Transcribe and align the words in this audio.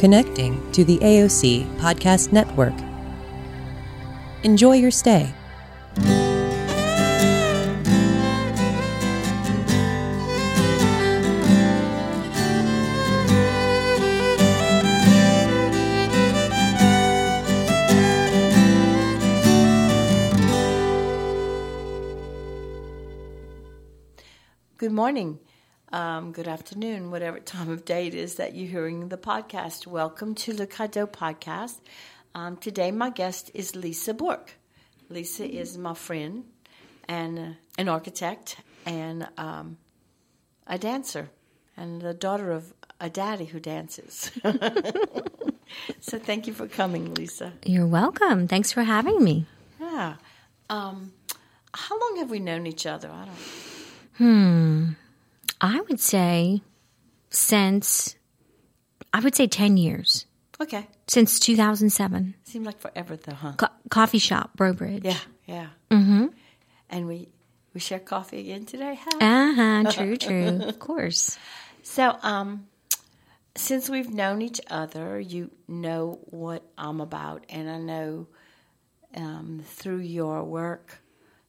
Connecting 0.00 0.72
to 0.72 0.82
the 0.82 0.96
AOC 1.00 1.76
Podcast 1.76 2.32
Network. 2.32 2.72
Enjoy 4.44 4.72
your 4.72 4.90
stay. 4.90 5.30
Good 24.78 24.92
morning, 24.92 25.40
um, 25.92 26.32
good 26.32 26.48
afternoon, 26.48 27.10
whatever 27.10 27.38
time 27.40 27.70
of 27.70 27.84
day 27.84 28.06
it 28.06 28.14
is 28.14 28.36
that 28.36 28.54
you're 28.54 28.68
hearing 28.68 29.08
the 29.08 29.16
podcast. 29.16 29.86
Welcome 29.86 30.34
to 30.36 30.52
the 30.52 30.66
Cadeau 30.66 31.06
podcast. 31.06 31.80
Um, 32.34 32.56
today, 32.56 32.90
my 32.90 33.10
guest 33.10 33.50
is 33.54 33.74
Lisa 33.74 34.14
Borque. 34.14 34.54
Lisa 35.08 35.44
is 35.44 35.76
my 35.76 35.94
friend 35.94 36.44
and 37.08 37.38
uh, 37.38 37.48
an 37.78 37.88
architect 37.88 38.56
and 38.86 39.28
um, 39.36 39.78
a 40.66 40.78
dancer 40.78 41.28
and 41.76 42.00
the 42.00 42.14
daughter 42.14 42.52
of 42.52 42.72
a 43.00 43.10
daddy 43.10 43.46
who 43.46 43.58
dances. 43.58 44.30
so, 46.00 46.18
thank 46.18 46.46
you 46.46 46.52
for 46.52 46.68
coming, 46.68 47.14
Lisa. 47.14 47.52
You're 47.64 47.86
welcome. 47.86 48.46
Thanks 48.46 48.70
for 48.70 48.84
having 48.84 49.24
me. 49.24 49.46
Yeah. 49.80 50.14
Um, 50.68 51.12
how 51.74 51.98
long 51.98 52.18
have 52.18 52.30
we 52.30 52.38
known 52.38 52.66
each 52.66 52.86
other? 52.86 53.10
I 53.10 53.24
don't. 53.24 53.36
Hmm. 54.18 54.88
I 55.60 55.80
would 55.82 56.00
say 56.00 56.62
since 57.30 58.16
I 59.12 59.20
would 59.20 59.34
say 59.34 59.46
10 59.46 59.76
years. 59.76 60.26
Okay. 60.60 60.86
Since 61.08 61.40
2007. 61.40 62.34
Seemed 62.44 62.66
like 62.66 62.78
forever 62.78 63.16
though, 63.16 63.34
huh? 63.34 63.52
Co- 63.56 63.66
coffee 63.90 64.18
shop, 64.18 64.56
Brobridge. 64.56 65.04
Yeah, 65.04 65.18
yeah. 65.46 65.66
Mm-hmm. 65.90 66.26
And 66.90 67.06
we 67.06 67.28
we 67.72 67.80
share 67.80 67.98
coffee 67.98 68.40
again 68.40 68.66
today. 68.66 68.98
Huh? 69.00 69.18
Uh-huh. 69.20 69.90
True, 69.92 70.16
true. 70.16 70.60
of 70.62 70.78
course. 70.78 71.38
So, 71.82 72.16
um, 72.22 72.66
since 73.54 73.88
we've 73.88 74.12
known 74.12 74.42
each 74.42 74.60
other, 74.70 75.18
you 75.18 75.50
know 75.68 76.18
what 76.24 76.62
I'm 76.76 77.00
about, 77.00 77.44
and 77.48 77.70
I 77.70 77.78
know 77.78 78.26
um, 79.16 79.62
through 79.64 79.98
your 80.00 80.44
work 80.44 81.00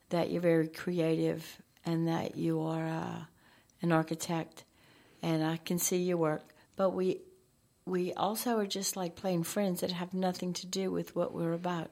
that 0.10 0.32
you're 0.32 0.42
very 0.42 0.68
creative 0.68 1.46
and 1.86 2.08
that 2.08 2.38
you 2.38 2.62
are 2.62 2.86
uh, 2.86 3.26
an 3.82 3.92
architect, 3.92 4.64
and 5.22 5.44
I 5.44 5.58
can 5.58 5.80
see 5.80 5.98
your 5.98 6.18
work. 6.18 6.54
But 6.76 6.92
we 6.92 7.22
we 7.86 8.14
also 8.14 8.58
are 8.58 8.66
just 8.66 8.96
like 8.96 9.16
plain 9.16 9.44
friends 9.44 9.82
that 9.82 9.92
have 9.92 10.14
nothing 10.14 10.54
to 10.54 10.66
do 10.66 10.92
with 10.92 11.16
what 11.16 11.34
we're 11.34 11.54
about. 11.54 11.90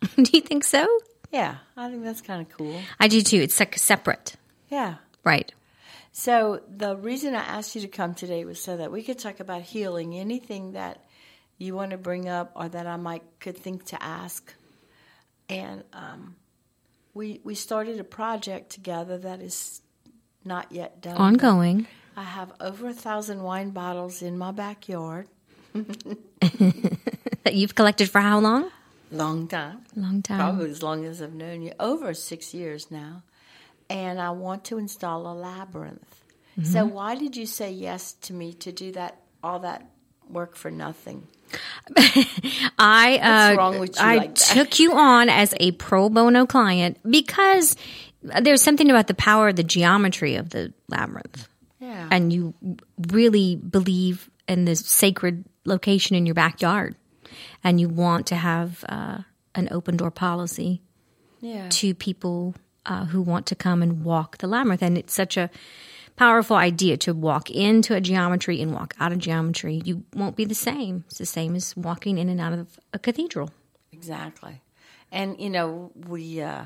do 0.16 0.30
you 0.32 0.40
think 0.40 0.64
so? 0.64 0.86
Yeah, 1.30 1.56
I 1.76 1.90
think 1.90 2.04
that's 2.04 2.20
kind 2.20 2.40
of 2.40 2.56
cool. 2.56 2.80
I 2.98 3.08
do 3.08 3.20
too. 3.20 3.38
It's 3.38 3.58
like 3.60 3.76
separate. 3.78 4.36
Yeah. 4.68 4.96
Right. 5.24 5.52
So 6.12 6.62
the 6.68 6.96
reason 6.96 7.34
I 7.34 7.44
asked 7.44 7.74
you 7.74 7.82
to 7.82 7.88
come 7.88 8.14
today 8.14 8.44
was 8.44 8.60
so 8.60 8.76
that 8.76 8.90
we 8.90 9.02
could 9.02 9.18
talk 9.18 9.40
about 9.40 9.62
healing. 9.62 10.16
Anything 10.16 10.72
that 10.72 11.04
you 11.58 11.74
want 11.74 11.90
to 11.90 11.98
bring 11.98 12.28
up 12.28 12.52
or 12.54 12.68
that 12.68 12.86
I 12.86 12.96
might 12.96 13.22
could 13.40 13.56
think 13.56 13.84
to 13.86 14.02
ask, 14.02 14.52
and 15.48 15.84
um, 15.92 16.36
we 17.14 17.40
we 17.44 17.54
started 17.54 18.00
a 18.00 18.04
project 18.04 18.70
together 18.70 19.18
that 19.18 19.42
is 19.42 19.82
not 20.48 20.72
yet 20.72 21.00
done. 21.00 21.16
Ongoing. 21.16 21.86
I 22.16 22.24
have 22.24 22.52
over 22.60 22.88
a 22.88 22.92
thousand 22.92 23.42
wine 23.42 23.70
bottles 23.70 24.22
in 24.22 24.36
my 24.36 24.50
backyard. 24.50 25.28
that 25.72 27.52
you've 27.52 27.76
collected 27.76 28.10
for 28.10 28.20
how 28.20 28.40
long? 28.40 28.70
Long 29.12 29.46
time. 29.46 29.82
Long 29.94 30.22
time. 30.22 30.38
Probably 30.38 30.70
as 30.70 30.82
long 30.82 31.04
as 31.04 31.22
I've 31.22 31.34
known 31.34 31.62
you. 31.62 31.72
Over 31.78 32.14
six 32.14 32.52
years 32.52 32.90
now. 32.90 33.22
And 33.88 34.20
I 34.20 34.30
want 34.30 34.64
to 34.64 34.78
install 34.78 35.30
a 35.30 35.34
labyrinth. 35.34 36.24
Mm-hmm. 36.58 36.64
So 36.64 36.84
why 36.84 37.14
did 37.14 37.36
you 37.36 37.46
say 37.46 37.70
yes 37.70 38.14
to 38.22 38.32
me 38.32 38.52
to 38.54 38.72
do 38.72 38.92
that 38.92 39.20
all 39.42 39.60
that 39.60 39.88
work 40.28 40.56
for 40.56 40.70
nothing? 40.70 41.28
I 42.78 43.52
uh, 43.52 43.56
wrong 43.56 43.78
with 43.78 43.96
you 43.96 44.04
I 44.04 44.16
like 44.16 44.34
took 44.34 44.78
you 44.78 44.92
on 44.92 45.30
as 45.30 45.54
a 45.58 45.72
pro 45.72 46.10
bono 46.10 46.44
client 46.44 46.98
because 47.08 47.76
there's 48.22 48.62
something 48.62 48.90
about 48.90 49.06
the 49.06 49.14
power 49.14 49.48
of 49.48 49.56
the 49.56 49.62
geometry 49.62 50.36
of 50.36 50.50
the 50.50 50.72
labyrinth. 50.88 51.48
Yeah. 51.80 52.08
And 52.10 52.32
you 52.32 52.54
really 53.08 53.56
believe 53.56 54.30
in 54.46 54.64
this 54.64 54.80
sacred 54.80 55.44
location 55.64 56.16
in 56.16 56.26
your 56.26 56.34
backyard. 56.34 56.96
And 57.62 57.80
you 57.80 57.88
want 57.88 58.26
to 58.28 58.36
have 58.36 58.84
uh, 58.88 59.18
an 59.54 59.68
open 59.70 59.96
door 59.96 60.10
policy 60.10 60.82
yeah. 61.40 61.68
to 61.70 61.94
people 61.94 62.54
uh, 62.86 63.04
who 63.04 63.22
want 63.22 63.46
to 63.46 63.54
come 63.54 63.82
and 63.82 64.04
walk 64.04 64.38
the 64.38 64.46
labyrinth. 64.46 64.82
And 64.82 64.98
it's 64.98 65.12
such 65.12 65.36
a 65.36 65.50
powerful 66.16 66.56
idea 66.56 66.96
to 66.96 67.14
walk 67.14 67.50
into 67.50 67.94
a 67.94 68.00
geometry 68.00 68.60
and 68.60 68.72
walk 68.72 68.94
out 68.98 69.12
of 69.12 69.18
geometry. 69.18 69.80
You 69.84 70.04
won't 70.14 70.36
be 70.36 70.44
the 70.44 70.54
same. 70.54 71.04
It's 71.08 71.18
the 71.18 71.26
same 71.26 71.54
as 71.54 71.76
walking 71.76 72.18
in 72.18 72.28
and 72.28 72.40
out 72.40 72.54
of 72.54 72.80
a 72.92 72.98
cathedral. 72.98 73.50
Exactly. 73.92 74.60
And, 75.12 75.38
you 75.40 75.50
know, 75.50 75.92
we 76.08 76.40
uh, 76.40 76.64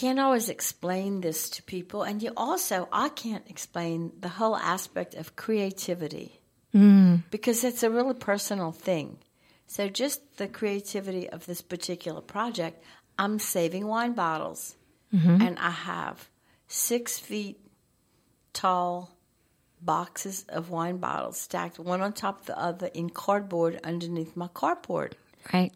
can't 0.00 0.20
always 0.20 0.48
explain 0.48 1.20
this 1.20 1.50
to 1.50 1.62
people. 1.62 2.02
And 2.02 2.22
you 2.22 2.32
also, 2.36 2.88
I 2.92 3.08
can't 3.08 3.48
explain 3.48 4.12
the 4.20 4.28
whole 4.28 4.56
aspect 4.56 5.14
of 5.14 5.34
creativity 5.36 6.40
Mm. 6.74 7.22
because 7.30 7.64
it's 7.64 7.82
a 7.82 7.90
really 7.90 8.14
personal 8.14 8.72
thing. 8.72 9.18
So, 9.66 9.88
just 9.88 10.36
the 10.36 10.48
creativity 10.48 11.28
of 11.28 11.46
this 11.46 11.62
particular 11.62 12.20
project, 12.20 12.76
I'm 13.18 13.38
saving 13.38 13.86
wine 13.86 14.12
bottles. 14.12 14.76
Mm-hmm. 15.12 15.42
And 15.42 15.58
I 15.58 15.70
have 15.70 16.28
six 16.66 17.18
feet 17.18 17.58
tall 18.52 19.10
boxes 19.80 20.44
of 20.48 20.70
wine 20.70 20.98
bottles 20.98 21.38
stacked 21.40 21.78
one 21.78 22.02
on 22.02 22.12
top 22.12 22.40
of 22.40 22.46
the 22.46 22.58
other 22.58 22.88
in 22.88 23.08
cardboard 23.10 23.80
underneath 23.82 24.36
my 24.36 24.48
carport. 24.48 25.12
Right. 25.52 25.72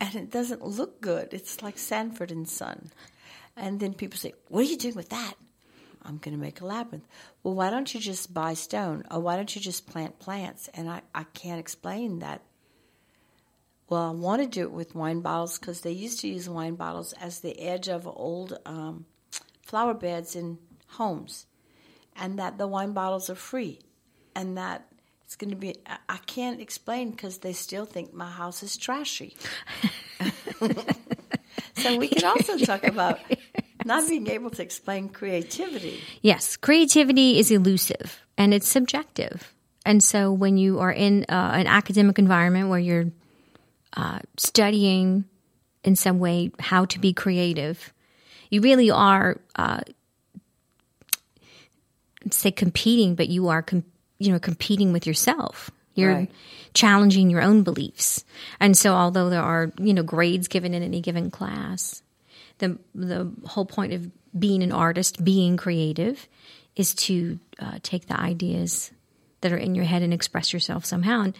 And 0.00 0.14
it 0.14 0.30
doesn't 0.30 0.64
look 0.64 1.00
good. 1.00 1.34
It's 1.34 1.62
like 1.62 1.78
Sanford 1.78 2.30
and 2.30 2.48
Son. 2.48 2.90
And 3.58 3.80
then 3.80 3.94
people 3.94 4.18
say, 4.18 4.34
What 4.48 4.60
are 4.60 4.70
you 4.70 4.76
doing 4.76 4.94
with 4.94 5.10
that? 5.10 5.34
I'm 6.02 6.18
going 6.18 6.34
to 6.34 6.40
make 6.40 6.60
a 6.60 6.66
labyrinth. 6.66 7.06
Well, 7.42 7.54
why 7.54 7.70
don't 7.70 7.92
you 7.92 8.00
just 8.00 8.32
buy 8.32 8.54
stone? 8.54 9.04
Or 9.10 9.20
why 9.20 9.36
don't 9.36 9.54
you 9.54 9.60
just 9.60 9.86
plant 9.86 10.18
plants? 10.18 10.68
And 10.72 10.88
I, 10.88 11.02
I 11.14 11.24
can't 11.24 11.60
explain 11.60 12.20
that. 12.20 12.40
Well, 13.88 14.02
I 14.02 14.10
want 14.10 14.42
to 14.42 14.48
do 14.48 14.62
it 14.62 14.72
with 14.72 14.94
wine 14.94 15.20
bottles 15.20 15.58
because 15.58 15.80
they 15.80 15.92
used 15.92 16.20
to 16.20 16.28
use 16.28 16.48
wine 16.48 16.76
bottles 16.76 17.12
as 17.14 17.40
the 17.40 17.58
edge 17.60 17.88
of 17.88 18.06
old 18.06 18.58
um, 18.64 19.06
flower 19.62 19.94
beds 19.94 20.36
in 20.36 20.58
homes. 20.88 21.46
And 22.16 22.38
that 22.38 22.58
the 22.58 22.66
wine 22.66 22.92
bottles 22.92 23.28
are 23.28 23.34
free. 23.34 23.80
And 24.34 24.56
that 24.56 24.86
it's 25.24 25.36
going 25.36 25.50
to 25.50 25.56
be, 25.56 25.74
I, 26.08 26.18
can't 26.24 26.60
explain 26.60 27.10
because 27.10 27.38
they 27.38 27.52
still 27.52 27.84
think 27.84 28.14
my 28.14 28.30
house 28.30 28.62
is 28.62 28.76
trashy. 28.76 29.36
so 31.76 31.96
we 31.98 32.08
could 32.08 32.24
also 32.24 32.56
talk 32.56 32.84
about 32.84 33.20
not 33.84 34.08
being 34.08 34.26
able 34.28 34.50
to 34.50 34.62
explain 34.62 35.08
creativity. 35.08 36.00
Yes, 36.22 36.56
creativity 36.56 37.38
is 37.38 37.50
elusive 37.50 38.20
and 38.36 38.52
it's 38.54 38.68
subjective. 38.68 39.52
And 39.84 40.02
so 40.02 40.32
when 40.32 40.56
you 40.58 40.80
are 40.80 40.92
in 40.92 41.24
uh, 41.28 41.52
an 41.54 41.66
academic 41.66 42.18
environment 42.18 42.68
where 42.68 42.78
you're 42.78 43.10
uh, 43.96 44.18
studying 44.36 45.24
in 45.84 45.96
some 45.96 46.18
way 46.18 46.50
how 46.58 46.84
to 46.86 46.98
be 46.98 47.12
creative, 47.12 47.92
you 48.50 48.60
really 48.60 48.90
are, 48.90 49.40
uh, 49.56 49.80
say, 52.30 52.50
competing, 52.50 53.14
but 53.14 53.28
you 53.28 53.48
are, 53.48 53.62
com- 53.62 53.84
you 54.18 54.32
know, 54.32 54.38
competing 54.38 54.92
with 54.92 55.06
yourself. 55.06 55.70
You're 55.94 56.12
Right. 56.14 56.30
challenging 56.74 57.30
your 57.30 57.42
own 57.42 57.62
beliefs. 57.62 58.24
And 58.60 58.76
so, 58.76 58.94
although 58.94 59.30
there 59.30 59.42
are, 59.42 59.72
you 59.78 59.92
know, 59.94 60.02
grades 60.02 60.46
given 60.48 60.74
in 60.74 60.82
any 60.82 61.00
given 61.00 61.30
class, 61.30 62.02
the 62.58 62.78
the 62.94 63.32
whole 63.46 63.66
point 63.66 63.92
of 63.92 64.10
being 64.38 64.62
an 64.62 64.72
artist, 64.72 65.24
being 65.24 65.56
creative, 65.56 66.28
is 66.76 66.94
to 66.94 67.38
uh, 67.58 67.78
take 67.82 68.06
the 68.06 68.18
ideas 68.18 68.90
that 69.40 69.52
are 69.52 69.56
in 69.56 69.74
your 69.74 69.84
head 69.84 70.02
and 70.02 70.12
express 70.12 70.52
yourself 70.52 70.84
somehow. 70.84 71.22
And 71.22 71.36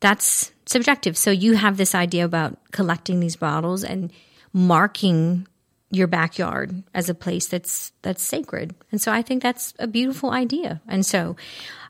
that's 0.00 0.52
subjective. 0.66 1.16
So 1.16 1.30
you 1.30 1.54
have 1.54 1.76
this 1.76 1.94
idea 1.94 2.24
about 2.24 2.58
collecting 2.72 3.20
these 3.20 3.36
bottles 3.36 3.84
and 3.84 4.12
marking 4.52 5.46
your 5.90 6.06
backyard 6.08 6.82
as 6.94 7.08
a 7.08 7.14
place 7.14 7.46
that's 7.46 7.92
that's 8.02 8.22
sacred. 8.22 8.74
And 8.90 9.00
so 9.00 9.12
I 9.12 9.22
think 9.22 9.42
that's 9.42 9.72
a 9.78 9.86
beautiful 9.86 10.30
idea. 10.30 10.80
And 10.88 11.06
so 11.06 11.36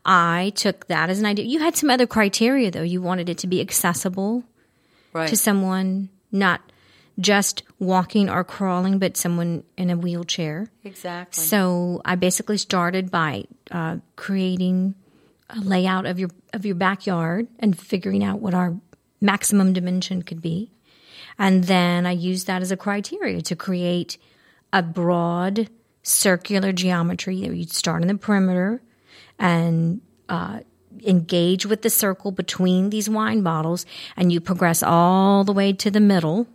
I 0.05 0.53
took 0.55 0.87
that 0.89 1.09
as 1.11 1.19
an 1.19 1.27
idea. 1.27 1.47
You 1.47 1.61
had 1.61 1.77
some 1.77 1.91
other 1.91 2.07
criteria 2.07 2.71
though. 2.71 2.83
You 2.83 3.01
wanted 3.01 3.29
it 3.29 3.39
to 3.39 3.47
be 3.47 3.61
accessible 3.61 4.45
Right. 5.13 5.29
to 5.29 5.37
someone 5.37 6.11
not 6.31 6.61
just 7.19 7.63
walking 7.79 8.29
or 8.29 8.45
crawling, 8.45 8.99
but 8.99 9.17
someone 9.17 9.65
in 9.77 9.91
a 9.91 9.97
wheelchair. 9.97 10.71
exactly. 10.85 11.43
So 11.43 12.03
I 12.05 12.15
basically 12.15 12.59
started 12.59 13.11
by 13.11 13.45
uh, 13.71 13.99
creating 14.17 14.95
a 15.49 15.61
layout 15.61 16.07
of 16.07 16.19
your 16.19 16.31
of 16.53 16.67
your 16.67 16.75
backyard 16.75 17.49
and 17.59 17.79
figuring 17.79 18.25
out 18.25 18.41
what 18.41 18.55
our 18.55 18.77
maximum 19.21 19.73
dimension 19.73 20.23
could 20.23 20.43
be. 20.43 20.71
And 21.39 21.65
then 21.65 22.07
I 22.07 22.13
used 22.13 22.47
that 22.47 22.63
as 22.63 22.71
a 22.71 22.77
criteria 22.77 23.41
to 23.43 23.57
create 23.57 24.19
a 24.73 24.83
broad 24.83 25.69
circular 26.03 26.73
geometry 26.73 27.41
that 27.43 27.55
you'd 27.55 27.73
start 27.73 28.03
in 28.03 28.09
the 28.09 28.17
perimeter 28.17 28.83
and 29.39 30.01
uh, 30.29 30.61
engage 31.05 31.67
with 31.67 31.83
the 31.83 31.91
circle 31.91 32.31
between 32.31 32.91
these 32.91 33.09
wine 33.09 33.43
bottles, 33.43 33.87
and 34.17 34.33
you 34.33 34.41
progress 34.41 34.83
all 34.83 35.45
the 35.45 35.53
way 35.53 35.73
to 35.73 35.91
the 35.91 36.01
middle 36.01 36.47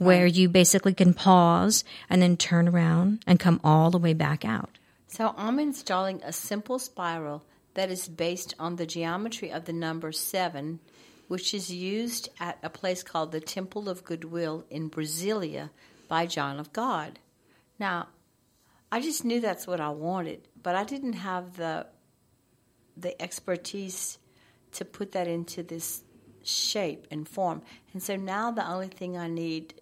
where 0.00 0.26
you 0.26 0.48
basically 0.48 0.94
can 0.94 1.12
pause 1.12 1.84
and 2.08 2.22
then 2.22 2.34
turn 2.34 2.66
around 2.66 3.22
and 3.26 3.38
come 3.38 3.60
all 3.62 3.90
the 3.90 3.98
way 3.98 4.14
back 4.14 4.46
out. 4.46 4.78
So 5.08 5.34
I'm 5.36 5.58
installing 5.58 6.22
a 6.24 6.32
simple 6.32 6.78
spiral 6.78 7.44
that 7.74 7.90
is 7.90 8.08
based 8.08 8.54
on 8.58 8.76
the 8.76 8.86
geometry 8.86 9.50
of 9.52 9.66
the 9.66 9.74
number 9.74 10.10
seven, 10.10 10.80
which 11.28 11.52
is 11.52 11.70
used 11.70 12.30
at 12.40 12.58
a 12.62 12.70
place 12.70 13.02
called 13.02 13.30
the 13.30 13.40
Temple 13.40 13.90
of 13.90 14.02
Goodwill 14.02 14.64
in 14.70 14.88
Brasilia 14.88 15.68
by 16.08 16.24
John 16.24 16.58
of 16.58 16.72
God. 16.72 17.18
Now, 17.78 18.08
I 18.90 19.00
just 19.00 19.22
knew 19.22 19.38
that's 19.38 19.66
what 19.66 19.80
I 19.80 19.90
wanted, 19.90 20.48
but 20.62 20.76
I 20.76 20.84
didn't 20.84 21.12
have 21.12 21.58
the 21.58 21.86
the 22.96 23.20
expertise 23.20 24.18
to 24.72 24.84
put 24.84 25.12
that 25.12 25.28
into 25.28 25.62
this 25.62 26.02
shape 26.42 27.06
and 27.10 27.28
form. 27.28 27.62
And 27.92 28.02
so 28.02 28.16
now 28.16 28.50
the 28.50 28.68
only 28.68 28.88
thing 28.88 29.16
I 29.16 29.28
need 29.28 29.74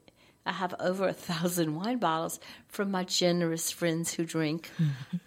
I 0.49 0.53
have 0.53 0.75
over 0.81 1.07
a 1.07 1.13
thousand 1.13 1.75
wine 1.75 1.99
bottles 1.99 2.41
from 2.69 2.91
my 2.91 3.05
generous 3.05 3.71
friends 3.71 4.15
who 4.15 4.25
drink. 4.25 4.71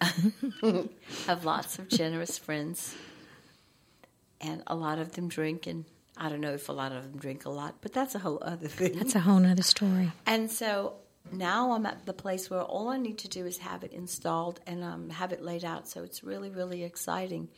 have 1.26 1.44
lots 1.44 1.78
of 1.78 1.88
generous 1.88 2.38
friends, 2.38 2.94
and 4.40 4.64
a 4.66 4.74
lot 4.74 4.98
of 4.98 5.12
them 5.12 5.28
drink. 5.28 5.68
And 5.68 5.84
I 6.16 6.28
don't 6.28 6.40
know 6.40 6.52
if 6.54 6.68
a 6.68 6.72
lot 6.72 6.90
of 6.90 7.04
them 7.04 7.20
drink 7.20 7.44
a 7.44 7.50
lot, 7.50 7.76
but 7.80 7.92
that's 7.92 8.16
a 8.16 8.18
whole 8.18 8.40
other 8.42 8.66
thing. 8.66 8.98
That's 8.98 9.14
a 9.14 9.20
whole 9.20 9.46
other 9.46 9.62
story. 9.62 10.10
And 10.26 10.50
so 10.50 10.94
now 11.30 11.70
I'm 11.70 11.86
at 11.86 12.04
the 12.04 12.12
place 12.12 12.50
where 12.50 12.62
all 12.62 12.88
I 12.88 12.96
need 12.96 13.18
to 13.18 13.28
do 13.28 13.46
is 13.46 13.58
have 13.58 13.84
it 13.84 13.92
installed 13.92 14.58
and 14.66 14.82
um, 14.82 15.08
have 15.10 15.32
it 15.32 15.40
laid 15.40 15.64
out. 15.64 15.86
So 15.86 16.02
it's 16.02 16.24
really, 16.24 16.50
really 16.50 16.82
exciting. 16.82 17.48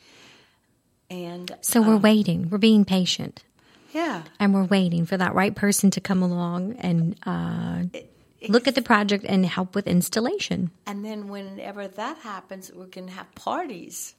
And 1.09 1.51
So 1.61 1.81
we're 1.81 1.97
waiting. 1.97 2.49
We're 2.49 2.59
being 2.59 2.85
patient. 2.85 3.43
Yeah, 3.95 4.23
and 4.41 4.53
we're 4.53 4.65
waiting 4.65 5.05
for 5.05 5.15
that 5.15 5.33
right 5.33 5.55
person 5.55 5.89
to 5.91 6.01
come 6.01 6.21
along 6.21 6.73
and 6.79 7.15
uh, 7.25 7.83
look 8.49 8.67
at 8.67 8.75
the 8.75 8.81
project 8.81 9.23
and 9.25 9.45
help 9.45 9.73
with 9.73 9.87
installation. 9.87 10.69
And 10.85 11.05
then 11.05 11.29
whenever 11.29 11.87
that 11.87 12.17
happens, 12.17 12.69
we're 12.75 12.87
going 12.87 13.07
to 13.07 13.13
have 13.13 13.33
parties. 13.35 14.15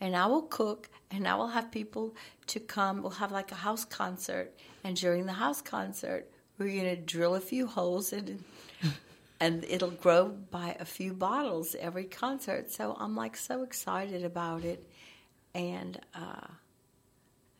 And 0.00 0.16
I 0.16 0.24
will 0.28 0.40
cook 0.40 0.88
and 1.10 1.28
I 1.28 1.34
will 1.34 1.48
have 1.48 1.70
people 1.70 2.16
to 2.46 2.58
come. 2.58 3.02
We'll 3.02 3.10
have 3.10 3.30
like 3.30 3.52
a 3.52 3.56
house 3.56 3.84
concert. 3.84 4.58
And 4.82 4.96
during 4.96 5.26
the 5.26 5.34
house 5.34 5.60
concert, 5.60 6.30
we're 6.56 6.72
going 6.72 6.96
to 6.96 6.96
drill 6.96 7.34
a 7.34 7.40
few 7.40 7.66
holes 7.66 8.14
and 8.14 8.42
and 9.40 9.62
it'll 9.68 9.90
grow 9.90 10.28
by 10.28 10.74
a 10.80 10.86
few 10.86 11.12
bottles 11.12 11.76
every 11.78 12.04
concert. 12.04 12.70
So 12.70 12.96
I'm 12.98 13.14
like 13.14 13.36
so 13.36 13.62
excited 13.62 14.24
about 14.24 14.64
it. 14.64 14.88
And 15.54 16.00
uh, 16.14 16.46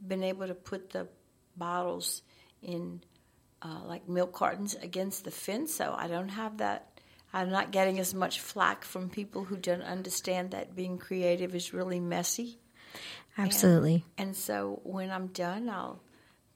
been 0.06 0.22
able 0.22 0.46
to 0.46 0.54
put 0.54 0.88
the 0.90 1.08
bottles 1.58 2.22
in 2.62 3.02
uh, 3.62 3.80
like 3.84 4.08
milk 4.08 4.32
cartons 4.32 4.74
against 4.74 5.24
the 5.24 5.30
fence, 5.30 5.74
so 5.74 5.94
I 5.96 6.06
don't 6.06 6.28
have 6.28 6.58
that. 6.58 7.00
I'm 7.32 7.50
not 7.50 7.72
getting 7.72 7.98
as 7.98 8.14
much 8.14 8.40
flack 8.40 8.84
from 8.84 9.10
people 9.10 9.44
who 9.44 9.56
don't 9.56 9.82
understand 9.82 10.52
that 10.52 10.74
being 10.74 10.96
creative 10.96 11.54
is 11.54 11.74
really 11.74 12.00
messy. 12.00 12.58
Absolutely. 13.36 14.04
And 14.16 14.34
so 14.34 14.80
when 14.82 15.10
I'm 15.10 15.28
done, 15.28 15.68
I'll 15.68 16.00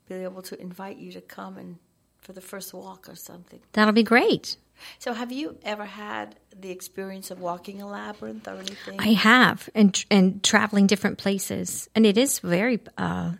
be 0.08 0.14
able 0.16 0.42
to 0.42 0.60
invite 0.60 0.96
you 0.96 1.12
to 1.12 1.20
come 1.20 1.58
and 1.58 1.78
for 2.20 2.32
the 2.32 2.40
first 2.40 2.72
walk 2.72 3.08
or 3.08 3.16
something. 3.16 3.60
That'll 3.72 3.92
be 3.92 4.02
great. 4.02 4.56
So, 4.98 5.12
have 5.12 5.30
you 5.30 5.58
ever 5.64 5.84
had 5.84 6.36
the 6.58 6.70
experience 6.70 7.30
of 7.30 7.40
walking 7.40 7.82
a 7.82 7.86
labyrinth 7.86 8.48
or 8.48 8.54
anything? 8.54 8.98
I 8.98 9.12
have, 9.12 9.68
and 9.74 10.04
and 10.10 10.42
traveling 10.42 10.86
different 10.86 11.18
places, 11.18 11.88
and 11.94 12.06
it 12.06 12.18
is 12.18 12.38
very 12.40 12.80
uh, 12.98 13.32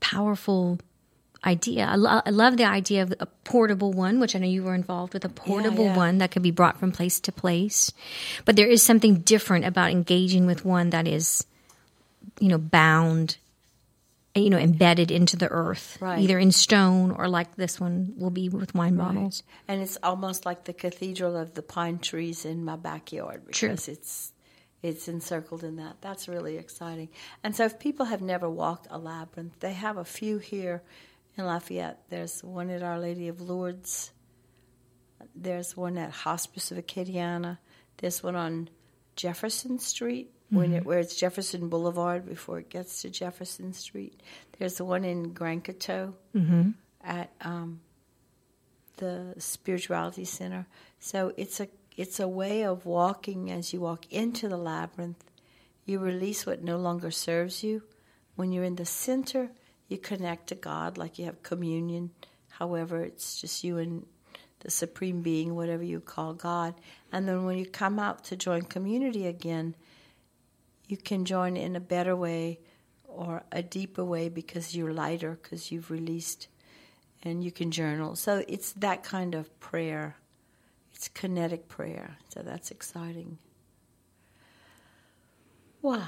powerful 0.00 0.78
idea. 1.44 1.86
I, 1.86 1.94
lo- 1.94 2.20
I 2.24 2.30
love 2.30 2.56
the 2.56 2.64
idea 2.64 3.02
of 3.02 3.14
a 3.20 3.26
portable 3.44 3.92
one, 3.92 4.18
which 4.18 4.34
I 4.34 4.40
know 4.40 4.46
you 4.48 4.64
were 4.64 4.74
involved 4.74 5.14
with 5.14 5.24
a 5.24 5.28
portable 5.28 5.84
yeah. 5.84 5.96
one 5.96 6.18
that 6.18 6.30
could 6.30 6.42
be 6.42 6.50
brought 6.50 6.78
from 6.78 6.90
place 6.92 7.20
to 7.20 7.32
place. 7.32 7.92
But 8.44 8.56
there 8.56 8.66
is 8.66 8.82
something 8.82 9.20
different 9.20 9.64
about 9.64 9.90
engaging 9.90 10.46
with 10.46 10.64
one 10.64 10.90
that 10.90 11.06
is, 11.06 11.46
you 12.40 12.48
know, 12.48 12.58
bound, 12.58 13.36
eh, 14.34 14.40
you 14.40 14.50
know, 14.50 14.58
embedded 14.58 15.10
into 15.12 15.36
the 15.36 15.48
earth, 15.48 15.96
Right. 16.00 16.18
either 16.18 16.38
in 16.40 16.50
stone 16.50 17.12
or 17.12 17.28
like 17.28 17.54
this 17.54 17.78
one 17.78 18.14
will 18.16 18.30
be 18.30 18.48
with 18.48 18.74
wine 18.74 18.96
bottles. 18.96 19.44
And 19.68 19.80
it's 19.80 19.96
almost 20.02 20.44
like 20.44 20.64
the 20.64 20.72
cathedral 20.72 21.36
of 21.36 21.54
the 21.54 21.62
pine 21.62 21.98
trees 22.00 22.44
in 22.44 22.64
my 22.64 22.76
backyard 22.76 23.42
True. 23.52 23.68
because 23.70 23.86
it's 23.88 24.32
it's 24.82 25.08
encircled 25.08 25.64
in 25.64 25.76
that. 25.76 25.96
That's 26.00 26.28
really 26.28 26.56
exciting. 26.56 27.08
And 27.42 27.54
so, 27.54 27.64
if 27.64 27.78
people 27.78 28.06
have 28.06 28.22
never 28.22 28.48
walked 28.48 28.86
a 28.90 28.98
labyrinth, 28.98 29.58
they 29.60 29.72
have 29.72 29.96
a 29.96 30.04
few 30.04 30.38
here 30.38 30.82
in 31.36 31.44
Lafayette. 31.46 32.02
There's 32.08 32.42
one 32.42 32.70
at 32.70 32.82
Our 32.82 32.98
Lady 32.98 33.28
of 33.28 33.40
Lourdes. 33.40 34.12
There's 35.34 35.76
one 35.76 35.98
at 35.98 36.10
Hospice 36.10 36.70
of 36.70 36.78
Acadiana. 36.78 37.58
There's 37.98 38.22
one 38.22 38.36
on 38.36 38.68
Jefferson 39.16 39.78
Street, 39.80 40.30
when 40.50 40.72
it, 40.72 40.84
where 40.84 41.00
it's 41.00 41.16
Jefferson 41.16 41.68
Boulevard 41.68 42.24
before 42.26 42.60
it 42.60 42.70
gets 42.70 43.02
to 43.02 43.10
Jefferson 43.10 43.72
Street. 43.72 44.20
There's 44.58 44.74
the 44.76 44.84
one 44.84 45.04
in 45.04 45.32
Grand 45.32 45.64
Coteau 45.64 46.14
at 47.04 47.32
um, 47.40 47.80
the 48.98 49.34
spirituality 49.38 50.24
center. 50.24 50.66
So 51.00 51.32
it's 51.36 51.58
a 51.60 51.68
it's 51.98 52.20
a 52.20 52.28
way 52.28 52.62
of 52.64 52.86
walking 52.86 53.50
as 53.50 53.72
you 53.72 53.80
walk 53.80 54.06
into 54.08 54.48
the 54.48 54.56
labyrinth. 54.56 55.24
You 55.84 55.98
release 55.98 56.46
what 56.46 56.62
no 56.62 56.76
longer 56.76 57.10
serves 57.10 57.64
you. 57.64 57.82
When 58.36 58.52
you're 58.52 58.62
in 58.62 58.76
the 58.76 58.84
center, 58.84 59.50
you 59.88 59.98
connect 59.98 60.46
to 60.46 60.54
God 60.54 60.96
like 60.96 61.18
you 61.18 61.24
have 61.24 61.42
communion. 61.42 62.12
However, 62.50 63.02
it's 63.02 63.40
just 63.40 63.64
you 63.64 63.78
and 63.78 64.06
the 64.60 64.70
supreme 64.70 65.22
being, 65.22 65.56
whatever 65.56 65.82
you 65.82 65.98
call 65.98 66.34
God. 66.34 66.74
And 67.10 67.26
then 67.26 67.44
when 67.44 67.58
you 67.58 67.66
come 67.66 67.98
out 67.98 68.22
to 68.26 68.36
join 68.36 68.62
community 68.62 69.26
again, 69.26 69.74
you 70.86 70.96
can 70.96 71.24
join 71.24 71.56
in 71.56 71.74
a 71.74 71.80
better 71.80 72.14
way 72.14 72.60
or 73.08 73.42
a 73.50 73.60
deeper 73.60 74.04
way 74.04 74.28
because 74.28 74.72
you're 74.72 74.92
lighter 74.92 75.36
because 75.42 75.72
you've 75.72 75.90
released 75.90 76.46
and 77.24 77.42
you 77.42 77.50
can 77.50 77.72
journal. 77.72 78.14
So 78.14 78.44
it's 78.46 78.70
that 78.74 79.02
kind 79.02 79.34
of 79.34 79.58
prayer. 79.58 80.14
It's 80.98 81.06
kinetic 81.06 81.68
prayer. 81.68 82.16
So 82.28 82.42
that's 82.42 82.72
exciting. 82.72 83.38
Wow. 85.80 86.02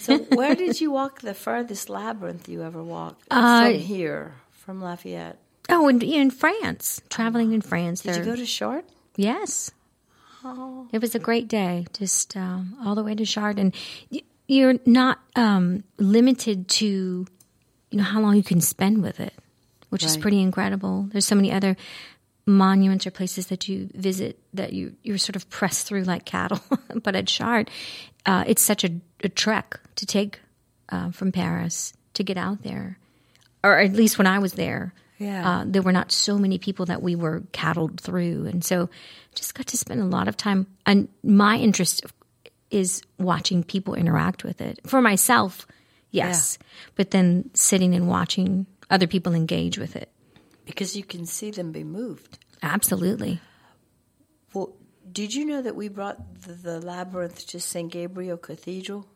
So 0.00 0.18
where 0.34 0.54
did 0.54 0.80
you 0.80 0.92
walk 0.92 1.20
the 1.20 1.34
furthest 1.34 1.88
labyrinth 1.90 2.48
you 2.48 2.62
ever 2.62 2.80
walked? 2.80 3.24
Uh, 3.28 3.64
from 3.64 3.74
here, 3.74 4.34
from 4.52 4.80
Lafayette. 4.80 5.38
Oh, 5.68 5.88
and 5.88 6.00
in 6.04 6.30
France, 6.30 7.02
traveling 7.10 7.52
in 7.52 7.60
France. 7.60 8.02
Did 8.02 8.16
you 8.16 8.22
go 8.24 8.36
to 8.36 8.46
Chartres? 8.46 8.88
Yes. 9.16 9.72
Oh. 10.44 10.86
It 10.92 11.00
was 11.00 11.16
a 11.16 11.18
great 11.18 11.48
day, 11.48 11.86
just 11.92 12.36
um, 12.36 12.76
all 12.84 12.94
the 12.94 13.02
way 13.02 13.16
to 13.16 13.24
Chardon. 13.26 13.72
Y- 14.12 14.22
You're 14.46 14.76
not 14.86 15.18
um, 15.34 15.82
limited 15.98 16.68
to, 16.68 16.86
you 16.86 17.98
know, 17.98 18.04
how 18.04 18.20
long 18.20 18.36
you 18.36 18.44
can 18.44 18.60
spend 18.60 19.02
with 19.02 19.18
it, 19.18 19.34
which 19.90 20.04
is 20.04 20.16
pretty 20.16 20.40
incredible. 20.40 21.08
There's 21.10 21.26
so 21.26 21.34
many 21.34 21.50
other 21.52 21.76
monuments 22.46 23.06
or 23.06 23.10
places 23.10 23.48
that 23.48 23.68
you 23.68 23.88
visit 23.94 24.38
that 24.54 24.72
you 24.72 24.96
you're 25.02 25.18
sort 25.18 25.36
of 25.36 25.48
pressed 25.50 25.86
through 25.86 26.02
like 26.02 26.24
cattle. 26.24 26.60
but 27.02 27.14
at 27.14 27.26
Chartres, 27.26 27.72
uh, 28.26 28.44
it's 28.46 28.62
such 28.62 28.84
a, 28.84 28.90
a 29.22 29.28
trek 29.28 29.80
to 29.96 30.06
take 30.06 30.40
uh, 30.88 31.10
from 31.10 31.32
Paris 31.32 31.92
to 32.14 32.24
get 32.24 32.36
out 32.36 32.62
there, 32.62 32.98
or 33.62 33.78
at 33.78 33.92
least 33.92 34.18
when 34.18 34.26
I 34.26 34.38
was 34.38 34.54
there. 34.54 34.92
Yeah. 35.18 35.48
Uh, 35.60 35.64
there 35.66 35.82
were 35.82 35.92
not 35.92 36.12
so 36.12 36.38
many 36.38 36.56
people 36.56 36.86
that 36.86 37.02
we 37.02 37.14
were 37.14 37.42
cattled 37.52 38.00
through, 38.00 38.46
and 38.46 38.64
so 38.64 38.88
just 39.34 39.54
got 39.54 39.66
to 39.66 39.76
spend 39.76 40.00
a 40.00 40.06
lot 40.06 40.28
of 40.28 40.36
time. 40.36 40.66
And 40.86 41.08
my 41.22 41.58
interest 41.58 42.04
is 42.70 43.02
watching 43.18 43.62
people 43.62 43.94
interact 43.94 44.44
with 44.44 44.62
it. 44.62 44.80
For 44.86 45.02
myself, 45.02 45.66
yes, 46.10 46.58
but 46.94 47.10
then 47.10 47.50
sitting 47.52 47.94
and 47.94 48.08
watching 48.08 48.66
other 48.88 49.06
people 49.06 49.34
engage 49.34 49.76
with 49.76 49.94
it. 49.94 50.10
Because 50.70 50.96
you 50.96 51.04
can 51.04 51.26
see 51.26 51.50
them 51.50 51.72
be 51.72 51.84
moved. 51.84 52.38
Absolutely. 52.62 53.40
Well, 54.54 54.74
did 55.10 55.34
you 55.34 55.44
know 55.44 55.62
that 55.62 55.76
we 55.76 55.88
brought 55.88 56.42
the, 56.42 56.52
the 56.52 56.80
labyrinth 56.80 57.46
to 57.48 57.60
St. 57.60 57.90
Gabriel 57.90 58.36
Cathedral? 58.36 59.06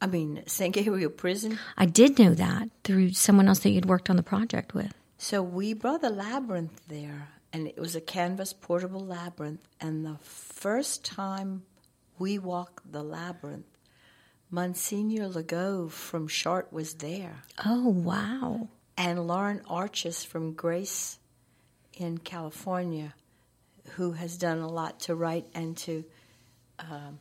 I 0.00 0.06
mean, 0.06 0.42
St. 0.46 0.74
Gabriel 0.74 1.10
Prison. 1.10 1.58
I 1.76 1.86
did 1.86 2.18
know 2.18 2.34
that 2.34 2.68
through 2.84 3.12
someone 3.12 3.48
else 3.48 3.60
that 3.60 3.70
you'd 3.70 3.86
worked 3.86 4.10
on 4.10 4.16
the 4.16 4.22
project 4.22 4.74
with. 4.74 4.92
So 5.18 5.42
we 5.42 5.74
brought 5.74 6.00
the 6.00 6.10
labyrinth 6.10 6.80
there, 6.88 7.28
and 7.52 7.68
it 7.68 7.78
was 7.78 7.94
a 7.94 8.00
canvas 8.00 8.52
portable 8.52 9.04
labyrinth. 9.04 9.60
And 9.80 10.04
the 10.04 10.18
first 10.22 11.04
time 11.04 11.62
we 12.18 12.38
walked 12.38 12.90
the 12.90 13.04
labyrinth, 13.04 13.66
Monsignor 14.50 15.28
Legaux 15.28 15.88
from 15.90 16.26
Chartres 16.28 16.72
was 16.72 16.94
there, 16.94 17.42
Oh, 17.64 17.88
wow. 17.88 18.68
And 18.96 19.26
Lauren 19.26 19.62
Artress 19.68 20.24
from 20.24 20.52
Grace 20.52 21.18
in 21.94 22.18
California, 22.18 23.14
who 23.92 24.12
has 24.12 24.36
done 24.36 24.58
a 24.58 24.68
lot 24.68 25.00
to 25.00 25.14
write 25.14 25.46
and 25.54 25.76
to 25.78 26.04
um, 26.78 27.18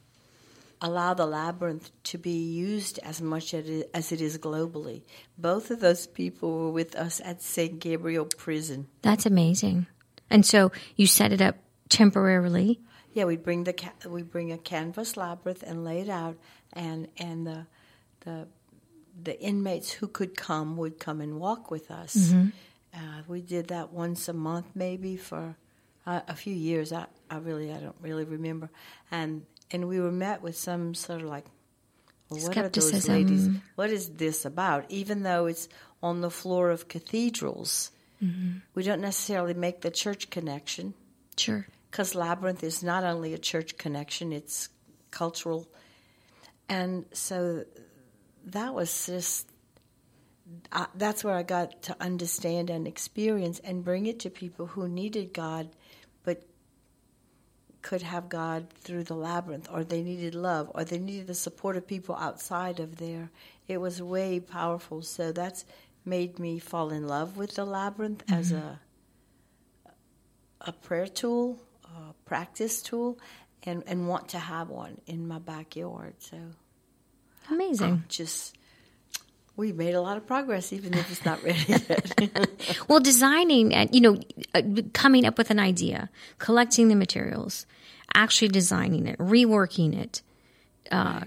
allow 0.82 1.14
the 1.14 1.26
labyrinth 1.26 1.92
to 2.04 2.18
be 2.18 2.32
used 2.32 3.00
as 3.04 3.22
much 3.22 3.54
as 3.54 4.12
it 4.12 4.22
is 4.22 4.38
globally. 4.38 5.04
Both 5.38 5.72
of 5.72 5.80
those 5.80 6.08
people 6.08 6.52
were 6.58 6.72
with 6.72 6.96
us 6.96 7.22
at 7.24 7.42
St. 7.42 7.80
Gabriel 7.80 8.26
Prison. 8.26 8.88
That's 9.02 9.26
amazing. 9.26 9.88
And 10.30 10.46
so 10.46 10.72
you 10.96 11.08
set 11.08 11.32
it 11.32 11.42
up 11.42 11.58
temporarily. 11.90 12.80
Yeah, 13.14 13.26
we 13.26 13.36
bring 13.36 13.66
the 13.66 13.74
ca- 13.74 14.08
we 14.08 14.24
bring 14.24 14.52
a 14.52 14.58
canvas 14.58 15.18
labyrinth 15.18 15.64
and 15.64 15.84
lay 15.84 16.00
it 16.00 16.10
out, 16.10 16.38
and 16.72 17.10
and 17.18 17.46
the 17.46 17.68
the 18.22 18.48
the 19.24 19.40
inmates 19.42 19.92
who 19.92 20.08
could 20.08 20.36
come 20.36 20.78
would 20.78 21.00
come 21.00 21.22
and 21.22 21.40
walk 21.40 21.72
with 21.72 21.92
us. 21.92 22.34
Uh, 22.94 22.98
we 23.28 23.42
did 23.42 23.70
that 23.70 23.92
once 23.94 24.28
a 24.28 24.34
month, 24.34 24.66
maybe 24.76 25.16
for 25.18 25.56
uh, 26.06 26.22
a 26.28 26.36
few 26.36 26.54
years. 26.54 26.92
I, 26.92 27.06
I 27.30 27.38
really 27.38 27.72
I 27.72 27.80
don't 27.80 27.96
really 28.02 28.26
remember, 28.26 28.70
and 29.12 29.46
and 29.72 29.88
we 29.88 30.00
were 30.00 30.12
met 30.12 30.42
with 30.42 30.58
some 30.58 30.94
sort 30.94 31.22
of 31.22 31.28
like, 31.28 31.46
well, 32.30 32.42
what 32.42 32.58
are 32.58 32.70
those 32.70 33.08
ladies? 33.08 33.44
Skepticism. 33.44 33.62
What 33.76 33.90
is 33.92 34.10
this 34.10 34.44
about? 34.46 34.86
Even 34.90 35.24
though 35.24 35.46
it's 35.46 35.70
on 36.04 36.22
the 36.22 36.30
floor 36.30 36.70
of 36.70 36.88
cathedrals, 36.88 37.92
we 38.76 38.84
don't 38.84 39.02
necessarily 39.02 39.54
make 39.54 39.82
the 39.82 39.90
church 39.92 40.30
connection 40.30 40.94
Sure. 41.38 41.66
because 41.90 42.14
Labyrinth 42.14 42.64
is 42.64 42.84
not 42.84 43.04
only 43.04 43.34
a 43.34 43.38
church 43.40 43.78
connection, 43.78 44.32
it's 44.32 44.70
cultural. 45.12 45.68
And 46.70 47.06
so 47.14 47.66
that 48.46 48.74
was 48.74 49.06
just, 49.06 49.48
uh, 50.72 50.88
that's 50.96 51.24
where 51.24 51.36
I 51.36 51.44
got 51.44 51.82
to 51.84 51.96
understand 52.02 52.70
and 52.70 52.88
experience 52.88 53.60
and 53.60 53.84
bring 53.84 54.06
it 54.06 54.20
to 54.20 54.30
people 54.30 54.68
who 54.68 54.88
needed 54.88 55.34
God, 55.34 55.70
but 56.24 56.44
could 57.82 58.02
have 58.02 58.30
God 58.30 58.70
through 58.70 59.04
the 59.04 59.16
labyrinth, 59.16 59.68
or 59.72 59.84
they 59.84 60.02
needed 60.02 60.36
love, 60.36 60.72
or 60.74 60.84
they 60.84 61.00
needed 61.00 61.28
the 61.28 61.34
support 61.34 61.78
of 61.78 61.88
people 61.88 62.16
outside 62.16 62.80
of 62.80 62.98
there. 62.98 63.32
It 63.68 63.78
was 63.78 64.02
way 64.02 64.40
powerful. 64.40 65.02
So 65.02 65.32
that's 65.32 65.66
made 66.04 66.40
me 66.40 66.60
fall 66.60 66.90
in 66.90 67.08
love 67.08 67.38
with 67.38 67.56
the 67.56 67.66
labyrinth 67.66 68.24
as 68.32 68.52
a 68.52 68.80
a 70.62 70.72
prayer 70.72 71.08
tool, 71.08 71.60
a 71.86 72.14
practice 72.26 72.82
tool, 72.82 73.18
and, 73.64 73.84
and 73.88 74.08
want 74.08 74.30
to 74.30 74.40
have 74.40 74.70
one 74.70 75.00
in 75.08 75.28
my 75.28 75.40
backyard. 75.40 76.14
So 76.20 76.38
Amazing. 77.52 78.04
just 78.08 78.58
we 79.58 79.72
made 79.74 79.94
a 79.94 80.02
lot 80.02 80.18
of 80.18 80.26
progress, 80.26 80.72
even 80.74 80.94
if 80.94 81.12
it's 81.12 81.26
not 81.26 81.44
ready 81.44 81.64
yet. 81.68 82.50
Well, 82.88 83.00
designing 83.00 83.74
and 83.74 83.94
you 83.94 84.02
know, 84.02 84.20
uh, 84.56 84.62
coming 84.94 85.26
up 85.26 85.38
with 85.38 85.52
an 85.52 85.60
idea, 85.60 86.10
collecting 86.40 86.88
the 86.88 86.96
materials, 86.96 87.66
actually 88.14 88.48
designing 88.48 89.08
it, 89.08 89.18
reworking 89.18 89.98
it, 89.98 90.22
uh, 90.92 91.26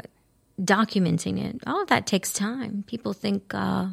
documenting 0.60 1.42
it. 1.44 1.60
All 1.66 1.82
of 1.82 1.88
that 1.88 2.06
takes 2.06 2.32
time. 2.32 2.84
People 2.86 3.12
think 3.12 3.52
uh, 3.54 3.88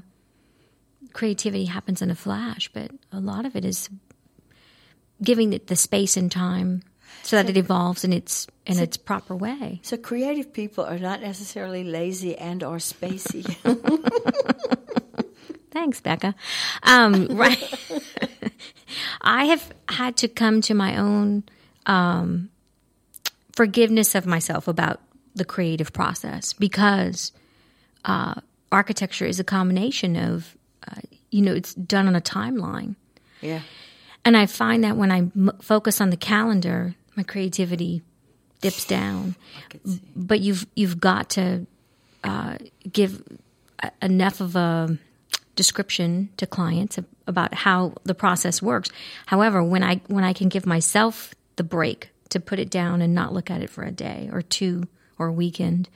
creativity 1.13 1.65
happens 1.65 2.01
in 2.01 2.09
a 2.09 2.15
flash, 2.15 2.69
but 2.73 2.91
a 3.11 3.19
lot 3.19 3.45
of 3.45 3.55
it 3.55 3.65
is 3.65 3.89
giving 5.21 5.53
it 5.53 5.67
the 5.67 5.75
space 5.75 6.17
and 6.17 6.31
time 6.31 6.83
so 7.24 7.36
that 7.36 7.50
it 7.50 7.58
evolves 7.58 8.04
in 8.04 8.13
its 8.13 8.48
in 8.66 8.78
its 8.80 8.98
proper 8.98 9.36
way. 9.36 9.80
so 9.84 9.98
creative 9.98 10.54
people 10.54 10.84
are 10.86 11.00
not 11.00 11.22
necessarily 11.22 11.84
lazy 11.84 12.38
and 12.38 12.63
or 12.63 12.78
spacey. 12.78 13.44
Thanks, 15.72 16.01
Becca. 16.01 16.36
Um, 16.84 17.28
right. 17.32 17.58
I 19.22 19.46
have 19.46 19.72
had 19.88 20.18
to 20.18 20.28
come 20.28 20.62
to 20.62 20.74
my 20.74 20.98
own 20.98 21.44
um, 21.86 22.50
forgiveness 23.54 24.13
of 24.16 24.25
myself 24.25 24.68
about 24.68 25.00
the 25.34 25.46
creative 25.46 25.94
process 25.94 26.51
because 26.54 27.32
uh, 28.04 28.36
architecture 28.72 29.25
is 29.25 29.40
a 29.40 29.44
combination 29.46 30.18
of, 30.18 30.58
uh, 30.90 31.00
you 31.30 31.42
know, 31.42 31.54
it's 31.54 31.74
done 31.74 32.08
on 32.08 32.16
a 32.16 32.22
timeline. 32.22 32.96
yeah. 33.42 33.62
And 34.24 34.38
I 34.38 34.46
find 34.46 34.84
that 34.84 34.98
when 34.98 35.12
I 35.12 35.18
m- 35.18 35.58
focus 35.63 36.00
on 36.00 36.12
the 36.12 36.18
calendar, 36.18 36.94
my 37.15 37.24
creativity 37.24 38.01
dips 38.62 38.86
down. 38.86 39.36
But 40.15 40.39
you've 40.39 40.65
you've 40.75 41.00
got 41.00 41.30
to 41.32 41.65
uh, 42.24 42.58
give 42.91 43.24
a- 43.82 43.91
enough 44.01 44.41
of 44.41 44.56
a 44.56 44.98
description 45.56 46.30
to 46.38 46.48
clients 46.48 46.98
of, 46.98 47.06
about 47.27 47.53
how 47.53 47.94
the 48.03 48.15
process 48.15 48.62
works. 48.62 48.89
However, 49.25 49.63
when 49.63 49.84
I 49.84 50.01
when 50.08 50.24
I 50.24 50.34
can 50.34 50.50
give 50.50 50.65
myself 50.65 51.34
the 51.56 51.63
break 51.63 52.10
to 52.30 52.39
put 52.39 52.60
it 52.60 52.70
down 52.70 53.01
and 53.01 53.13
not 53.13 53.34
look 53.34 53.51
at 53.51 53.62
it 53.62 53.70
for 53.70 53.84
a 53.84 53.91
day 53.91 54.30
or 54.32 54.41
two 54.41 54.88
or 55.18 55.27
a 55.27 55.34
weekend, 55.34 55.89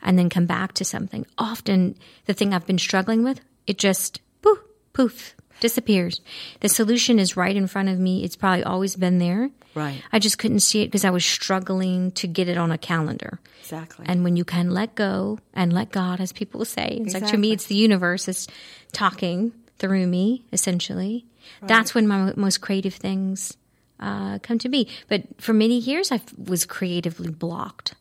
and 0.00 0.18
then 0.18 0.28
come 0.28 0.46
back 0.46 0.72
to 0.74 0.84
something, 0.84 1.26
often 1.38 1.96
the 2.24 2.34
thing 2.34 2.52
I've 2.52 2.66
been 2.66 2.78
struggling 2.78 3.22
with, 3.22 3.40
it 3.66 3.78
just 3.78 4.20
poof 4.40 4.58
poof 4.92 5.34
disappears. 5.60 6.20
The 6.60 6.68
solution 6.68 7.18
is 7.18 7.36
right 7.36 7.54
in 7.54 7.68
front 7.68 7.88
of 7.88 7.98
me. 7.98 8.24
It's 8.24 8.36
probably 8.36 8.64
always 8.64 8.96
been 8.96 9.18
there. 9.18 9.50
Right. 9.74 10.02
I 10.12 10.18
just 10.18 10.38
couldn't 10.38 10.60
see 10.60 10.82
it 10.82 10.86
because 10.86 11.04
I 11.04 11.10
was 11.10 11.24
struggling 11.24 12.10
to 12.12 12.26
get 12.26 12.48
it 12.48 12.58
on 12.58 12.70
a 12.70 12.78
calendar. 12.78 13.40
Exactly. 13.60 14.04
And 14.08 14.24
when 14.24 14.36
you 14.36 14.44
can 14.44 14.70
let 14.70 14.94
go 14.94 15.38
and 15.54 15.72
let 15.72 15.90
God, 15.90 16.20
as 16.20 16.32
people 16.32 16.64
say, 16.64 17.00
it's 17.02 17.14
like 17.14 17.26
to 17.28 17.36
me, 17.36 17.52
it's 17.52 17.66
the 17.66 17.74
universe 17.74 18.28
is 18.28 18.48
talking 18.92 19.52
through 19.78 20.06
me, 20.06 20.44
essentially. 20.52 21.26
That's 21.62 21.94
when 21.94 22.06
my 22.06 22.32
most 22.36 22.60
creative 22.60 22.94
things 22.94 23.56
uh, 23.98 24.38
come 24.40 24.58
to 24.58 24.68
be. 24.68 24.88
But 25.08 25.22
for 25.38 25.52
many 25.52 25.78
years, 25.78 26.12
I 26.12 26.20
was 26.36 26.66
creatively 26.66 27.30
blocked 27.30 27.94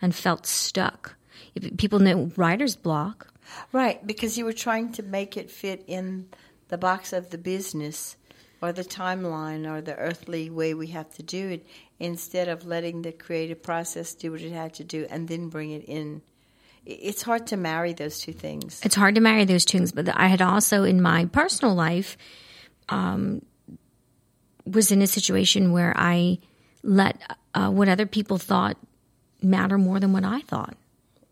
and 0.00 0.14
felt 0.14 0.46
stuck. 0.46 1.16
People 1.78 1.98
know 1.98 2.30
writer's 2.36 2.76
block. 2.76 3.32
Right, 3.72 4.04
because 4.06 4.36
you 4.36 4.44
were 4.44 4.52
trying 4.52 4.92
to 4.92 5.02
make 5.02 5.36
it 5.36 5.50
fit 5.50 5.84
in 5.86 6.28
the 6.68 6.78
box 6.78 7.12
of 7.12 7.30
the 7.30 7.38
business 7.38 8.16
or 8.62 8.72
the 8.72 8.84
timeline 8.84 9.70
or 9.70 9.80
the 9.80 9.96
earthly 9.96 10.50
way 10.50 10.74
we 10.74 10.88
have 10.88 11.12
to 11.14 11.22
do 11.22 11.48
it 11.48 11.66
instead 11.98 12.48
of 12.48 12.66
letting 12.66 13.02
the 13.02 13.12
creative 13.12 13.62
process 13.62 14.14
do 14.14 14.32
what 14.32 14.40
it 14.40 14.52
had 14.52 14.74
to 14.74 14.84
do 14.84 15.06
and 15.10 15.28
then 15.28 15.48
bring 15.48 15.70
it 15.70 15.84
in. 15.84 16.22
It's 16.84 17.22
hard 17.22 17.48
to 17.48 17.56
marry 17.56 17.92
those 17.92 18.18
two 18.18 18.32
things. 18.32 18.80
It's 18.84 18.94
hard 18.94 19.16
to 19.16 19.20
marry 19.20 19.44
those 19.44 19.64
two 19.64 19.78
things, 19.78 19.92
but 19.92 20.08
I 20.14 20.28
had 20.28 20.40
also 20.40 20.84
in 20.84 21.02
my 21.02 21.26
personal 21.26 21.74
life 21.74 22.16
um, 22.88 23.42
was 24.64 24.92
in 24.92 25.02
a 25.02 25.06
situation 25.06 25.72
where 25.72 25.92
I 25.96 26.38
let 26.82 27.36
uh, 27.54 27.70
what 27.70 27.88
other 27.88 28.06
people 28.06 28.38
thought 28.38 28.76
matter 29.42 29.78
more 29.78 30.00
than 30.00 30.12
what 30.12 30.24
I 30.24 30.40
thought. 30.42 30.76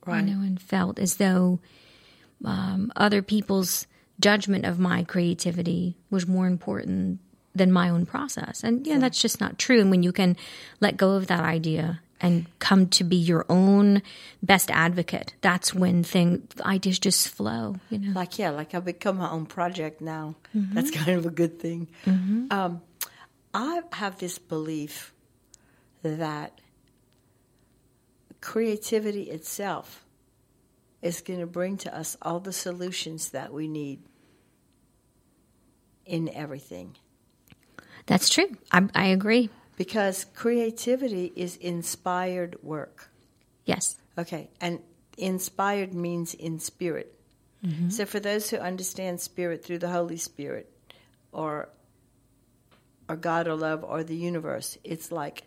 Right. 0.05 0.25
You 0.25 0.35
know, 0.35 0.43
and 0.43 0.61
felt 0.61 0.99
as 0.99 1.17
though 1.17 1.61
um, 2.45 2.93
other 2.97 3.23
people's 3.23 3.87
judgment 4.21 4.65
of 4.65 4.79
my 4.79 5.03
creativity 5.05 5.97
was 6.11 6.27
more 6.27 6.47
important 6.47 7.21
than 7.55 7.71
my 7.71 7.89
own 7.89 8.07
process. 8.07 8.65
And 8.65 8.87
yeah, 8.87 8.99
that's 8.99 9.21
just 9.21 9.41
not 9.41 9.59
true. 9.59 9.81
And 9.81 9.91
when 9.91 10.03
you 10.03 10.13
can 10.13 10.37
let 10.81 10.97
go 10.97 11.13
of 11.13 11.29
that 11.29 11.45
idea 11.45 12.01
and 12.21 12.47
come 12.59 12.89
to 12.89 13.05
be 13.05 13.17
your 13.17 13.45
own 13.49 14.03
best 14.43 14.71
advocate, 14.71 15.35
that's 15.41 15.75
when 15.75 16.03
thing 16.03 16.49
ideas 16.63 16.99
just 16.99 17.29
flow. 17.29 17.77
You 17.91 17.99
know, 17.99 18.13
Like, 18.13 18.39
yeah, 18.39 18.51
like 18.51 18.75
I've 18.75 18.85
become 18.85 19.19
my 19.19 19.31
own 19.31 19.47
project 19.47 20.01
now. 20.01 20.37
That's 20.55 20.91
kind 20.91 21.17
of 21.19 21.27
a 21.27 21.31
good 21.31 21.61
thing. 21.61 21.89
Um, 22.07 22.83
I 23.53 23.83
have 23.93 24.19
this 24.19 24.39
belief 24.39 25.13
that 26.03 26.61
creativity 28.41 29.31
itself 29.31 30.04
is 31.05 31.21
going 31.21 31.41
to 31.41 31.47
bring 31.47 31.77
to 31.77 31.95
us 31.97 32.17
all 32.23 32.41
the 32.41 32.53
solutions 32.53 33.29
that 33.31 33.53
we 33.53 33.69
need 33.69 34.01
in 36.07 36.31
everything. 36.31 36.97
that's 38.07 38.29
true. 38.31 38.57
I, 38.73 38.89
I 38.95 39.07
agree. 39.09 39.51
Because 39.77 40.25
creativity 40.35 41.33
is 41.37 41.57
inspired 41.57 42.57
work. 42.63 43.11
Yes. 43.67 43.97
Okay, 44.17 44.49
and 44.61 44.81
inspired 45.19 45.93
means 45.95 46.33
in 46.35 46.59
spirit. 46.59 47.19
Mm-hmm. 47.65 47.91
So 47.91 48.07
for 48.07 48.21
those 48.21 48.51
who 48.51 48.57
understand 48.57 49.21
spirit 49.21 49.65
through 49.65 49.79
the 49.79 49.91
Holy 49.91 50.17
Spirit, 50.17 50.71
or 51.33 51.69
or 53.09 53.17
God 53.17 53.47
or 53.47 53.57
love 53.57 53.85
or 53.85 54.05
the 54.05 54.17
universe, 54.17 54.79
it's 54.85 55.13
like 55.13 55.43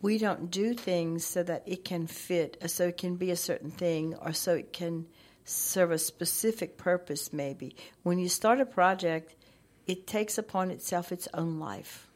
we 0.00 0.18
don't 0.18 0.50
do 0.50 0.74
things 0.74 1.24
so 1.24 1.42
that 1.42 1.62
it 1.66 1.84
can 1.84 2.06
fit, 2.06 2.56
or 2.62 2.68
so 2.68 2.88
it 2.88 2.96
can 2.96 3.16
be 3.16 3.30
a 3.30 3.36
certain 3.36 3.70
thing, 3.70 4.14
or 4.14 4.32
so 4.32 4.54
it 4.54 4.72
can 4.72 5.06
serve 5.44 5.90
a 5.90 5.98
specific 5.98 6.76
purpose. 6.76 7.32
Maybe 7.32 7.74
when 8.02 8.18
you 8.18 8.28
start 8.28 8.60
a 8.60 8.66
project, 8.66 9.34
it 9.86 10.06
takes 10.06 10.38
upon 10.38 10.70
itself 10.70 11.10
its 11.10 11.28
own 11.34 11.58
life. 11.58 12.06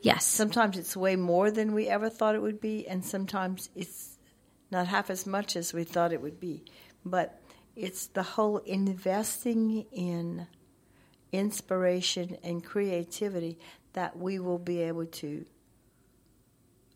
Yes. 0.00 0.26
Sometimes 0.26 0.76
it's 0.76 0.96
way 0.96 1.16
more 1.16 1.50
than 1.50 1.72
we 1.72 1.88
ever 1.88 2.10
thought 2.10 2.34
it 2.34 2.42
would 2.42 2.60
be, 2.60 2.86
and 2.86 3.04
sometimes 3.04 3.70
it's 3.74 4.18
not 4.70 4.86
half 4.86 5.08
as 5.08 5.26
much 5.26 5.56
as 5.56 5.72
we 5.72 5.84
thought 5.84 6.12
it 6.12 6.20
would 6.20 6.40
be. 6.40 6.64
But 7.06 7.40
it's 7.74 8.08
the 8.08 8.22
whole 8.22 8.58
investing 8.58 9.86
in 9.92 10.46
inspiration 11.32 12.36
and 12.42 12.62
creativity 12.62 13.58
that 13.94 14.18
we 14.18 14.38
will 14.38 14.58
be 14.58 14.82
able 14.82 15.06
to 15.06 15.46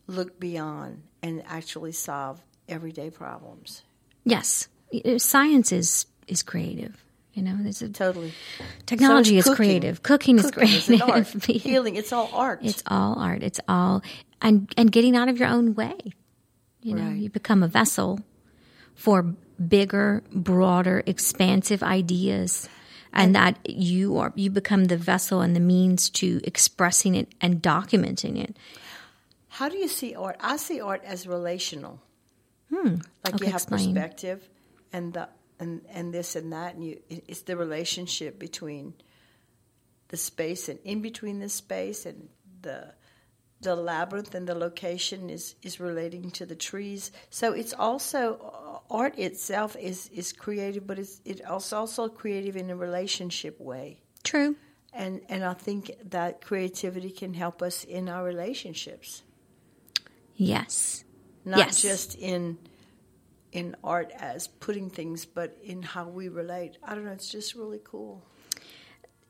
look 0.09 0.39
beyond 0.39 1.03
and 1.23 1.43
actually 1.47 1.91
solve 1.91 2.41
everyday 2.67 3.09
problems. 3.09 3.83
Yes, 4.25 4.67
science 5.17 5.71
is 5.71 6.05
is 6.27 6.43
creative. 6.43 7.03
You 7.33 7.43
know, 7.43 7.57
there's 7.61 7.81
a 7.81 7.89
Totally. 7.89 8.33
technology 8.85 9.35
So 9.35 9.37
is 9.37 9.43
cooking. 9.45 9.55
creative. 9.55 10.03
Cooking, 10.03 10.39
is 10.39 10.51
Cooking 10.51 10.69
is 10.69 10.85
creative. 10.85 11.09
art. 11.09 11.27
Healing, 11.45 11.95
it's 11.95 12.11
all 12.11 12.29
art. 12.33 12.59
It's 12.63 12.83
all 12.87 13.17
art. 13.19 13.43
It's 13.43 13.59
all 13.67 14.01
and 14.41 14.71
and 14.77 14.91
getting 14.91 15.15
out 15.15 15.29
of 15.29 15.37
your 15.39 15.47
own 15.47 15.75
way. 15.75 15.95
You 16.81 16.95
know, 16.95 17.09
you 17.09 17.29
become 17.29 17.61
a 17.63 17.67
vessel 17.67 18.19
for 18.95 19.23
bigger, 19.67 20.23
broader, 20.33 21.03
expansive 21.05 21.83
ideas. 21.83 22.67
And 23.11 23.33
that 23.35 23.57
you 23.67 24.17
are 24.17 24.31
you 24.35 24.51
become 24.51 24.85
the 24.85 24.97
vessel 24.97 25.41
and 25.41 25.55
the 25.55 25.59
means 25.59 26.09
to 26.11 26.39
expressing 26.43 27.15
it 27.15 27.27
and 27.41 27.59
documenting 27.61 28.37
it. 28.37 28.55
How 29.49 29.69
do 29.69 29.77
you 29.77 29.87
see 29.87 30.15
art? 30.15 30.37
I 30.39 30.57
see 30.57 30.79
art 30.79 31.03
as 31.03 31.27
relational. 31.27 32.01
Like 32.71 32.81
Hmm. 32.85 32.95
Okay, 33.25 33.45
you 33.47 33.51
have 33.51 33.63
explain. 33.63 33.93
perspective, 33.93 34.49
and 34.93 35.13
the 35.13 35.29
and 35.59 35.81
and 35.89 36.13
this 36.13 36.35
and 36.35 36.53
that, 36.53 36.75
and 36.75 36.85
you 36.85 37.01
it's 37.09 37.41
the 37.41 37.57
relationship 37.57 38.39
between 38.39 38.93
the 40.09 40.17
space 40.17 40.69
and 40.69 40.79
in 40.83 41.01
between 41.01 41.39
the 41.39 41.49
space 41.49 42.05
and 42.05 42.29
the 42.61 42.93
the 43.61 43.75
labyrinth 43.75 44.35
and 44.35 44.47
the 44.47 44.55
location 44.55 45.29
is 45.29 45.55
is 45.61 45.79
relating 45.79 46.31
to 46.31 46.45
the 46.45 46.55
trees. 46.55 47.11
So 47.29 47.53
it's 47.53 47.73
also 47.73 48.81
art 48.89 49.17
itself 49.17 49.75
is 49.75 50.09
is 50.13 50.31
creative, 50.31 50.85
but 50.87 50.99
it's 50.99 51.21
it 51.25 51.43
also 51.45 51.77
also 51.77 52.07
creative 52.07 52.55
in 52.55 52.69
a 52.69 52.75
relationship 52.75 53.59
way. 53.59 54.01
True. 54.23 54.55
And 54.93 55.21
and 55.27 55.43
I 55.43 55.53
think 55.53 55.91
that 56.09 56.41
creativity 56.41 57.11
can 57.11 57.33
help 57.33 57.61
us 57.61 57.83
in 57.83 58.09
our 58.09 58.23
relationships 58.23 59.23
Yes. 60.39 61.03
not 61.45 61.59
Yes. 61.59 61.81
just 61.81 62.15
in 62.15 62.57
in 63.51 63.75
art 63.83 64.11
as 64.17 64.47
putting 64.47 64.89
things, 64.91 65.25
but 65.25 65.57
in 65.63 65.81
how 65.81 66.07
we 66.07 66.27
relate. 66.29 66.77
I 66.83 66.93
don't 66.95 67.03
know. 67.05 67.11
It's 67.11 67.31
just 67.31 67.55
really 67.55 67.81
cool. 67.83 68.23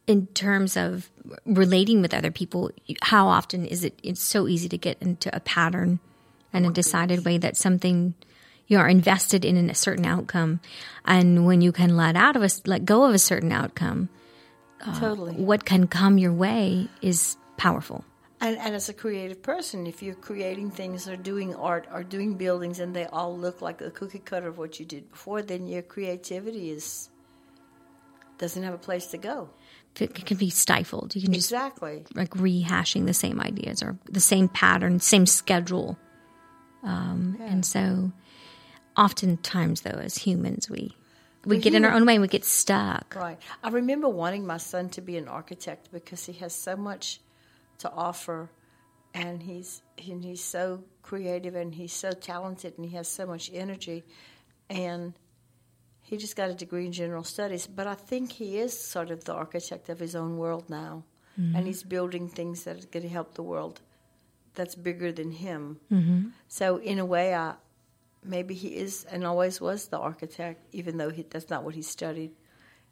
in 0.08 0.25
terms 0.34 0.75
of 0.75 1.10
relating 1.46 2.01
with 2.01 2.13
other 2.13 2.32
people, 2.32 2.72
how 3.04 3.28
often 3.28 3.66
is 3.66 3.84
it? 3.84 3.94
It's 4.04 4.22
so 4.22 4.48
easy 4.48 4.68
to 4.70 4.78
get 4.78 4.98
into 5.01 5.30
a 5.36 5.39
pattern 5.39 6.00
and 6.51 6.66
a 6.66 6.70
oh 6.70 6.72
decided 6.72 7.24
way 7.25 7.38
that 7.38 7.56
something 7.56 8.16
you 8.68 8.78
are 8.80 8.89
invested 8.89 9.46
in 9.46 9.70
a 9.70 9.75
certain 9.75 10.06
outcome, 10.06 10.60
and 11.06 11.46
when 11.46 11.62
you 11.62 11.72
can 11.72 11.96
let 11.96 12.16
out 12.16 12.36
of 12.36 12.44
a 12.44 12.50
let 12.66 12.86
go 12.86 13.06
of 13.06 13.13
a 13.13 13.20
certain 13.20 13.51
outcome, 13.51 14.10
uh, 14.82 15.00
totally. 15.00 15.34
what 15.34 15.63
can 15.66 15.88
come 15.88 16.18
your 16.18 16.34
way 16.34 16.88
is 17.01 17.38
powerful. 17.58 18.04
And 18.41 18.58
and 18.58 18.74
as 18.75 18.88
a 18.89 18.93
creative 18.93 19.41
person, 19.41 19.86
if 19.86 20.01
you're 20.01 20.15
creating 20.15 20.72
things 20.72 21.08
or 21.08 21.17
doing 21.17 21.53
art 21.55 21.88
or 21.91 22.03
doing 22.03 22.36
buildings, 22.36 22.79
and 22.79 22.96
they 22.96 23.05
all 23.05 23.38
look 23.38 23.62
like 23.62 23.81
a 23.81 23.91
cookie 23.91 24.19
cutter 24.19 24.48
of 24.48 24.58
what 24.58 24.79
you 24.79 24.86
did 24.86 25.10
before, 25.12 25.41
then 25.41 25.67
your 25.67 25.81
creativity 25.81 26.72
is 26.72 27.10
doesn't 28.38 28.63
have 28.63 28.74
a 28.74 28.77
place 28.77 29.08
to 29.08 29.17
go. 29.17 29.50
It 30.00 30.25
can 30.25 30.38
be 30.38 30.50
stifled. 30.50 31.15
You 31.15 31.22
can 31.24 31.34
just 31.34 31.51
Exactly. 31.51 32.05
like 32.15 32.29
rehashing 32.31 33.05
the 33.05 33.13
same 33.13 33.41
ideas 33.41 33.84
or 33.84 33.98
the 34.05 34.22
same 34.22 34.48
pattern, 34.48 35.00
same 35.01 35.25
schedule. 35.25 35.98
Um, 36.84 37.36
And 37.41 37.65
so, 37.65 38.13
oftentimes, 38.96 39.81
though, 39.81 40.00
as 40.00 40.17
humans, 40.17 40.69
we 40.69 40.96
we 41.46 41.55
We're 41.58 41.62
get 41.62 41.74
in 41.74 41.84
our 41.86 41.91
own 41.91 42.05
way 42.05 42.15
and 42.15 42.22
we 42.22 42.27
get 42.27 42.46
stuck. 42.46 43.15
Right. 43.15 43.39
I 43.63 43.69
remember 43.69 44.08
wanting 44.10 44.46
my 44.46 44.58
son 44.58 44.89
to 44.89 45.01
be 45.01 45.17
an 45.17 45.27
architect 45.27 45.89
because 45.91 46.25
he 46.25 46.34
has 46.34 46.53
so 46.53 46.75
much 46.77 47.20
to 47.79 47.92
offer, 47.92 48.50
and 49.13 49.44
he's 49.44 49.81
and 50.07 50.24
he's 50.24 50.44
so 50.44 50.83
creative 51.01 51.55
and 51.55 51.74
he's 51.74 51.94
so 51.94 52.11
talented 52.11 52.74
and 52.77 52.85
he 52.85 52.96
has 52.96 53.07
so 53.07 53.25
much 53.25 53.50
energy, 53.53 54.03
and 54.70 55.13
he 56.01 56.18
just 56.18 56.35
got 56.35 56.50
a 56.50 56.53
degree 56.53 56.85
in 56.85 56.92
general 56.92 57.24
studies. 57.24 57.68
But 57.68 57.87
I 57.87 57.96
think 57.96 58.31
he 58.31 58.57
is 58.57 58.77
sort 58.79 59.11
of 59.11 59.24
the 59.24 59.33
architect 59.33 59.89
of 59.89 60.00
his 60.00 60.15
own 60.15 60.37
world 60.37 60.70
now, 60.70 61.03
and 61.37 61.65
he's 61.65 61.83
building 61.83 62.27
things 62.27 62.63
that 62.63 62.83
are 62.83 62.87
going 62.87 63.03
to 63.03 63.09
help 63.09 63.33
the 63.33 63.44
world. 63.44 63.81
That's 64.55 64.75
bigger 64.75 65.11
than 65.11 65.31
him. 65.31 65.79
Mm-hmm. 65.92 66.29
So 66.48 66.77
in 66.77 67.00
a 67.00 67.05
way, 67.05 67.33
I 67.33 67.55
maybe 68.24 68.53
he 68.53 68.75
is 68.75 69.05
and 69.05 69.25
always 69.25 69.61
was 69.61 69.87
the 69.87 69.98
architect, 69.98 70.68
even 70.74 70.98
though 70.98 71.09
he, 71.09 71.25
that's 71.29 71.50
not 71.50 71.63
what 71.63 71.75
he 71.75 71.81
studied. 71.81 72.31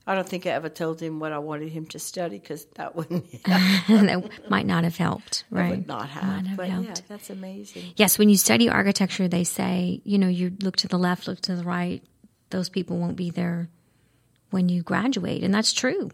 I 0.09 0.15
don't 0.15 0.27
think 0.27 0.45
I 0.45 0.51
ever 0.51 0.69
told 0.69 1.01
him 1.01 1.19
what 1.19 1.33
I 1.33 1.39
wanted 1.39 1.69
him 1.69 1.85
to 1.87 1.99
study 1.99 2.39
because 2.39 2.63
that 2.75 2.95
wouldn't 2.95 3.29
that 3.43 4.49
might 4.49 4.65
not 4.65 4.85
have 4.85 4.95
helped, 4.95 5.43
that 5.51 5.59
right? 5.59 5.69
would 5.71 5.87
not 5.87 6.07
have. 6.07 6.23
Might 6.23 6.47
have 6.47 6.57
but 6.57 6.69
yeah, 6.69 6.93
that's 7.09 7.29
amazing. 7.29 7.91
Yes, 7.97 8.17
when 8.17 8.29
you 8.29 8.37
study 8.37 8.69
architecture, 8.69 9.27
they 9.27 9.43
say, 9.43 9.99
you 10.05 10.17
know, 10.17 10.29
you 10.29 10.53
look 10.61 10.77
to 10.77 10.87
the 10.87 10.97
left, 10.97 11.27
look 11.27 11.41
to 11.41 11.55
the 11.57 11.63
right. 11.63 12.01
Those 12.51 12.69
people 12.69 12.97
won't 12.97 13.17
be 13.17 13.29
there 13.29 13.67
when 14.49 14.69
you 14.69 14.81
graduate. 14.81 15.43
And 15.43 15.53
that's 15.53 15.73
true. 15.73 16.09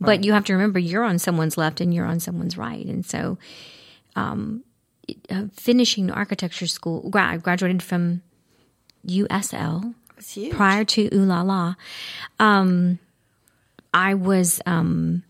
But 0.00 0.24
you 0.24 0.32
have 0.32 0.46
to 0.46 0.54
remember 0.54 0.78
you're 0.78 1.04
on 1.04 1.18
someone's 1.18 1.58
left 1.58 1.80
and 1.80 1.92
you're 1.92 2.06
on 2.06 2.20
someone's 2.20 2.56
right. 2.56 2.86
And 2.86 3.04
so, 3.04 3.36
um, 4.16 4.64
uh, 5.28 5.44
finishing 5.52 6.10
architecture 6.10 6.66
school, 6.66 7.10
gra- 7.10 7.32
I 7.32 7.36
graduated 7.36 7.82
from 7.82 8.22
USL 9.06 9.94
prior 10.52 10.84
to 10.84 11.14
Ooh 11.14 11.24
La 11.24 11.42
La. 11.42 11.74
Um, 12.38 12.98
I 13.92 14.14
was 14.14 14.60
um, 14.66 15.22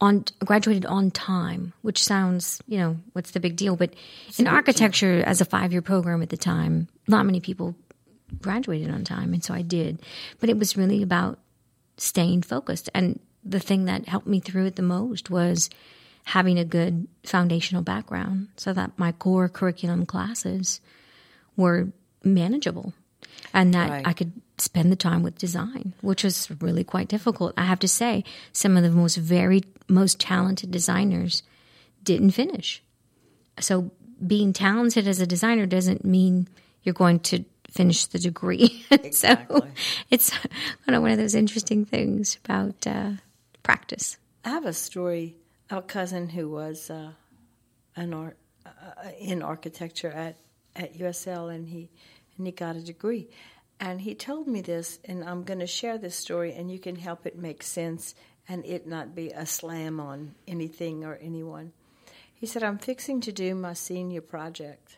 on 0.00 0.24
graduated 0.44 0.86
on 0.86 1.10
time, 1.10 1.72
which 1.82 2.02
sounds, 2.02 2.60
you 2.66 2.78
know, 2.78 2.96
what's 3.12 3.30
the 3.32 3.40
big 3.40 3.56
deal? 3.56 3.76
But 3.76 3.94
in 4.38 4.46
architecture, 4.46 5.22
as 5.24 5.40
a 5.40 5.44
five 5.44 5.72
year 5.72 5.82
program 5.82 6.22
at 6.22 6.30
the 6.30 6.36
time, 6.36 6.88
not 7.06 7.26
many 7.26 7.40
people 7.40 7.74
graduated 8.40 8.90
on 8.90 9.04
time, 9.04 9.32
and 9.32 9.42
so 9.42 9.54
I 9.54 9.62
did. 9.62 10.00
But 10.38 10.50
it 10.50 10.58
was 10.58 10.76
really 10.76 11.02
about 11.02 11.38
staying 11.96 12.42
focused, 12.42 12.88
and 12.94 13.20
the 13.44 13.60
thing 13.60 13.86
that 13.86 14.08
helped 14.08 14.26
me 14.26 14.40
through 14.40 14.66
it 14.66 14.76
the 14.76 14.82
most 14.82 15.30
was 15.30 15.70
having 16.24 16.58
a 16.58 16.64
good 16.64 17.08
foundational 17.24 17.82
background, 17.82 18.48
so 18.56 18.72
that 18.72 18.98
my 18.98 19.12
core 19.12 19.48
curriculum 19.48 20.06
classes 20.06 20.80
were 21.56 21.88
manageable 22.22 22.92
and 23.52 23.74
that 23.74 23.90
Right. 23.90 24.06
I 24.06 24.12
could 24.12 24.32
spend 24.58 24.92
the 24.92 24.96
time 24.96 25.22
with 25.22 25.38
design, 25.38 25.94
which 26.00 26.24
was 26.24 26.50
really 26.60 26.84
quite 26.84 27.08
difficult. 27.08 27.54
I 27.56 27.64
have 27.64 27.78
to 27.80 27.88
say, 27.88 28.24
some 28.52 28.76
of 28.76 28.82
the 28.82 28.90
most 28.90 29.16
very 29.16 29.62
most 29.88 30.20
talented 30.20 30.70
designers 30.70 31.42
didn't 32.04 32.30
finish. 32.32 32.82
So 33.58 33.90
being 34.24 34.52
talented 34.52 35.08
as 35.08 35.20
a 35.20 35.26
designer 35.26 35.66
doesn't 35.66 36.04
mean 36.04 36.48
you're 36.82 36.94
going 36.94 37.20
to 37.20 37.44
finish 37.70 38.06
the 38.06 38.18
degree. 38.18 38.84
so 39.12 39.36
it's 40.10 40.30
kind 40.30 40.96
of 40.96 41.02
one 41.02 41.10
of 41.10 41.18
those 41.18 41.34
interesting 41.34 41.84
things 41.84 42.38
about 42.44 42.86
uh, 42.86 43.12
practice. 43.62 44.16
I 44.44 44.50
have 44.50 44.66
a 44.66 44.72
story 44.72 45.36
a 45.70 45.82
cousin 45.82 46.28
who 46.28 46.48
was 46.48 46.90
uh, 46.90 47.12
an 47.96 48.12
art 48.12 48.36
uh, 48.66 48.70
in 49.18 49.42
architecture 49.42 50.10
at 50.10 50.36
at 50.76 50.94
USL, 50.94 51.52
and 51.52 51.68
he 51.68 51.90
and 52.40 52.46
he 52.46 52.52
got 52.52 52.74
a 52.74 52.80
degree. 52.80 53.28
And 53.78 54.00
he 54.00 54.14
told 54.14 54.46
me 54.46 54.60
this, 54.62 54.98
and 55.04 55.22
I'm 55.22 55.44
going 55.44 55.60
to 55.60 55.66
share 55.66 55.98
this 55.98 56.16
story, 56.16 56.52
and 56.52 56.70
you 56.70 56.78
can 56.78 56.96
help 56.96 57.26
it 57.26 57.38
make 57.38 57.62
sense 57.62 58.14
and 58.48 58.64
it 58.64 58.86
not 58.86 59.14
be 59.14 59.30
a 59.30 59.46
slam 59.46 60.00
on 60.00 60.34
anything 60.48 61.04
or 61.04 61.16
anyone. 61.22 61.72
He 62.34 62.46
said, 62.46 62.62
"I'm 62.62 62.78
fixing 62.78 63.20
to 63.20 63.32
do 63.32 63.54
my 63.54 63.74
senior 63.74 64.22
project," 64.22 64.96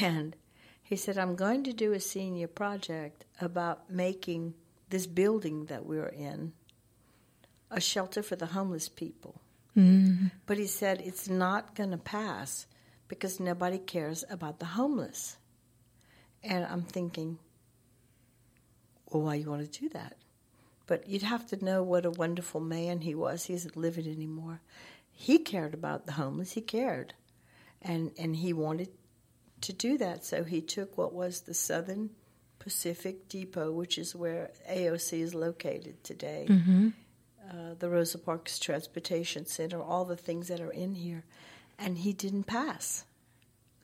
and 0.00 0.34
he 0.82 0.96
said, 0.96 1.18
"I'm 1.18 1.34
going 1.34 1.64
to 1.64 1.72
do 1.72 1.92
a 1.92 2.00
senior 2.00 2.46
project 2.46 3.24
about 3.40 3.90
making 3.90 4.54
this 4.88 5.06
building 5.06 5.66
that 5.66 5.84
we're 5.84 6.06
in." 6.06 6.52
a 7.70 7.80
shelter 7.80 8.22
for 8.22 8.36
the 8.36 8.46
homeless 8.46 8.88
people. 8.88 9.40
Mm-hmm. 9.76 10.28
But 10.46 10.58
he 10.58 10.66
said 10.66 11.00
it's 11.00 11.28
not 11.28 11.74
going 11.74 11.90
to 11.90 11.98
pass 11.98 12.66
because 13.08 13.40
nobody 13.40 13.78
cares 13.78 14.24
about 14.30 14.58
the 14.58 14.66
homeless. 14.66 15.36
And 16.46 16.64
I'm 16.64 16.82
thinking, 16.82 17.38
well, 19.10 19.24
why 19.24 19.34
you 19.34 19.50
want 19.50 19.70
to 19.70 19.80
do 19.80 19.88
that? 19.90 20.16
But 20.86 21.08
you'd 21.08 21.22
have 21.22 21.46
to 21.48 21.64
know 21.64 21.82
what 21.82 22.06
a 22.06 22.10
wonderful 22.10 22.60
man 22.60 23.00
he 23.00 23.14
was. 23.14 23.44
He 23.44 23.54
isn't 23.54 23.76
living 23.76 24.06
anymore. 24.06 24.60
He 25.10 25.38
cared 25.38 25.74
about 25.74 26.06
the 26.06 26.12
homeless. 26.12 26.52
He 26.52 26.60
cared, 26.60 27.14
and 27.82 28.12
and 28.18 28.36
he 28.36 28.52
wanted 28.52 28.90
to 29.62 29.72
do 29.72 29.98
that. 29.98 30.24
So 30.24 30.44
he 30.44 30.60
took 30.60 30.96
what 30.96 31.12
was 31.12 31.40
the 31.40 31.54
Southern 31.54 32.10
Pacific 32.58 33.28
Depot, 33.28 33.72
which 33.72 33.98
is 33.98 34.14
where 34.14 34.50
AOC 34.70 35.20
is 35.20 35.34
located 35.34 36.04
today 36.04 36.46
uh, 37.50 37.74
the 37.78 37.88
Rosa 37.88 38.18
Parks 38.18 38.58
Transportation 38.58 39.46
Center, 39.46 39.80
all 39.80 40.04
the 40.04 40.16
things 40.16 40.48
that 40.48 40.60
are 40.60 40.70
in 40.70 40.94
here, 40.94 41.24
and 41.78 41.98
he 41.98 42.12
didn't 42.12 42.44
pass. 42.44 43.04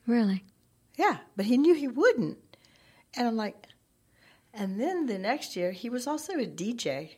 Really? 0.05 0.43
Yeah, 0.95 1.17
but 1.35 1.45
he 1.45 1.57
knew 1.57 1.73
he 1.73 1.87
wouldn't. 1.87 2.37
And 3.15 3.27
I'm 3.27 3.35
like, 3.35 3.67
and 4.53 4.79
then 4.79 5.07
the 5.07 5.17
next 5.17 5.55
year, 5.55 5.71
he 5.71 5.89
was 5.89 6.07
also 6.07 6.33
a 6.33 6.45
DJ. 6.45 7.15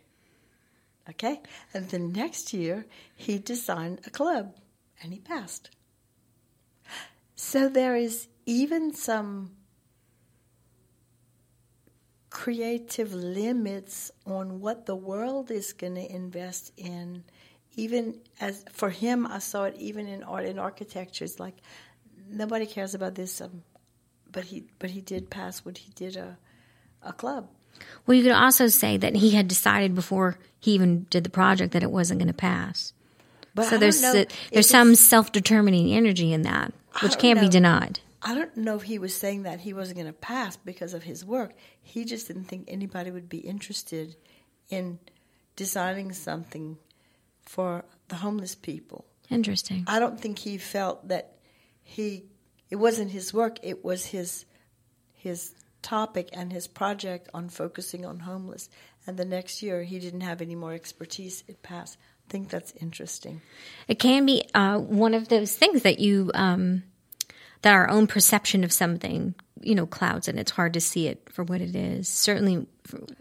Okay? 1.10 1.42
And 1.74 1.90
the 1.90 2.00
next 2.00 2.54
year, 2.54 2.86
he 3.16 3.38
designed 3.38 4.02
a 4.06 4.10
club 4.10 4.56
and 5.02 5.14
he 5.14 5.20
passed. 5.20 5.70
So 7.36 7.68
there 7.70 7.96
is 7.96 8.28
even 8.46 8.94
some 8.94 9.52
creative 12.30 13.14
limits 13.14 14.12
on 14.26 14.60
what 14.60 14.86
the 14.86 14.96
world 14.96 15.52
is 15.52 15.74
going 15.74 15.96
to 15.96 16.12
invest 16.14 16.72
in. 16.78 17.24
Even 17.76 18.20
as 18.40 18.66
for 18.72 18.90
him, 18.90 19.26
I 19.28 19.40
saw 19.40 19.64
it 19.64 19.76
even 19.78 20.08
in 20.08 20.24
art 20.24 20.46
and 20.46 20.60
architecture. 20.60 21.26
It's 21.26 21.40
like 21.40 21.56
nobody 22.30 22.66
cares 22.66 22.94
about 22.94 23.16
this, 23.16 23.42
um, 23.42 23.64
but 24.36 24.44
he 24.44 24.66
but 24.78 24.92
he 24.92 25.02
did 25.02 25.30
pass 25.32 25.64
what 25.66 25.80
he 25.80 25.92
did 25.96 26.18
a 26.18 26.38
a 27.02 27.14
club. 27.14 27.48
Well, 28.06 28.16
you 28.16 28.24
could 28.24 28.34
also 28.34 28.68
say 28.68 28.98
that 28.98 29.16
he 29.16 29.32
had 29.32 29.48
decided 29.48 29.96
before 29.96 30.38
he 30.60 30.72
even 30.74 31.08
did 31.10 31.24
the 31.24 31.30
project 31.30 31.74
that 31.74 31.84
it 31.84 31.92
wasn't 31.92 32.20
going 32.20 32.28
to 32.28 32.34
pass. 32.34 32.94
But 33.54 33.66
so 33.66 33.78
there's 33.78 34.02
know 34.02 34.14
the, 34.14 34.28
there's 34.52 34.70
some 34.70 34.96
self-determining 34.96 35.94
energy 35.94 36.34
in 36.34 36.42
that, 36.44 36.74
which 37.02 37.18
can't 37.18 37.40
be 37.40 37.50
denied. 37.50 38.02
I 38.22 38.36
don't 38.36 38.58
know 38.58 38.76
if 38.76 38.84
he 38.84 39.00
was 39.00 39.16
saying 39.16 39.44
that 39.44 39.62
he 39.62 39.74
wasn't 39.74 39.98
going 39.98 40.08
to 40.08 40.14
pass 40.14 40.58
because 40.58 40.94
of 40.94 41.04
his 41.04 41.24
work. 41.24 41.54
He 41.82 42.06
just 42.06 42.28
didn't 42.28 42.46
think 42.46 42.66
anybody 42.68 43.12
would 43.12 43.30
be 43.30 43.38
interested 43.38 44.16
in 44.70 45.00
designing 45.56 46.12
something 46.12 46.78
for 47.44 47.86
the 48.10 48.16
homeless 48.16 48.56
people. 48.56 49.06
Interesting. 49.30 49.86
I 49.88 50.00
don't 50.00 50.20
think 50.20 50.40
he 50.40 50.58
felt 50.58 51.08
that 51.08 51.36
he 51.84 52.24
it 52.70 52.78
wasn't 52.78 53.12
his 53.12 53.34
work, 53.34 53.58
it 53.64 53.84
was 53.84 54.08
his 54.08 54.46
his 55.14 55.56
topic 55.82 56.30
and 56.34 56.52
his 56.52 56.68
project 56.68 57.30
on 57.34 57.50
focusing 57.50 58.06
on 58.06 58.20
homeless. 58.20 58.70
And 59.08 59.18
the 59.18 59.26
next 59.26 59.62
year 59.62 59.84
he 59.84 60.00
didn't 60.00 60.22
have 60.22 60.42
any 60.42 60.56
more 60.56 60.74
expertise. 60.74 61.44
It 61.48 61.62
passed. 61.62 61.98
I 62.28 62.32
think 62.32 62.50
that's 62.50 62.74
interesting. 62.82 63.42
It 63.88 64.00
can 64.00 64.26
be 64.26 64.44
uh, 64.54 64.80
one 64.80 65.14
of 65.14 65.30
those 65.30 65.56
things 65.56 65.84
that 65.84 66.00
you 66.00 66.32
um, 66.34 66.84
that 67.62 67.74
our 67.74 67.90
own 67.90 68.08
perception 68.08 68.64
of 68.64 68.72
something, 68.72 69.34
you 69.62 69.74
know, 69.74 69.86
clouds, 69.86 70.28
and 70.28 70.40
it's 70.40 70.52
hard 70.52 70.74
to 70.74 70.82
see 70.82 71.08
it 71.08 71.28
for 71.32 71.44
what 71.44 71.62
it 71.62 71.76
is. 71.76 72.08
Certainly, 72.08 72.66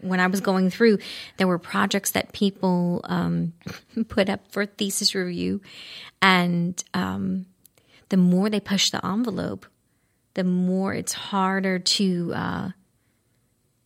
when 0.01 0.19
I 0.19 0.27
was 0.27 0.41
going 0.41 0.69
through, 0.69 0.99
there 1.37 1.47
were 1.47 1.59
projects 1.59 2.11
that 2.11 2.33
people 2.33 3.01
um, 3.05 3.53
put 4.07 4.29
up 4.29 4.51
for 4.51 4.65
thesis 4.65 5.15
review, 5.15 5.61
and 6.21 6.83
um, 6.93 7.45
the 8.09 8.17
more 8.17 8.49
they 8.49 8.59
push 8.59 8.89
the 8.89 9.05
envelope, 9.05 9.65
the 10.33 10.43
more 10.43 10.93
it's 10.93 11.13
harder 11.13 11.79
to. 11.79 12.33
Uh, 12.35 12.69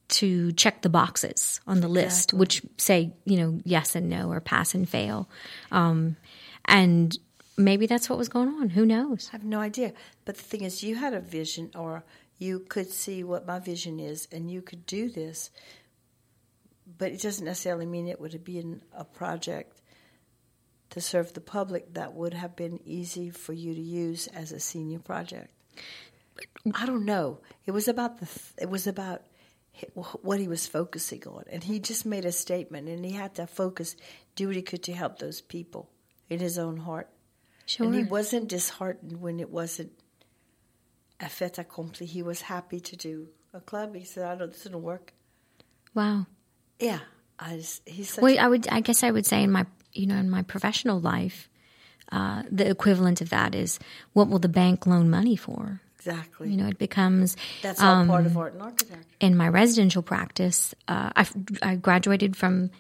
to 0.10 0.52
check 0.54 0.82
the 0.82 0.90
boxes 0.90 1.62
on 1.68 1.82
the 1.82 1.88
list, 1.88 2.34
which 2.34 2.64
say, 2.78 3.14
you 3.26 3.38
know, 3.38 3.60
yes 3.64 3.96
and 3.96 4.10
no 4.10 4.32
or 4.32 4.40
pass 4.40 4.74
and 4.74 4.90
fail. 4.90 5.30
Um, 5.72 6.18
and 6.66 7.16
maybe 7.58 7.86
that's 7.86 8.10
what 8.10 8.18
was 8.18 8.28
going 8.28 8.50
on. 8.50 8.70
Who 8.70 8.86
knows? 8.86 9.30
I 9.32 9.38
have 9.38 9.44
no 9.44 9.60
idea. 9.60 9.94
But 10.26 10.38
the 10.38 10.44
thing 10.44 10.62
is, 10.62 10.84
you 10.84 10.96
had 10.96 11.14
a 11.14 11.20
vision, 11.20 11.70
or 11.76 12.04
you 12.40 12.60
could 12.60 12.90
see 12.90 13.24
what 13.24 13.46
my 13.46 13.60
vision 13.60 14.00
is, 14.00 14.28
and 14.32 14.50
you 14.50 14.64
could 14.64 14.86
do 14.86 15.10
this. 15.10 15.52
But 16.98 17.12
it 17.12 17.22
doesn't 17.22 17.46
necessarily 17.46 17.86
mean 17.86 18.08
it 18.08 18.20
would 18.20 18.34
have 18.34 18.44
been 18.44 18.82
a 18.92 19.04
project 19.04 19.79
to 20.92 21.02
serve 21.02 21.34
the 21.34 21.42
public 21.42 21.94
that 21.94 22.14
would 22.14 22.34
have 22.34 22.56
been 22.56 22.80
easy 22.86 23.30
for 23.30 23.54
you 23.54 23.74
to 23.74 23.82
use 23.82 24.28
as 24.28 24.52
a 24.52 24.60
senior 24.60 25.00
project. 25.00 25.50
I 26.74 26.86
don't 26.86 27.06
know. 27.06 27.40
It 27.66 27.72
was 27.72 27.88
about 27.88 28.20
the. 28.20 28.28
It 28.58 28.70
was 28.70 28.88
about 28.88 29.24
what 30.22 30.40
he 30.40 30.48
was 30.48 30.68
focusing 30.68 31.24
on, 31.28 31.44
and 31.52 31.64
he 31.64 31.80
just 31.80 32.06
made 32.06 32.26
a 32.26 32.32
statement, 32.32 32.88
and 32.88 33.04
he 33.06 33.12
had 33.12 33.36
to 33.36 33.48
focus, 33.48 33.96
do 34.36 34.48
what 34.48 34.56
he 34.56 34.62
could 34.62 34.84
to 34.84 34.94
help 34.94 35.20
those 35.20 35.42
people 35.42 35.90
in 36.30 36.40
his 36.40 36.58
own 36.58 36.78
heart. 36.78 37.10
Sure. 37.66 37.86
And 37.86 37.96
he 37.96 38.04
wasn't 38.04 38.48
disheartened 38.48 39.22
when 39.22 39.40
it 39.40 39.50
wasn't 39.50 39.92
a 41.20 41.30
fait 41.30 41.58
accompli. 41.60 42.08
He 42.08 42.24
was 42.24 42.42
happy 42.42 42.80
to 42.80 42.96
do 42.96 43.28
a 43.54 43.60
club. 43.60 43.96
He 43.96 44.06
said, 44.06 44.26
"I 44.26 44.36
don't. 44.36 44.52
This 44.52 44.64
didn't 44.64 44.82
work." 44.82 45.14
wow. 45.94 46.26
Yeah, 46.80 47.00
I 47.38 47.58
just, 47.58 47.88
he's 47.88 48.10
such. 48.10 48.22
Well, 48.22 48.40
I 48.40 48.48
would, 48.48 48.68
I 48.70 48.80
guess 48.80 49.04
I 49.04 49.12
would 49.12 49.26
say 49.26 49.44
in 49.44 49.52
my, 49.52 49.66
you 49.94 50.08
know, 50.08 50.16
in 50.16 50.30
my 50.30 50.44
professional 50.44 51.00
life, 51.00 51.50
uh, 52.12 52.44
the 52.52 52.70
equivalent 52.70 53.22
of 53.22 53.30
that 53.30 53.56
is 53.56 53.80
what 54.14 54.30
will 54.30 54.40
the 54.40 54.50
bank 54.50 54.86
loan 54.88 55.10
money 55.10 55.36
for? 55.36 55.82
exactly. 56.00 56.50
You 56.50 56.58
know, 56.58 56.68
it 56.68 56.78
becomes 56.78 57.36
That's 57.62 57.82
all 57.82 58.06
part 58.06 58.22
um, 58.22 58.26
of 58.26 58.38
art 58.38 58.54
and 58.54 58.62
architecture. 58.62 59.04
in 59.20 59.36
my 59.36 59.50
residential 59.50 60.02
practice, 60.02 60.74
uh, 60.88 61.12
I, 61.16 61.28
I 61.62 61.76
graduated 61.76 62.38
from 62.38 62.72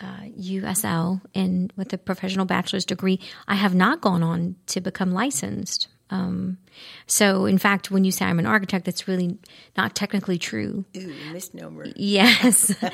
uh, 0.00 0.22
USL 0.38 1.20
in 1.32 1.70
with 1.76 1.92
a 1.92 1.98
professional 1.98 2.46
bachelor's 2.46 2.84
degree. 2.84 3.20
I 3.46 3.54
have 3.54 3.74
not 3.74 4.00
gone 4.00 4.22
on 4.22 4.56
to 4.66 4.80
become 4.80 5.12
licensed. 5.12 5.88
Um, 6.10 6.58
so, 7.06 7.46
in 7.46 7.58
fact, 7.58 7.90
when 7.90 8.04
you 8.04 8.10
say 8.10 8.24
I'm 8.24 8.38
an 8.38 8.46
architect, 8.46 8.84
that's 8.84 9.06
really 9.06 9.38
not 9.76 9.94
technically 9.94 10.38
true. 10.38 10.84
Ooh, 10.96 11.14
misnomer. 11.32 11.86
Yes, 11.96 12.74
uh, 12.82 12.90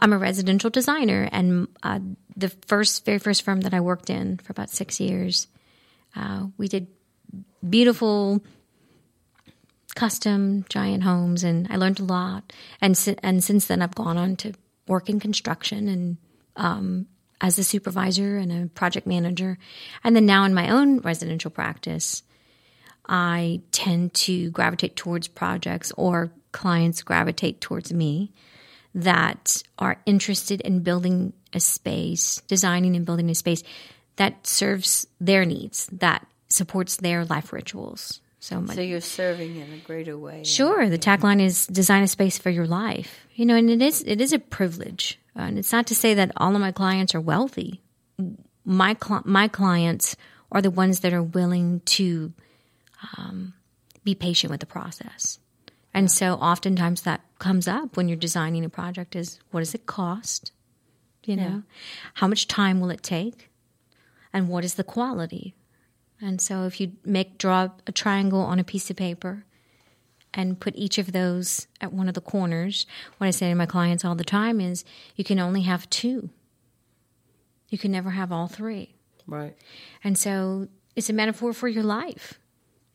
I'm 0.00 0.12
a 0.12 0.18
residential 0.18 0.70
designer, 0.70 1.28
and 1.32 1.68
uh, 1.82 2.00
the 2.36 2.48
first, 2.66 3.04
very 3.04 3.18
first 3.18 3.42
firm 3.42 3.60
that 3.62 3.74
I 3.74 3.80
worked 3.80 4.10
in 4.10 4.38
for 4.38 4.52
about 4.52 4.70
six 4.70 5.00
years, 5.00 5.48
uh, 6.14 6.46
we 6.56 6.68
did 6.68 6.86
beautiful 7.68 8.42
custom 9.94 10.64
giant 10.68 11.02
homes, 11.02 11.44
and 11.44 11.66
I 11.70 11.76
learned 11.76 12.00
a 12.00 12.04
lot. 12.04 12.52
And 12.80 12.96
si- 12.96 13.16
and 13.22 13.42
since 13.42 13.66
then, 13.66 13.82
I've 13.82 13.94
gone 13.94 14.16
on 14.16 14.36
to 14.36 14.52
work 14.86 15.08
in 15.08 15.20
construction 15.20 15.88
and 15.88 16.16
um, 16.56 17.06
as 17.40 17.58
a 17.58 17.64
supervisor 17.64 18.38
and 18.38 18.52
a 18.52 18.66
project 18.68 19.06
manager, 19.06 19.58
and 20.04 20.14
then 20.16 20.24
now 20.24 20.44
in 20.44 20.54
my 20.54 20.70
own 20.70 21.00
residential 21.00 21.50
practice, 21.50 22.22
I 23.08 23.60
tend 23.70 24.14
to 24.14 24.50
gravitate 24.50 24.96
towards 24.96 25.28
projects 25.28 25.92
or 25.96 26.32
clients 26.52 27.02
gravitate 27.02 27.60
towards 27.60 27.92
me 27.92 28.32
that 28.94 29.62
are 29.78 30.00
interested 30.06 30.60
in 30.62 30.80
building 30.80 31.34
a 31.52 31.60
space, 31.60 32.40
designing 32.48 32.96
and 32.96 33.04
building 33.04 33.28
a 33.28 33.34
space 33.34 33.62
that 34.16 34.46
serves 34.46 35.06
their 35.20 35.44
needs, 35.44 35.86
that 35.92 36.26
supports 36.48 36.96
their 36.96 37.24
life 37.26 37.52
rituals. 37.52 38.20
So, 38.40 38.60
my, 38.60 38.74
So 38.74 38.80
you're 38.80 39.00
serving 39.00 39.56
in 39.56 39.72
a 39.72 39.78
greater 39.78 40.16
way. 40.16 40.44
Sure, 40.44 40.88
the 40.88 40.98
tagline 40.98 41.40
is 41.40 41.66
design 41.66 42.02
a 42.02 42.08
space 42.08 42.38
for 42.38 42.50
your 42.50 42.66
life. 42.66 43.26
You 43.34 43.44
know, 43.44 43.56
and 43.56 43.68
it 43.68 43.82
is 43.82 44.02
it 44.06 44.20
is 44.20 44.32
a 44.32 44.38
privilege, 44.38 45.18
uh, 45.36 45.42
and 45.42 45.58
it's 45.58 45.72
not 45.72 45.86
to 45.88 45.94
say 45.94 46.14
that 46.14 46.32
all 46.36 46.54
of 46.54 46.60
my 46.60 46.72
clients 46.72 47.14
are 47.14 47.20
wealthy. 47.20 47.82
My 48.64 48.94
cli- 48.94 49.24
my 49.24 49.48
clients 49.48 50.16
are 50.52 50.62
the 50.62 50.70
ones 50.70 51.00
that 51.00 51.12
are 51.12 51.22
willing 51.22 51.80
to 51.86 52.32
um, 53.16 53.54
be 54.04 54.14
patient 54.14 54.50
with 54.50 54.60
the 54.60 54.66
process, 54.66 55.38
and 55.92 56.10
so 56.10 56.34
oftentimes 56.34 57.02
that 57.02 57.22
comes 57.38 57.66
up 57.68 57.96
when 57.96 58.08
you're 58.08 58.16
designing 58.16 58.64
a 58.64 58.68
project: 58.68 59.16
is 59.16 59.38
what 59.50 59.60
does 59.60 59.74
it 59.74 59.86
cost? 59.86 60.52
You 61.24 61.36
know, 61.36 61.62
how 62.14 62.28
much 62.28 62.46
time 62.46 62.80
will 62.80 62.90
it 62.90 63.02
take, 63.02 63.50
and 64.32 64.48
what 64.48 64.64
is 64.64 64.74
the 64.74 64.84
quality? 64.84 65.54
And 66.20 66.40
so 66.40 66.64
if 66.64 66.80
you 66.80 66.92
make 67.04 67.38
draw 67.38 67.68
a 67.86 67.92
triangle 67.92 68.40
on 68.40 68.58
a 68.58 68.64
piece 68.64 68.90
of 68.90 68.96
paper 68.96 69.44
and 70.32 70.58
put 70.58 70.74
each 70.76 70.98
of 70.98 71.12
those 71.12 71.66
at 71.80 71.92
one 71.92 72.08
of 72.08 72.14
the 72.14 72.20
corners, 72.20 72.86
what 73.18 73.26
I 73.26 73.30
say 73.30 73.48
to 73.48 73.54
my 73.54 73.66
clients 73.66 74.04
all 74.04 74.14
the 74.14 74.24
time 74.24 74.60
is 74.60 74.84
you 75.14 75.24
can 75.24 75.38
only 75.38 75.62
have 75.62 75.88
two. 75.90 76.30
You 77.68 77.78
can 77.78 77.90
never 77.90 78.10
have 78.10 78.32
all 78.32 78.46
three. 78.46 78.94
Right. 79.26 79.56
And 80.04 80.16
so 80.16 80.68
it's 80.94 81.10
a 81.10 81.12
metaphor 81.12 81.52
for 81.52 81.68
your 81.68 81.82
life. 81.82 82.38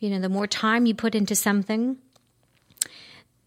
You 0.02 0.10
know, 0.10 0.20
the 0.20 0.30
more 0.30 0.48
time 0.48 0.88
you 0.88 0.96
put 0.96 1.14
into 1.14 1.36
something, 1.36 1.98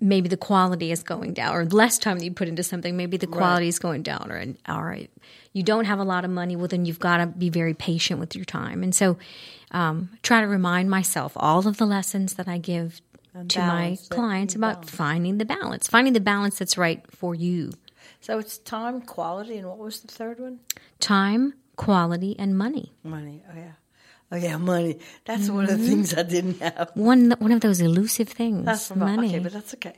maybe 0.00 0.28
the 0.28 0.36
quality 0.36 0.92
is 0.92 1.02
going 1.02 1.34
down, 1.34 1.52
or 1.52 1.64
less 1.64 1.98
time 1.98 2.18
that 2.18 2.24
you 2.24 2.30
put 2.30 2.46
into 2.46 2.62
something, 2.62 2.96
maybe 2.96 3.16
the 3.16 3.26
quality 3.26 3.66
is 3.66 3.80
going 3.80 4.04
down, 4.04 4.30
or 4.30 4.54
or 4.68 4.98
you 5.52 5.62
don't 5.64 5.86
have 5.86 5.98
a 5.98 6.04
lot 6.04 6.24
of 6.24 6.30
money. 6.30 6.54
Well, 6.54 6.68
then 6.68 6.84
you've 6.86 7.00
got 7.00 7.16
to 7.16 7.26
be 7.26 7.50
very 7.50 7.74
patient 7.74 8.20
with 8.20 8.36
your 8.36 8.44
time. 8.44 8.84
And 8.84 8.94
so, 8.94 9.18
um, 9.72 10.10
try 10.22 10.40
to 10.42 10.46
remind 10.46 10.88
myself 10.90 11.32
all 11.34 11.66
of 11.66 11.76
the 11.78 11.86
lessons 11.86 12.34
that 12.34 12.46
I 12.46 12.58
give 12.58 13.00
to 13.48 13.58
my 13.58 13.98
clients 14.10 14.54
about 14.54 14.74
balance. 14.74 14.90
finding 14.90 15.38
the 15.38 15.44
balance, 15.44 15.88
finding 15.88 16.12
the 16.12 16.20
balance 16.20 16.56
that's 16.58 16.78
right 16.78 17.04
for 17.10 17.34
you. 17.34 17.72
So 18.20 18.38
it's 18.38 18.58
time, 18.58 19.00
quality, 19.00 19.58
and 19.58 19.66
what 19.66 19.78
was 19.78 20.00
the 20.00 20.08
third 20.08 20.38
one? 20.38 20.60
Time, 21.00 21.54
quality, 21.74 22.38
and 22.38 22.56
money. 22.56 22.92
Money. 23.02 23.42
Oh 23.50 23.56
yeah. 23.56 23.72
Oh 24.34 24.36
yeah, 24.36 24.56
money. 24.56 24.98
That's 25.24 25.48
one 25.48 25.62
of 25.64 25.70
the 25.70 25.86
things 25.86 26.12
I 26.12 26.24
didn't 26.24 26.60
have. 26.60 26.90
One 26.94 27.30
one 27.38 27.52
of 27.52 27.60
those 27.60 27.80
elusive 27.80 28.28
things. 28.28 28.64
That's 28.64 28.90
money. 28.94 29.28
okay, 29.28 29.38
but 29.38 29.52
that's 29.52 29.74
okay. 29.74 29.94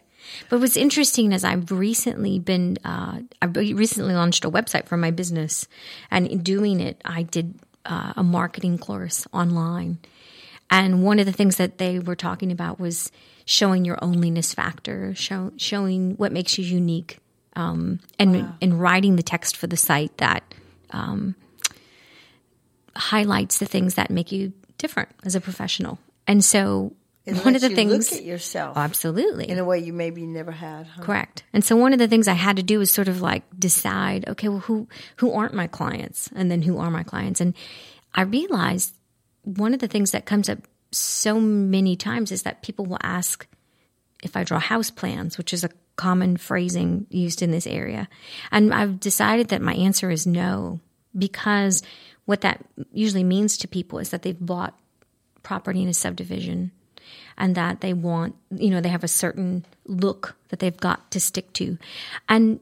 But 0.50 0.60
what's 0.60 0.76
interesting 0.76 1.32
is 1.32 1.42
I've 1.42 1.70
recently 1.70 2.38
been, 2.38 2.76
uh, 2.84 3.20
I 3.40 3.46
recently 3.46 4.12
launched 4.12 4.44
a 4.44 4.50
website 4.50 4.86
for 4.88 4.96
my 4.96 5.10
business, 5.10 5.68
and 6.10 6.26
in 6.26 6.42
doing 6.42 6.80
it, 6.80 7.00
I 7.04 7.22
did 7.22 7.54
uh, 7.86 8.12
a 8.16 8.22
marketing 8.22 8.76
course 8.76 9.26
online, 9.32 9.98
And 10.68 11.02
one 11.02 11.18
of 11.18 11.26
the 11.26 11.32
things 11.32 11.56
that 11.56 11.78
they 11.78 11.98
were 12.00 12.16
talking 12.16 12.50
about 12.52 12.80
was 12.80 13.12
showing 13.44 13.84
your 13.84 13.96
onlyness 13.98 14.54
factor, 14.54 15.14
show, 15.14 15.52
showing 15.56 16.16
what 16.16 16.32
makes 16.32 16.58
you 16.58 16.64
unique, 16.64 17.18
um, 17.54 18.00
and 18.18 18.52
and 18.60 18.80
writing 18.80 19.16
the 19.16 19.22
text 19.22 19.56
for 19.56 19.66
the 19.66 19.76
site 19.76 20.16
that 20.18 20.42
um, 20.90 21.36
highlights 22.96 23.58
the 23.58 23.66
things 23.66 23.94
that 23.94 24.10
make 24.10 24.32
you 24.32 24.52
different 24.78 25.10
as 25.24 25.34
a 25.34 25.40
professional. 25.40 25.98
And 26.26 26.44
so 26.44 26.94
It 27.24 27.44
one 27.44 27.54
of 27.54 27.60
the 27.60 27.70
you 27.70 27.76
things, 27.76 28.10
look 28.10 28.20
at 28.20 28.26
yourself 28.26 28.76
oh, 28.76 28.80
absolutely, 28.80 29.48
in 29.48 29.58
a 29.58 29.64
way 29.64 29.78
you 29.78 29.92
maybe 29.92 30.26
never 30.26 30.52
had. 30.52 30.86
Huh? 30.86 31.02
Correct. 31.02 31.42
And 31.52 31.64
so 31.64 31.76
one 31.76 31.92
of 31.92 31.98
the 31.98 32.08
things 32.08 32.28
I 32.28 32.34
had 32.34 32.56
to 32.56 32.62
do 32.62 32.78
was 32.78 32.90
sort 32.90 33.08
of 33.08 33.20
like 33.20 33.42
decide, 33.58 34.28
okay, 34.28 34.48
well, 34.48 34.60
who 34.60 34.88
who 35.16 35.32
aren't 35.32 35.54
my 35.54 35.66
clients, 35.66 36.30
and 36.34 36.50
then 36.50 36.62
who 36.62 36.78
are 36.78 36.90
my 36.90 37.02
clients, 37.02 37.40
and 37.40 37.54
I 38.14 38.22
realized 38.22 38.94
one 39.42 39.74
of 39.74 39.80
the 39.80 39.88
things 39.88 40.10
that 40.12 40.26
comes 40.26 40.48
up 40.48 40.58
so 40.92 41.40
many 41.40 41.96
times 41.96 42.30
is 42.32 42.42
that 42.42 42.62
people 42.62 42.86
will 42.86 42.98
ask 43.02 43.46
if 44.22 44.36
I 44.36 44.44
draw 44.44 44.58
house 44.58 44.90
plans, 44.90 45.36
which 45.36 45.52
is 45.52 45.64
a 45.64 45.70
common 45.96 46.36
phrasing 46.36 47.06
used 47.10 47.42
in 47.42 47.50
this 47.50 47.66
area, 47.66 48.08
and 48.50 48.72
I've 48.72 49.00
decided 49.00 49.48
that 49.48 49.62
my 49.62 49.74
answer 49.74 50.10
is 50.10 50.26
no 50.26 50.80
because 51.16 51.82
what 52.26 52.42
that 52.42 52.64
usually 52.92 53.24
means 53.24 53.56
to 53.58 53.68
people 53.68 53.98
is 53.98 54.10
that 54.10 54.22
they've 54.22 54.38
bought 54.38 54.78
property 55.42 55.82
in 55.82 55.88
a 55.88 55.94
subdivision 55.94 56.72
and 57.38 57.54
that 57.54 57.80
they 57.80 57.92
want, 57.92 58.34
you 58.50 58.70
know, 58.70 58.80
they 58.80 58.88
have 58.88 59.04
a 59.04 59.08
certain 59.08 59.64
look 59.86 60.36
that 60.48 60.58
they've 60.58 60.76
got 60.76 61.10
to 61.12 61.20
stick 61.20 61.52
to. 61.54 61.78
And 62.28 62.60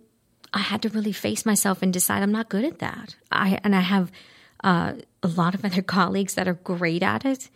I 0.53 0.61
had 0.61 0.83
to 0.83 0.89
really 0.91 1.13
face 1.13 1.45
myself 1.45 1.83
and 1.83 1.93
decide 1.93 2.23
I'm 2.23 2.33
not 2.33 2.49
good 2.49 2.65
at 2.65 2.79
that. 2.79 3.17
I 3.33 3.59
and 3.65 3.75
I 3.75 3.81
have 3.81 4.13
uh, 4.63 4.95
a 5.23 5.29
lot 5.29 5.55
of 5.55 5.65
other 5.65 5.83
colleagues 5.99 6.35
that 6.35 6.47
are 6.49 6.55
great 6.55 7.03
at 7.03 7.25
it. 7.25 7.51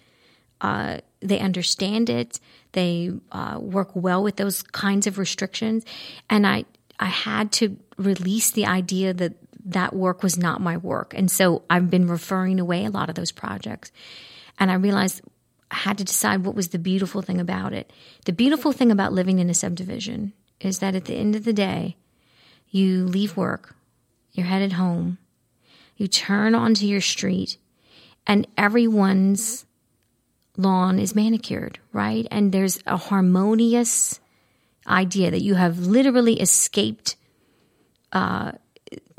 Uh, 0.60 0.98
they 1.20 1.38
understand 1.38 2.10
it. 2.10 2.40
They 2.72 3.12
uh, 3.30 3.58
work 3.60 3.90
well 3.94 4.22
with 4.22 4.36
those 4.36 4.62
kinds 4.62 5.06
of 5.06 5.18
restrictions, 5.18 5.84
and 6.28 6.46
I 6.46 6.64
I 6.98 7.06
had 7.06 7.52
to 7.52 7.76
release 7.96 8.50
the 8.50 8.66
idea 8.66 9.14
that 9.14 9.34
that 9.68 9.94
work 9.94 10.22
was 10.22 10.36
not 10.38 10.60
my 10.60 10.76
work, 10.76 11.14
and 11.14 11.30
so 11.30 11.62
I've 11.70 11.90
been 11.90 12.08
referring 12.08 12.60
away 12.60 12.84
a 12.84 12.90
lot 12.90 13.08
of 13.08 13.14
those 13.14 13.32
projects, 13.32 13.92
and 14.58 14.70
I 14.70 14.74
realized 14.74 15.22
I 15.70 15.76
had 15.76 15.98
to 15.98 16.04
decide 16.04 16.44
what 16.44 16.54
was 16.54 16.68
the 16.68 16.78
beautiful 16.78 17.22
thing 17.22 17.40
about 17.40 17.72
it. 17.72 17.92
The 18.24 18.32
beautiful 18.32 18.72
thing 18.72 18.90
about 18.90 19.12
living 19.12 19.38
in 19.38 19.50
a 19.50 19.54
subdivision 19.54 20.32
is 20.60 20.78
that 20.78 20.94
at 20.94 21.04
the 21.04 21.14
end 21.14 21.36
of 21.36 21.44
the 21.44 21.52
day, 21.52 21.96
you 22.70 23.06
leave 23.06 23.36
work, 23.36 23.76
you're 24.32 24.46
headed 24.46 24.72
home, 24.72 25.18
you 25.96 26.08
turn 26.08 26.54
onto 26.54 26.86
your 26.86 27.00
street, 27.00 27.58
and 28.26 28.46
everyone's 28.56 29.66
lawn 30.56 30.98
is 30.98 31.14
manicured, 31.14 31.78
right? 31.92 32.26
And 32.30 32.52
there's 32.52 32.82
a 32.86 32.96
harmonious 32.96 34.20
idea 34.86 35.30
that 35.30 35.42
you 35.42 35.54
have 35.54 35.78
literally 35.78 36.40
escaped 36.40 37.16
uh, 38.12 38.52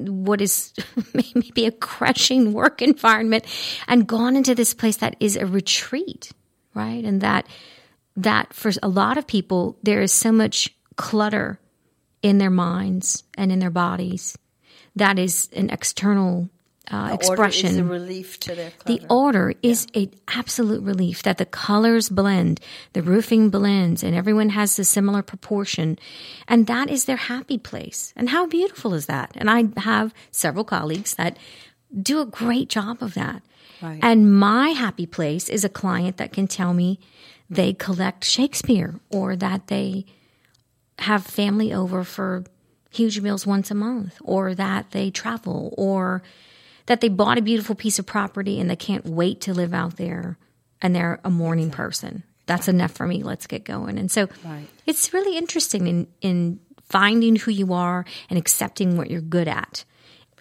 what 0.07 0.41
is 0.41 0.73
maybe 1.13 1.65
a 1.65 1.71
crushing 1.71 2.53
work 2.53 2.81
environment 2.81 3.45
and 3.87 4.07
gone 4.07 4.35
into 4.35 4.55
this 4.55 4.73
place 4.73 4.97
that 4.97 5.15
is 5.19 5.35
a 5.35 5.45
retreat, 5.45 6.31
right? 6.73 7.03
And 7.03 7.21
that 7.21 7.47
that 8.15 8.53
for 8.53 8.71
a 8.83 8.89
lot 8.89 9.17
of 9.17 9.27
people 9.27 9.77
there 9.83 10.01
is 10.01 10.11
so 10.11 10.31
much 10.31 10.75
clutter 10.95 11.59
in 12.21 12.37
their 12.37 12.49
minds 12.49 13.23
and 13.37 13.51
in 13.51 13.59
their 13.59 13.69
bodies 13.69 14.37
that 14.95 15.17
is 15.17 15.49
an 15.55 15.69
external 15.69 16.49
uh, 16.91 17.11
expression. 17.13 17.69
Order 17.69 17.81
is 17.81 17.87
a 17.87 17.91
relief 17.91 18.39
to 18.41 18.55
their 18.55 18.71
The 18.85 19.01
order 19.09 19.53
is 19.61 19.87
an 19.93 20.11
absolute 20.27 20.83
relief 20.83 21.23
that 21.23 21.37
the 21.37 21.45
colors 21.45 22.09
blend, 22.09 22.59
the 22.93 23.01
roofing 23.01 23.49
blends, 23.49 24.03
and 24.03 24.15
everyone 24.15 24.49
has 24.49 24.77
a 24.79 24.83
similar 24.83 25.21
proportion. 25.21 25.99
And 26.47 26.67
that 26.67 26.89
is 26.89 27.05
their 27.05 27.17
happy 27.17 27.57
place. 27.57 28.13
And 28.15 28.29
how 28.29 28.47
beautiful 28.47 28.93
is 28.93 29.05
that? 29.05 29.31
And 29.35 29.49
I 29.49 29.65
have 29.77 30.13
several 30.31 30.63
colleagues 30.63 31.15
that 31.15 31.37
do 32.01 32.21
a 32.21 32.25
great 32.25 32.69
job 32.69 33.01
of 33.01 33.13
that. 33.13 33.41
Right. 33.81 33.99
And 34.01 34.37
my 34.37 34.69
happy 34.69 35.05
place 35.05 35.49
is 35.49 35.63
a 35.63 35.69
client 35.69 36.17
that 36.17 36.33
can 36.33 36.47
tell 36.47 36.73
me 36.73 36.99
they 37.49 37.73
collect 37.73 38.25
Shakespeare 38.25 38.99
or 39.09 39.35
that 39.35 39.67
they 39.67 40.05
have 40.99 41.25
family 41.25 41.73
over 41.73 42.03
for 42.03 42.43
huge 42.91 43.19
meals 43.21 43.47
once 43.47 43.71
a 43.71 43.75
month 43.75 44.17
or 44.21 44.53
that 44.53 44.91
they 44.91 45.09
travel 45.09 45.73
or 45.77 46.21
that 46.89 47.01
they 47.01 47.07
bought 47.07 47.37
a 47.37 47.41
beautiful 47.43 47.75
piece 47.75 47.99
of 47.99 48.05
property 48.07 48.59
and 48.59 48.67
they 48.67 48.75
can't 48.75 49.05
wait 49.05 49.41
to 49.41 49.53
live 49.53 49.75
out 49.75 49.97
there 49.97 50.39
and 50.81 50.95
they're 50.95 51.19
a 51.23 51.29
morning 51.29 51.69
person. 51.69 52.23
That's 52.47 52.67
enough 52.67 52.89
for 52.89 53.05
me. 53.05 53.21
Let's 53.21 53.45
get 53.45 53.63
going. 53.63 53.99
And 53.99 54.09
so 54.09 54.27
Right. 54.43 54.67
it's 54.87 55.13
really 55.13 55.37
interesting 55.37 55.85
in, 55.85 56.07
in 56.21 56.59
finding 56.89 57.35
who 57.35 57.51
you 57.51 57.73
are 57.73 58.05
and 58.27 58.39
accepting 58.39 58.97
what 58.97 59.11
you're 59.11 59.21
good 59.21 59.47
at. 59.47 59.85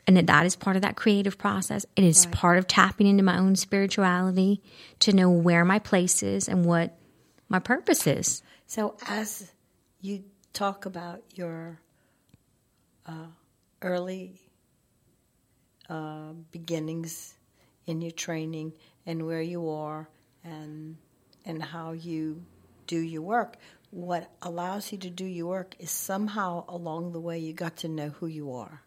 And 0.07 0.17
that 0.17 0.27
that 0.29 0.47
is 0.47 0.57
part 0.57 0.77
of 0.77 0.81
that 0.81 0.97
creative 0.97 1.37
process. 1.37 1.85
It 1.97 2.03
is 2.03 2.25
part 2.25 2.57
of 2.57 2.67
tapping 2.67 3.07
into 3.07 3.23
my 3.23 3.37
own 3.37 3.55
spirituality 3.55 4.63
to 5.01 5.13
know 5.13 5.29
where 5.29 5.67
my 5.67 5.79
place 5.79 6.23
is 6.23 6.49
and 6.49 6.65
what 6.65 6.97
my 7.51 7.59
purpose 7.59 8.07
is. 8.07 8.43
So, 8.67 8.97
as 9.07 9.53
you 10.01 10.25
talk 10.55 10.87
about 10.87 11.23
your 11.35 11.79
uh, 13.05 13.27
early 13.83 14.41
uh, 15.89 16.33
beginnings 16.51 17.35
in 17.87 18.01
your 18.03 18.11
training 18.13 18.73
and 19.07 19.25
where 19.27 19.43
you 19.43 19.69
are 19.71 20.09
and 20.45 20.97
and 21.45 21.63
how 21.63 21.93
you 21.93 22.43
do 22.87 22.99
your 22.99 23.23
work, 23.23 23.57
what 23.91 24.31
allows 24.43 24.93
you 24.93 24.99
to 24.99 25.09
do 25.11 25.25
your 25.25 25.47
work 25.47 25.75
is 25.79 25.91
somehow 25.91 26.65
along 26.69 27.13
the 27.13 27.21
way 27.21 27.39
you 27.39 27.53
got 27.55 27.77
to 27.77 27.89
know 27.89 28.09
who 28.11 28.27
you 28.27 28.53
are, 28.53 28.83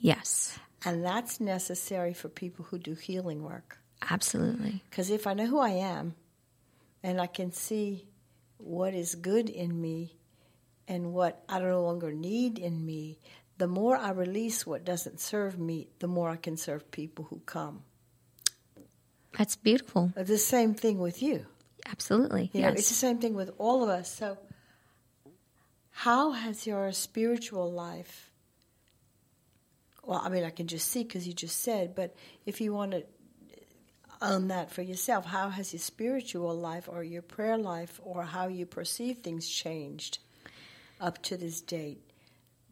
Yes, 0.00 0.58
and 0.84 1.04
that's 1.04 1.40
necessary 1.40 2.12
for 2.12 2.28
people 2.28 2.64
who 2.64 2.78
do 2.78 2.94
healing 2.94 3.42
work. 3.44 3.78
absolutely. 4.10 4.82
Because 4.90 5.10
if 5.10 5.26
I 5.28 5.34
know 5.34 5.46
who 5.46 5.58
I 5.60 5.70
am 5.70 6.14
and 7.04 7.20
I 7.20 7.26
can 7.28 7.52
see 7.52 8.06
what 8.58 8.94
is 8.94 9.14
good 9.14 9.48
in 9.48 9.80
me 9.80 10.16
and 10.88 11.12
what 11.12 11.42
I 11.48 11.60
no 11.60 11.82
longer 11.82 12.12
need 12.12 12.58
in 12.58 12.84
me, 12.84 13.18
the 13.62 13.68
more 13.68 13.96
I 13.96 14.10
release 14.10 14.66
what 14.66 14.84
doesn't 14.84 15.20
serve 15.20 15.56
me, 15.56 15.86
the 16.00 16.08
more 16.08 16.28
I 16.28 16.34
can 16.34 16.56
serve 16.56 16.90
people 16.90 17.26
who 17.26 17.38
come. 17.46 17.84
That's 19.38 19.54
beautiful. 19.54 20.12
The 20.16 20.36
same 20.36 20.74
thing 20.74 20.98
with 20.98 21.22
you. 21.22 21.46
Absolutely. 21.86 22.50
You 22.52 22.62
know, 22.62 22.70
yes. 22.70 22.80
it's 22.80 22.88
the 22.88 22.96
same 22.96 23.20
thing 23.20 23.34
with 23.34 23.52
all 23.58 23.84
of 23.84 23.88
us. 23.88 24.12
So, 24.12 24.36
how 25.92 26.32
has 26.32 26.66
your 26.66 26.90
spiritual 26.90 27.70
life? 27.70 28.32
Well, 30.02 30.20
I 30.20 30.28
mean, 30.28 30.42
I 30.42 30.50
can 30.50 30.66
just 30.66 30.88
see 30.88 31.04
because 31.04 31.28
you 31.28 31.32
just 31.32 31.60
said, 31.60 31.94
but 31.94 32.16
if 32.44 32.60
you 32.60 32.74
want 32.74 32.90
to 32.90 33.04
own 34.20 34.48
that 34.48 34.72
for 34.72 34.82
yourself, 34.82 35.24
how 35.24 35.50
has 35.50 35.72
your 35.72 35.78
spiritual 35.78 36.58
life 36.58 36.88
or 36.90 37.04
your 37.04 37.22
prayer 37.22 37.58
life 37.58 38.00
or 38.02 38.24
how 38.24 38.48
you 38.48 38.66
perceive 38.66 39.18
things 39.18 39.48
changed 39.48 40.18
up 41.00 41.22
to 41.22 41.36
this 41.36 41.60
date? 41.60 42.11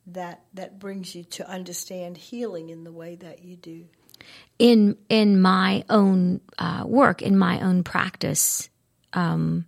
That 0.06 0.42
that 0.54 0.78
brings 0.78 1.14
you 1.14 1.24
to 1.24 1.48
understand 1.48 2.16
healing 2.16 2.70
in 2.70 2.84
the 2.84 2.92
way 2.92 3.16
that 3.16 3.44
you 3.44 3.56
do. 3.56 3.84
in 4.58 4.96
in 5.08 5.40
my 5.40 5.84
own 5.88 6.40
uh, 6.58 6.84
work, 6.86 7.22
in 7.22 7.38
my 7.38 7.60
own 7.60 7.84
practice, 7.84 8.68
um, 9.12 9.66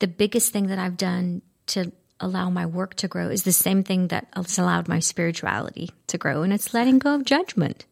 the 0.00 0.08
biggest 0.08 0.52
thing 0.52 0.66
that 0.68 0.78
I've 0.78 0.96
done 0.96 1.42
to 1.68 1.92
allow 2.20 2.50
my 2.50 2.66
work 2.66 2.94
to 2.94 3.08
grow 3.08 3.28
is 3.28 3.42
the 3.44 3.52
same 3.52 3.82
thing 3.82 4.08
that 4.08 4.26
has 4.34 4.58
allowed 4.58 4.88
my 4.88 4.98
spirituality 5.00 5.90
to 6.08 6.18
grow, 6.18 6.42
and 6.42 6.52
it's 6.52 6.74
letting 6.74 6.98
go 6.98 7.14
of 7.14 7.24
judgment 7.24 7.86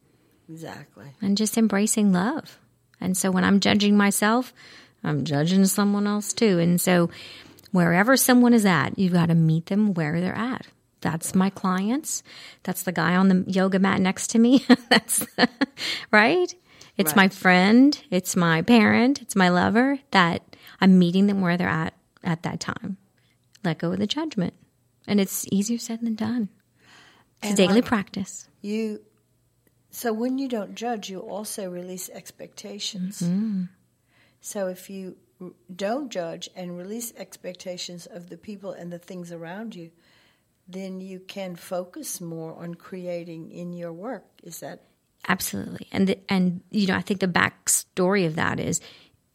Exactly. 0.48 1.06
and 1.22 1.36
just 1.36 1.56
embracing 1.56 2.12
love. 2.12 2.58
And 3.00 3.16
so 3.16 3.30
when 3.30 3.44
I'm 3.44 3.60
judging 3.60 3.96
myself, 3.96 4.52
I'm 5.02 5.24
judging 5.24 5.64
someone 5.66 6.06
else 6.06 6.32
too. 6.32 6.58
And 6.58 6.80
so 6.80 7.08
wherever 7.72 8.16
someone 8.16 8.52
is 8.54 8.64
at, 8.66 8.98
you've 8.98 9.12
got 9.12 9.26
to 9.26 9.34
meet 9.34 9.66
them 9.66 9.94
where 9.94 10.20
they're 10.20 10.36
at. 10.36 10.66
That's 11.00 11.34
my 11.34 11.48
clients. 11.50 12.22
That's 12.62 12.82
the 12.82 12.92
guy 12.92 13.14
on 13.16 13.28
the 13.28 13.44
yoga 13.46 13.78
mat 13.78 14.00
next 14.00 14.28
to 14.30 14.38
me. 14.38 14.66
That's 14.90 15.26
right. 16.12 16.54
It's 16.98 17.10
Right. 17.12 17.16
my 17.16 17.28
friend. 17.28 17.98
It's 18.10 18.36
my 18.36 18.60
parent. 18.62 19.22
It's 19.22 19.34
my 19.34 19.48
lover 19.48 19.98
that 20.10 20.42
I'm 20.80 20.98
meeting 20.98 21.26
them 21.26 21.40
where 21.40 21.56
they're 21.56 21.68
at 21.68 21.94
at 22.22 22.42
that 22.42 22.60
time. 22.60 22.98
Let 23.64 23.78
go 23.78 23.92
of 23.92 23.98
the 23.98 24.06
judgment. 24.06 24.52
And 25.06 25.18
it's 25.20 25.46
easier 25.50 25.78
said 25.78 26.00
than 26.02 26.14
done. 26.16 26.50
It's 27.42 27.54
a 27.54 27.56
daily 27.56 27.74
like- 27.76 27.86
practice. 27.86 28.48
You 28.60 29.00
so 29.92 30.12
when 30.12 30.36
you 30.38 30.46
don't 30.48 30.74
judge, 30.74 31.08
you 31.08 31.20
also 31.20 31.68
release 31.70 32.10
expectations. 32.10 33.22
Mm-hmm. 33.22 33.64
So 34.42 34.68
if 34.68 34.88
you 34.90 35.16
don't 35.74 36.10
judge 36.10 36.48
and 36.54 36.76
release 36.76 37.12
expectations 37.16 38.06
of 38.06 38.28
the 38.28 38.36
people 38.36 38.72
and 38.72 38.92
the 38.92 38.98
things 38.98 39.32
around 39.32 39.74
you, 39.74 39.90
then 40.68 41.00
you 41.00 41.20
can 41.20 41.56
focus 41.56 42.20
more 42.20 42.54
on 42.54 42.74
creating 42.74 43.50
in 43.50 43.72
your 43.72 43.92
work. 43.92 44.24
Is 44.42 44.60
that 44.60 44.82
Absolutely, 45.28 45.86
and 45.92 46.08
the, 46.08 46.18
and 46.30 46.62
you 46.70 46.86
know, 46.86 46.96
I 46.96 47.02
think 47.02 47.20
the 47.20 47.28
backstory 47.28 48.26
of 48.26 48.36
that 48.36 48.58
is, 48.58 48.80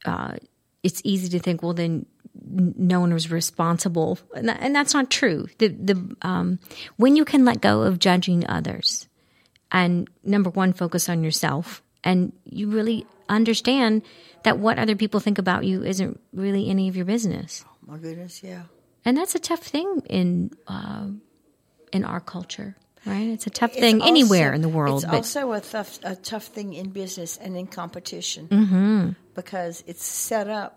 uh, 0.03 0.35
it's 0.81 0.99
easy 1.03 1.29
to 1.29 1.39
think, 1.39 1.61
well, 1.61 1.73
then 1.73 2.07
no 2.43 2.99
one 2.99 3.13
was 3.13 3.29
responsible, 3.29 4.17
and, 4.35 4.49
that, 4.49 4.57
and 4.61 4.75
that's 4.75 4.95
not 4.95 5.11
true. 5.11 5.47
The 5.59 5.67
the 5.67 6.15
um, 6.23 6.59
when 6.97 7.15
you 7.15 7.23
can 7.23 7.45
let 7.45 7.61
go 7.61 7.83
of 7.83 7.99
judging 7.99 8.47
others, 8.49 9.07
and 9.71 10.09
number 10.23 10.49
one, 10.49 10.73
focus 10.73 11.07
on 11.07 11.23
yourself, 11.23 11.83
and 12.03 12.33
you 12.45 12.67
really 12.69 13.05
understand 13.29 14.01
that 14.45 14.57
what 14.57 14.79
other 14.79 14.95
people 14.95 15.19
think 15.19 15.37
about 15.37 15.65
you 15.65 15.83
isn't 15.83 16.19
really 16.33 16.69
any 16.69 16.87
of 16.87 16.95
your 16.95 17.05
business. 17.05 17.65
My 17.85 17.97
goodness, 17.97 18.41
yeah. 18.41 18.63
And 19.03 19.17
that's 19.17 19.35
a 19.35 19.39
tough 19.39 19.61
thing 19.61 20.01
in 20.09 20.51
uh, 20.67 21.07
in 21.91 22.03
our 22.05 22.19
culture, 22.19 22.75
right? 23.05 23.27
It's 23.29 23.45
a 23.45 23.51
tough 23.51 23.71
It's 23.71 23.79
thing 23.79 24.01
also- 24.01 24.09
anywhere 24.11 24.53
in 24.53 24.61
the 24.61 24.69
world, 24.69 25.03
It's 25.03 25.11
but 25.11 25.17
also 25.17 25.51
a 25.53 25.61
tough, 25.61 25.99
a 26.03 26.15
tough 26.15 26.45
thing 26.55 26.73
in 26.73 26.89
business 26.89 27.37
and 27.37 27.55
in 27.57 27.67
competition 27.67 28.47
Mm-hmm. 28.47 29.09
because 29.35 29.83
it's 29.85 30.03
set 30.03 30.47
up 30.47 30.71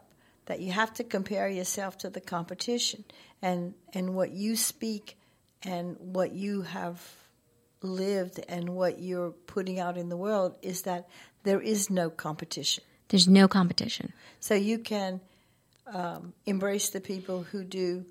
that 0.46 0.60
you 0.60 0.72
have 0.72 0.92
to 0.94 1.04
compare 1.04 1.48
yourself 1.48 1.96
to 1.98 2.10
the 2.10 2.20
competition, 2.20 3.04
and 3.40 3.74
and 3.94 4.14
what 4.14 4.30
you 4.32 4.56
speak 4.56 5.16
and 5.62 5.96
what 6.00 6.32
you 6.32 6.62
have 6.62 7.00
lived 7.82 8.40
and 8.48 8.68
what 8.70 8.98
you're 9.00 9.30
putting 9.46 9.78
out 9.80 9.96
in 9.96 10.08
the 10.08 10.16
world 10.16 10.56
is 10.62 10.82
that 10.82 11.08
there 11.44 11.60
is 11.60 11.88
no 11.90 12.10
competition. 12.10 12.84
There's 13.08 13.28
no 13.28 13.48
competition. 13.48 14.12
So 14.40 14.54
you 14.54 14.78
can 14.78 15.20
um, 15.86 16.32
embrace 16.46 16.90
the 16.90 17.00
people 17.00 17.42
who 17.42 17.64
do 17.64 18.04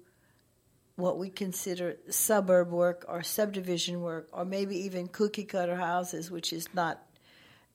what 0.96 1.20
we 1.20 1.30
consider 1.30 1.96
suburb 2.10 2.72
work 2.72 3.06
or 3.08 3.22
subdivision 3.22 4.02
work, 4.02 4.28
or 4.32 4.44
maybe 4.44 4.76
even 4.86 5.08
cookie 5.08 5.44
cutter 5.44 5.76
houses, 5.76 6.32
which 6.32 6.52
is 6.52 6.68
not 6.74 7.04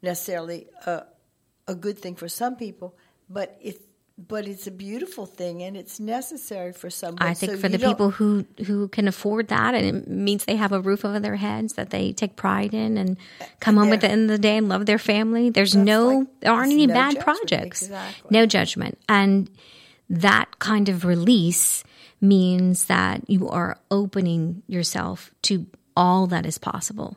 necessarily 0.03 0.67
a, 0.87 1.05
a 1.69 1.75
good 1.75 1.99
thing 1.99 2.17
for 2.17 2.29
some 2.29 2.57
people, 2.57 2.97
but 3.31 3.57
it 3.63 3.81
but 4.19 4.47
it's 4.47 4.67
a 4.67 4.71
beautiful 4.71 5.27
thing 5.27 5.63
and 5.63 5.77
it's 5.77 5.99
necessary 5.99 6.73
for 6.73 6.91
someone. 6.91 7.23
I 7.23 7.35
think 7.35 7.53
So 7.53 7.59
for 7.59 7.69
the 7.69 7.79
people 7.79 8.11
who 8.11 8.45
who 8.67 8.89
can 8.89 9.09
afford 9.09 9.49
that, 9.49 9.75
and 9.75 9.85
it 9.85 10.09
means 10.09 10.45
they 10.45 10.57
have 10.57 10.73
a 10.73 10.81
roof 10.81 11.05
over 11.05 11.19
their 11.21 11.37
heads 11.37 11.75
that 11.75 11.91
they 11.91 12.13
take 12.13 12.37
pride 12.37 12.75
in, 12.75 12.99
and 12.99 13.17
come 13.61 13.77
home 13.77 13.93
at 13.93 14.01
the 14.01 14.11
end 14.11 14.23
of 14.23 14.29
the 14.29 14.39
day 14.39 14.57
and 14.57 14.69
love 14.69 14.87
their 14.87 14.99
family. 14.99 15.51
There's 15.51 15.75
no, 15.75 16.09
like- 16.09 16.41
there 16.41 16.53
aren't 16.53 16.73
any 16.73 16.87
no 16.87 16.95
bad 16.95 17.15
judgment, 17.15 17.25
projects, 17.25 17.83
exactly. 17.83 18.29
no 18.31 18.47
judgment, 18.47 18.99
and 19.09 19.51
that 20.11 20.59
kind 20.59 20.89
of 20.89 21.05
release 21.05 21.85
means 22.21 22.85
that 22.87 23.29
you 23.29 23.49
are 23.49 23.79
opening 23.91 24.63
yourself 24.69 25.35
to 25.43 25.67
all 25.97 26.27
that 26.29 26.47
is 26.47 26.59
possible. 26.59 27.17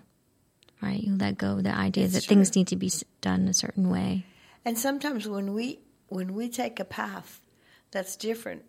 Right, 0.81 1.01
you 1.01 1.15
let 1.15 1.37
go 1.37 1.53
of 1.53 1.63
the 1.63 1.75
idea 1.75 2.07
that 2.07 2.23
things 2.23 2.55
need 2.55 2.67
to 2.67 2.75
be 2.75 2.91
done 3.21 3.47
a 3.47 3.53
certain 3.53 3.89
way. 3.89 4.25
And 4.65 4.77
sometimes 4.77 5.27
when 5.27 5.53
we 5.53 5.79
when 6.07 6.33
we 6.33 6.49
take 6.49 6.79
a 6.79 6.85
path 6.85 7.41
that's 7.91 8.15
different 8.15 8.63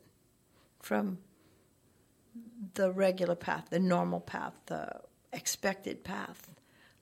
from 0.81 1.19
the 2.75 2.91
regular 2.93 3.35
path, 3.35 3.67
the 3.71 3.79
normal 3.79 4.21
path, 4.21 4.53
the 4.67 4.89
expected 5.33 6.05
path, 6.05 6.49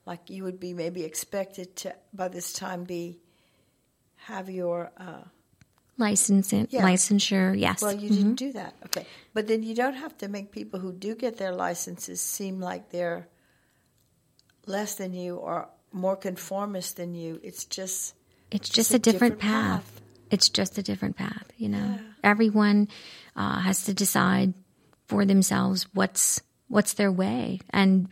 like 0.05 0.29
you 0.29 0.43
would 0.43 0.59
be 0.59 0.73
maybe 0.73 1.03
expected 1.03 1.75
to 1.77 1.95
by 2.13 2.27
this 2.27 2.53
time 2.53 2.83
be 2.83 3.19
have 4.17 4.49
your 4.49 4.91
uh, 4.97 5.23
Licensing, 5.97 6.67
Yeah. 6.71 6.81
licensure, 6.83 7.57
yes. 7.57 7.81
well 7.81 7.93
you 7.93 8.09
didn't 8.09 8.35
do 8.35 8.51
that 8.51 8.75
okay 8.87 9.05
but 9.33 9.47
then 9.47 9.63
you 9.63 9.73
don't 9.73 9.93
have 9.93 10.17
to 10.17 10.27
make 10.27 10.51
people 10.51 10.79
who 10.79 10.91
do 10.91 11.15
get 11.15 11.37
their 11.37 11.53
licenses 11.53 12.19
seem 12.19 12.59
like 12.59 12.89
they're 12.89 13.29
less 14.65 14.95
than 14.95 15.13
you 15.13 15.37
or 15.37 15.69
more 15.93 16.17
conformist 16.17 16.97
than 16.97 17.15
you 17.15 17.39
it's 17.43 17.63
just 17.65 18.13
It's 18.51 18.67
just 18.67 18.91
a 18.91 18.95
a 18.97 18.99
different, 18.99 19.39
different 19.39 19.39
path. 19.39 19.83
path. 19.85 20.01
It's 20.31 20.49
just 20.49 20.77
a 20.77 20.83
different 20.83 21.15
path. 21.15 21.51
You 21.57 21.69
know, 21.69 21.99
everyone 22.23 22.87
uh, 23.35 23.59
has 23.59 23.83
to 23.85 23.93
decide 23.93 24.53
for 25.07 25.25
themselves 25.25 25.87
what's 25.93 26.41
what's 26.67 26.93
their 26.93 27.11
way, 27.11 27.59
and 27.69 28.09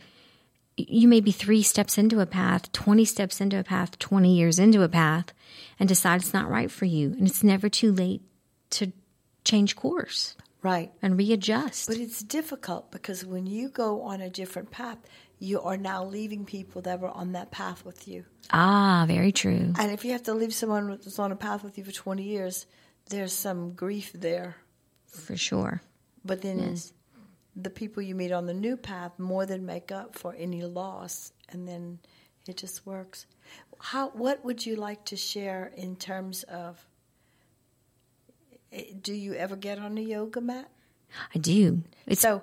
you 0.76 1.08
may 1.08 1.20
be 1.20 1.32
three 1.32 1.62
steps 1.62 1.98
into 1.98 2.20
a 2.20 2.26
path, 2.26 2.70
twenty 2.72 3.04
steps 3.04 3.40
into 3.40 3.58
a 3.58 3.64
path, 3.64 3.98
twenty 3.98 4.36
years 4.36 4.58
into 4.58 4.82
a 4.82 4.88
path, 4.88 5.32
and 5.78 5.88
decide 5.88 6.20
it's 6.20 6.34
not 6.34 6.48
right 6.48 6.70
for 6.70 6.84
you, 6.84 7.12
and 7.18 7.26
it's 7.26 7.42
never 7.42 7.68
too 7.68 7.92
late 7.92 8.22
to 8.70 8.92
change 9.44 9.76
course 9.76 10.36
right 10.64 10.90
and 11.02 11.16
readjust. 11.16 11.86
But 11.86 11.98
it's 11.98 12.22
difficult 12.22 12.90
because 12.90 13.24
when 13.24 13.46
you 13.46 13.68
go 13.68 14.02
on 14.02 14.20
a 14.20 14.30
different 14.30 14.72
path, 14.72 14.98
you 15.44 15.60
are 15.60 15.76
now 15.76 16.04
leaving 16.04 16.44
people 16.44 16.82
that 16.82 17.00
were 17.00 17.10
on 17.10 17.32
that 17.32 17.50
path 17.50 17.84
with 17.84 18.08
you. 18.08 18.24
ah, 18.50 19.04
very 19.06 19.32
true. 19.32 19.72
And 19.78 19.90
if 19.92 20.04
you 20.04 20.12
have 20.12 20.22
to 20.24 20.34
leave 20.34 20.54
someone 20.54 20.88
that's 20.88 21.18
on 21.18 21.32
a 21.32 21.36
path 21.36 21.62
with 21.64 21.76
you 21.78 21.84
for 21.84 21.92
20 21.92 22.22
years, 22.22 22.66
there's 23.10 23.32
some 23.32 23.72
grief 23.72 24.12
there. 24.14 24.56
For 25.06 25.36
sure. 25.36 25.80
But 26.24 26.40
then 26.42 26.76
the 27.54 27.70
people 27.70 28.02
you 28.02 28.14
meet 28.14 28.32
on 28.32 28.46
the 28.46 28.54
new 28.54 28.76
path 28.76 29.18
more 29.18 29.46
than 29.46 29.64
make 29.66 29.92
up 29.92 30.16
for 30.18 30.34
any 30.36 30.62
loss, 30.62 31.32
and 31.50 31.68
then 31.68 31.98
it 32.48 32.56
just 32.56 32.84
works. 32.86 33.26
How? 33.78 34.08
What 34.10 34.44
would 34.44 34.64
you 34.66 34.76
like 34.76 35.04
to 35.06 35.16
share 35.16 35.72
in 35.76 35.96
terms 35.96 36.42
of? 36.44 36.84
eh, 38.72 38.84
Do 39.00 39.12
you 39.12 39.34
ever 39.34 39.56
get 39.56 39.78
on 39.78 39.98
a 39.98 40.00
yoga 40.00 40.40
mat? 40.40 40.70
I 41.34 41.38
do. 41.38 41.82
It's 42.06 42.20
So, 42.22 42.42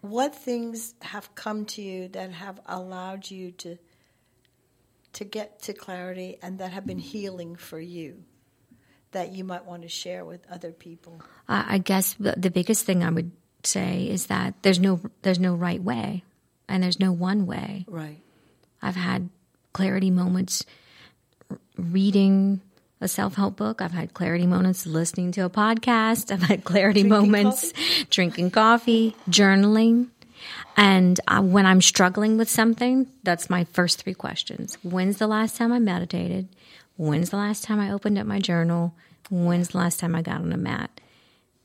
what 0.00 0.34
things 0.34 0.94
have 1.02 1.34
come 1.34 1.64
to 1.66 1.82
you 1.82 2.08
that 2.08 2.32
have 2.32 2.60
allowed 2.66 3.30
you 3.30 3.52
to 3.52 3.78
to 5.14 5.24
get 5.24 5.62
to 5.62 5.72
clarity 5.72 6.38
and 6.42 6.58
that 6.58 6.72
have 6.72 6.86
been 6.86 6.98
healing 6.98 7.56
for 7.56 7.80
you 7.80 8.22
that 9.12 9.32
you 9.32 9.42
might 9.42 9.64
want 9.64 9.82
to 9.82 9.88
share 9.88 10.24
with 10.24 10.40
other 10.50 10.72
people? 10.72 11.22
I 11.48 11.74
I 11.74 11.78
guess 11.78 12.14
the 12.14 12.34
the 12.36 12.50
biggest 12.50 12.84
thing 12.84 13.02
I 13.02 13.10
would 13.10 13.32
say 13.64 14.08
is 14.08 14.26
that 14.26 14.54
there's 14.62 14.78
no 14.78 15.00
there's 15.22 15.38
no 15.38 15.54
right 15.54 15.82
way, 15.82 16.24
and 16.68 16.82
there's 16.82 17.00
no 17.00 17.12
one 17.12 17.46
way. 17.46 17.84
Right. 17.88 18.20
I've 18.80 18.96
had 18.96 19.28
clarity 19.72 20.10
moments 20.10 20.64
reading 21.76 22.60
a 23.00 23.08
self 23.08 23.34
help 23.34 23.56
book. 23.56 23.80
I've 23.80 23.92
had 23.92 24.14
clarity 24.14 24.46
moments 24.46 24.86
listening 24.86 25.32
to 25.32 25.42
a 25.42 25.50
podcast. 25.50 26.32
I've 26.32 26.42
had 26.42 26.64
clarity 26.64 27.02
Drinking 27.02 27.30
moments 27.30 27.72
drinking 28.10 28.50
coffee, 28.50 29.16
journaling. 29.28 30.08
And 30.76 31.20
uh, 31.26 31.42
when 31.42 31.66
I'm 31.66 31.80
struggling 31.80 32.38
with 32.38 32.48
something, 32.48 33.08
that's 33.24 33.50
my 33.50 33.64
first 33.64 34.02
three 34.02 34.14
questions. 34.14 34.78
When's 34.82 35.18
the 35.18 35.26
last 35.26 35.56
time 35.56 35.72
I 35.72 35.78
meditated? 35.78 36.48
When's 36.96 37.30
the 37.30 37.36
last 37.36 37.64
time 37.64 37.80
I 37.80 37.92
opened 37.92 38.18
up 38.18 38.26
my 38.26 38.38
journal? 38.38 38.94
When's 39.30 39.68
the 39.68 39.78
last 39.78 40.00
time 40.00 40.14
I 40.14 40.22
got 40.22 40.40
on 40.40 40.52
a 40.52 40.56
mat? 40.56 40.90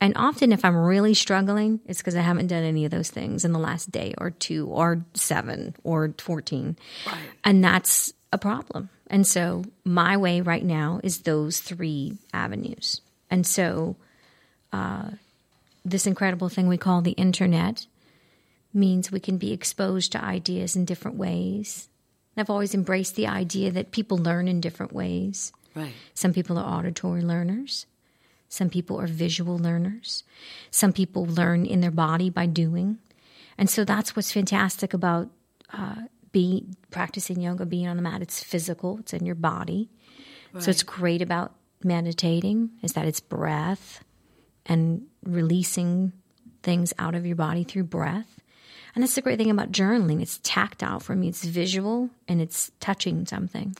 And 0.00 0.16
often, 0.16 0.52
if 0.52 0.64
I'm 0.64 0.76
really 0.76 1.14
struggling, 1.14 1.80
it's 1.86 1.98
because 2.00 2.16
I 2.16 2.20
haven't 2.20 2.48
done 2.48 2.62
any 2.62 2.84
of 2.84 2.90
those 2.90 3.10
things 3.10 3.44
in 3.44 3.52
the 3.52 3.58
last 3.58 3.90
day 3.90 4.14
or 4.18 4.30
two 4.30 4.66
or 4.66 5.04
seven 5.14 5.74
or 5.82 6.12
14. 6.18 6.76
And 7.42 7.64
that's 7.64 8.12
a 8.32 8.38
problem. 8.38 8.90
And 9.14 9.24
so, 9.24 9.62
my 9.84 10.16
way 10.16 10.40
right 10.40 10.64
now 10.64 10.98
is 11.04 11.18
those 11.18 11.60
three 11.60 12.18
avenues. 12.32 13.00
And 13.30 13.46
so, 13.46 13.94
uh, 14.72 15.10
this 15.84 16.08
incredible 16.08 16.48
thing 16.48 16.66
we 16.66 16.78
call 16.78 17.00
the 17.00 17.12
internet 17.12 17.86
means 18.72 19.12
we 19.12 19.20
can 19.20 19.38
be 19.38 19.52
exposed 19.52 20.10
to 20.10 20.24
ideas 20.24 20.74
in 20.74 20.84
different 20.84 21.16
ways. 21.16 21.88
I've 22.36 22.50
always 22.50 22.74
embraced 22.74 23.14
the 23.14 23.28
idea 23.28 23.70
that 23.70 23.92
people 23.92 24.18
learn 24.18 24.48
in 24.48 24.60
different 24.60 24.92
ways. 24.92 25.52
Right. 25.76 25.92
Some 26.14 26.32
people 26.32 26.58
are 26.58 26.78
auditory 26.78 27.22
learners. 27.22 27.86
Some 28.48 28.68
people 28.68 29.00
are 29.00 29.06
visual 29.06 29.56
learners. 29.56 30.24
Some 30.72 30.92
people 30.92 31.24
learn 31.24 31.66
in 31.66 31.82
their 31.82 31.92
body 31.92 32.30
by 32.30 32.46
doing. 32.46 32.98
And 33.56 33.70
so 33.70 33.84
that's 33.84 34.16
what's 34.16 34.32
fantastic 34.32 34.92
about 34.92 35.28
uh, 35.72 36.02
being 36.34 36.76
practicing 36.90 37.40
yoga, 37.40 37.64
being 37.64 37.86
on 37.86 37.96
the 37.96 38.02
mat. 38.02 38.20
It's 38.20 38.42
physical, 38.42 38.98
it's 38.98 39.14
in 39.14 39.24
your 39.24 39.36
body. 39.36 39.88
So 40.58 40.70
it's 40.70 40.82
great 40.82 41.22
about 41.22 41.52
meditating 41.82 42.70
is 42.82 42.92
that 42.92 43.06
it's 43.06 43.20
breath 43.20 44.04
and 44.66 45.06
releasing 45.24 46.12
things 46.62 46.92
out 46.98 47.14
of 47.14 47.26
your 47.26 47.36
body 47.36 47.64
through 47.64 47.84
breath. 47.84 48.40
And 48.94 49.02
that's 49.02 49.14
the 49.14 49.22
great 49.22 49.38
thing 49.38 49.50
about 49.50 49.72
journaling. 49.72 50.22
It's 50.22 50.40
tactile 50.42 51.00
for 51.00 51.16
me. 51.16 51.28
It's 51.28 51.44
visual 51.44 52.10
and 52.28 52.40
it's 52.40 52.70
touching 52.78 53.26
something. 53.26 53.76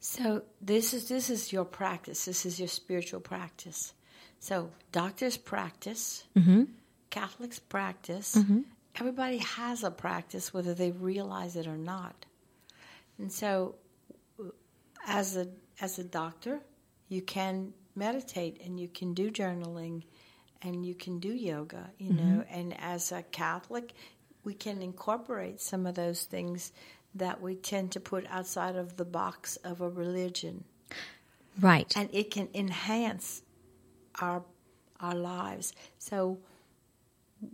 So 0.00 0.42
this 0.60 0.94
is 0.94 1.08
this 1.08 1.30
is 1.30 1.52
your 1.52 1.64
practice. 1.64 2.24
This 2.24 2.46
is 2.46 2.58
your 2.58 2.68
spiritual 2.68 3.20
practice. 3.20 3.92
So 4.40 4.70
doctors 4.92 5.36
practice, 5.36 6.24
mm-hmm. 6.36 6.64
Catholics 7.10 7.58
practice. 7.58 8.36
Mm-hmm. 8.36 8.60
Everybody 9.00 9.38
has 9.38 9.84
a 9.84 9.90
practice, 9.90 10.52
whether 10.52 10.74
they 10.74 10.90
realize 10.90 11.56
it 11.56 11.66
or 11.66 11.76
not. 11.76 12.26
And 13.18 13.30
so, 13.30 13.76
as 15.06 15.36
a 15.36 15.48
as 15.80 15.98
a 15.98 16.04
doctor, 16.04 16.60
you 17.08 17.22
can 17.22 17.72
meditate 17.94 18.60
and 18.64 18.78
you 18.78 18.88
can 18.88 19.14
do 19.14 19.30
journaling, 19.30 20.02
and 20.62 20.84
you 20.84 20.94
can 20.94 21.18
do 21.20 21.32
yoga. 21.32 21.90
You 21.98 22.12
know, 22.12 22.22
mm-hmm. 22.22 22.58
and 22.58 22.80
as 22.80 23.12
a 23.12 23.22
Catholic, 23.22 23.94
we 24.44 24.54
can 24.54 24.82
incorporate 24.82 25.60
some 25.60 25.86
of 25.86 25.94
those 25.94 26.22
things 26.24 26.72
that 27.14 27.40
we 27.40 27.54
tend 27.54 27.92
to 27.92 28.00
put 28.00 28.26
outside 28.28 28.76
of 28.76 28.96
the 28.96 29.04
box 29.04 29.56
of 29.56 29.80
a 29.80 29.88
religion, 29.88 30.64
Right. 31.60 31.92
and 31.96 32.08
it 32.12 32.30
can 32.30 32.48
enhance 32.54 33.42
our 34.20 34.44
our 35.00 35.14
lives. 35.14 35.72
So 35.98 36.38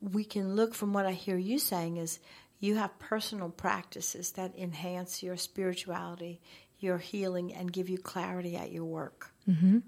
we 0.00 0.24
can 0.24 0.54
look 0.54 0.74
from 0.74 0.92
what 0.92 1.06
I 1.06 1.12
hear 1.12 1.36
you 1.36 1.58
saying 1.58 1.96
is 1.96 2.18
you 2.60 2.76
have 2.76 2.98
personal 2.98 3.50
practices 3.50 4.32
that 4.32 4.56
enhance 4.56 5.22
your 5.22 5.36
spirituality, 5.36 6.40
your 6.78 6.98
healing, 6.98 7.52
and 7.52 7.72
give 7.72 7.88
you 7.88 7.98
clarity 7.98 8.56
at 8.56 8.72
your 8.72 8.84
work. 8.84 9.30
Mm-hmm. 9.48 9.78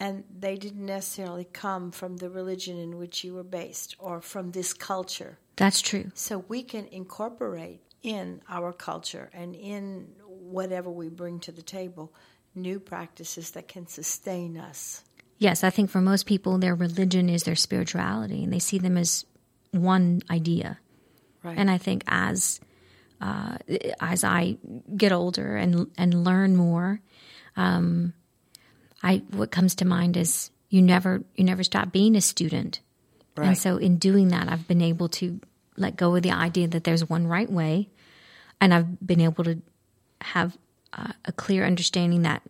And 0.00 0.24
they 0.36 0.56
didn't 0.56 0.84
necessarily 0.84 1.44
come 1.44 1.92
from 1.92 2.16
the 2.16 2.28
religion 2.28 2.78
in 2.78 2.98
which 2.98 3.22
you 3.22 3.34
were 3.34 3.44
based 3.44 3.94
or 3.98 4.20
from 4.20 4.50
this 4.50 4.72
culture. 4.72 5.38
That's 5.56 5.80
true. 5.80 6.10
So 6.14 6.44
we 6.48 6.62
can 6.62 6.86
incorporate 6.86 7.80
in 8.02 8.42
our 8.48 8.72
culture 8.72 9.30
and 9.32 9.54
in 9.54 10.08
whatever 10.26 10.90
we 10.90 11.08
bring 11.08 11.38
to 11.40 11.52
the 11.52 11.62
table 11.62 12.12
new 12.54 12.78
practices 12.78 13.52
that 13.52 13.68
can 13.68 13.86
sustain 13.86 14.56
us. 14.56 15.02
Yes, 15.38 15.64
I 15.64 15.70
think 15.70 15.90
for 15.90 16.00
most 16.00 16.26
people, 16.26 16.58
their 16.58 16.74
religion 16.74 17.28
is 17.28 17.42
their 17.42 17.56
spirituality, 17.56 18.44
and 18.44 18.52
they 18.52 18.58
see 18.58 18.78
them 18.78 18.96
as 18.96 19.24
one 19.72 20.22
idea. 20.30 20.78
Right. 21.42 21.58
And 21.58 21.70
I 21.70 21.78
think 21.78 22.04
as 22.06 22.60
uh, 23.20 23.58
as 24.00 24.24
I 24.24 24.56
get 24.96 25.12
older 25.12 25.56
and 25.56 25.90
and 25.98 26.24
learn 26.24 26.56
more, 26.56 27.00
um, 27.56 28.14
I 29.02 29.22
what 29.30 29.50
comes 29.50 29.74
to 29.76 29.84
mind 29.84 30.16
is 30.16 30.50
you 30.70 30.80
never 30.80 31.22
you 31.34 31.44
never 31.44 31.62
stop 31.62 31.92
being 31.92 32.16
a 32.16 32.20
student, 32.20 32.80
and 33.36 33.58
so 33.58 33.76
in 33.76 33.98
doing 33.98 34.28
that, 34.28 34.48
I've 34.48 34.68
been 34.68 34.82
able 34.82 35.08
to 35.10 35.40
let 35.76 35.96
go 35.96 36.14
of 36.14 36.22
the 36.22 36.30
idea 36.30 36.68
that 36.68 36.84
there's 36.84 37.08
one 37.08 37.26
right 37.26 37.50
way, 37.50 37.88
and 38.60 38.72
I've 38.72 39.06
been 39.06 39.20
able 39.20 39.44
to 39.44 39.60
have 40.20 40.56
uh, 40.92 41.12
a 41.24 41.32
clear 41.32 41.64
understanding 41.64 42.22
that 42.22 42.42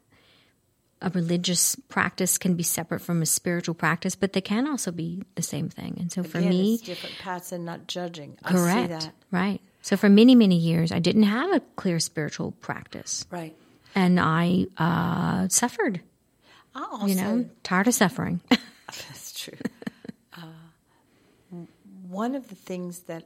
a 1.07 1.11
religious 1.11 1.77
practice 1.89 2.39
can 2.39 2.55
be 2.55 2.63
separate 2.63 3.01
from 3.01 3.23
a 3.23 3.27
spiritual 3.27 3.75
practice, 3.75 4.15
but 4.17 4.33
they 4.33 4.41
can 4.41 4.67
also 4.67 4.91
be 4.91 5.23
the 5.35 5.43
same 5.43 5.69
thing. 5.69 5.97
And 6.01 6.11
so 6.11 6.23
for 6.23 6.41
me, 6.41 6.79
different 6.79 7.17
paths 7.19 7.53
and 7.53 7.65
not 7.65 7.87
judging. 7.87 8.37
I 8.43 8.51
see 8.51 8.57
correct, 8.57 8.89
that. 8.91 9.13
right? 9.31 9.61
So 9.83 9.97
for 9.97 10.09
many 10.09 10.35
many 10.35 10.57
years, 10.57 10.93
I 10.93 10.99
didn't 10.99 11.25
have 11.25 11.53
a 11.55 11.61
clear 11.77 12.01
spiritual 12.01 12.53
practice, 12.53 13.27
Right. 13.31 13.55
and 13.95 14.19
I 14.19 14.67
uh, 14.79 15.49
suffered. 15.49 16.01
I 16.75 16.83
also, 16.91 17.07
You 17.07 17.15
know, 17.17 17.49
tired 17.63 17.87
of 17.89 17.95
suffering. 17.95 18.41
That's 18.87 19.33
true. 19.33 19.59
uh, 20.37 20.47
one 22.09 22.35
of 22.35 22.49
the 22.49 22.55
things 22.55 23.01
that 23.03 23.25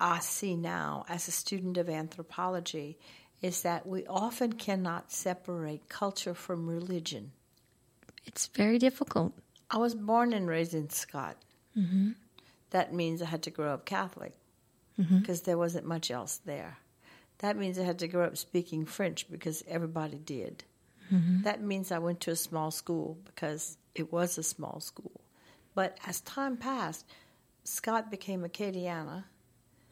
I 0.00 0.20
see 0.20 0.54
now 0.56 1.04
as 1.08 1.28
a 1.28 1.32
student 1.32 1.76
of 1.76 1.88
anthropology 1.88 2.98
is 3.40 3.62
that 3.62 3.86
we 3.86 4.06
often 4.06 4.52
cannot 4.54 5.12
separate 5.12 5.88
culture 5.88 6.34
from 6.34 6.68
religion. 6.68 7.32
it's 8.26 8.46
very 8.48 8.78
difficult. 8.78 9.32
I 9.70 9.78
was 9.78 9.94
born 9.94 10.32
and 10.32 10.48
raised 10.48 10.74
in 10.74 10.90
Scott. 10.90 11.36
Mm-hmm. 11.76 12.10
That 12.70 12.92
means 12.92 13.22
I 13.22 13.26
had 13.26 13.42
to 13.44 13.50
grow 13.50 13.72
up 13.72 13.84
Catholic 13.84 14.34
mm-hmm. 14.98 15.18
because 15.18 15.42
there 15.42 15.58
wasn't 15.58 15.86
much 15.86 16.10
else 16.10 16.40
there. 16.44 16.78
That 17.38 17.56
means 17.56 17.78
I 17.78 17.84
had 17.84 18.00
to 18.00 18.08
grow 18.08 18.24
up 18.24 18.36
speaking 18.36 18.84
French 18.84 19.30
because 19.30 19.62
everybody 19.68 20.18
did. 20.18 20.64
Mm-hmm. 21.12 21.42
That 21.42 21.62
means 21.62 21.92
I 21.92 21.98
went 21.98 22.20
to 22.20 22.32
a 22.32 22.36
small 22.36 22.70
school 22.70 23.18
because 23.24 23.78
it 23.94 24.12
was 24.12 24.36
a 24.36 24.42
small 24.42 24.80
school. 24.80 25.20
But 25.74 25.98
as 26.06 26.20
time 26.22 26.56
passed, 26.56 27.06
Scott 27.64 28.10
became 28.10 28.42
Acadiana. 28.42 29.24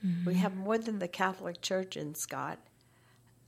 Mm-hmm. 0.05 0.27
We 0.27 0.35
have 0.35 0.57
more 0.57 0.79
than 0.79 0.99
the 0.99 1.09
Catholic 1.09 1.61
Church 1.63 1.97
in 1.97 2.15
Scott, 2.15 2.59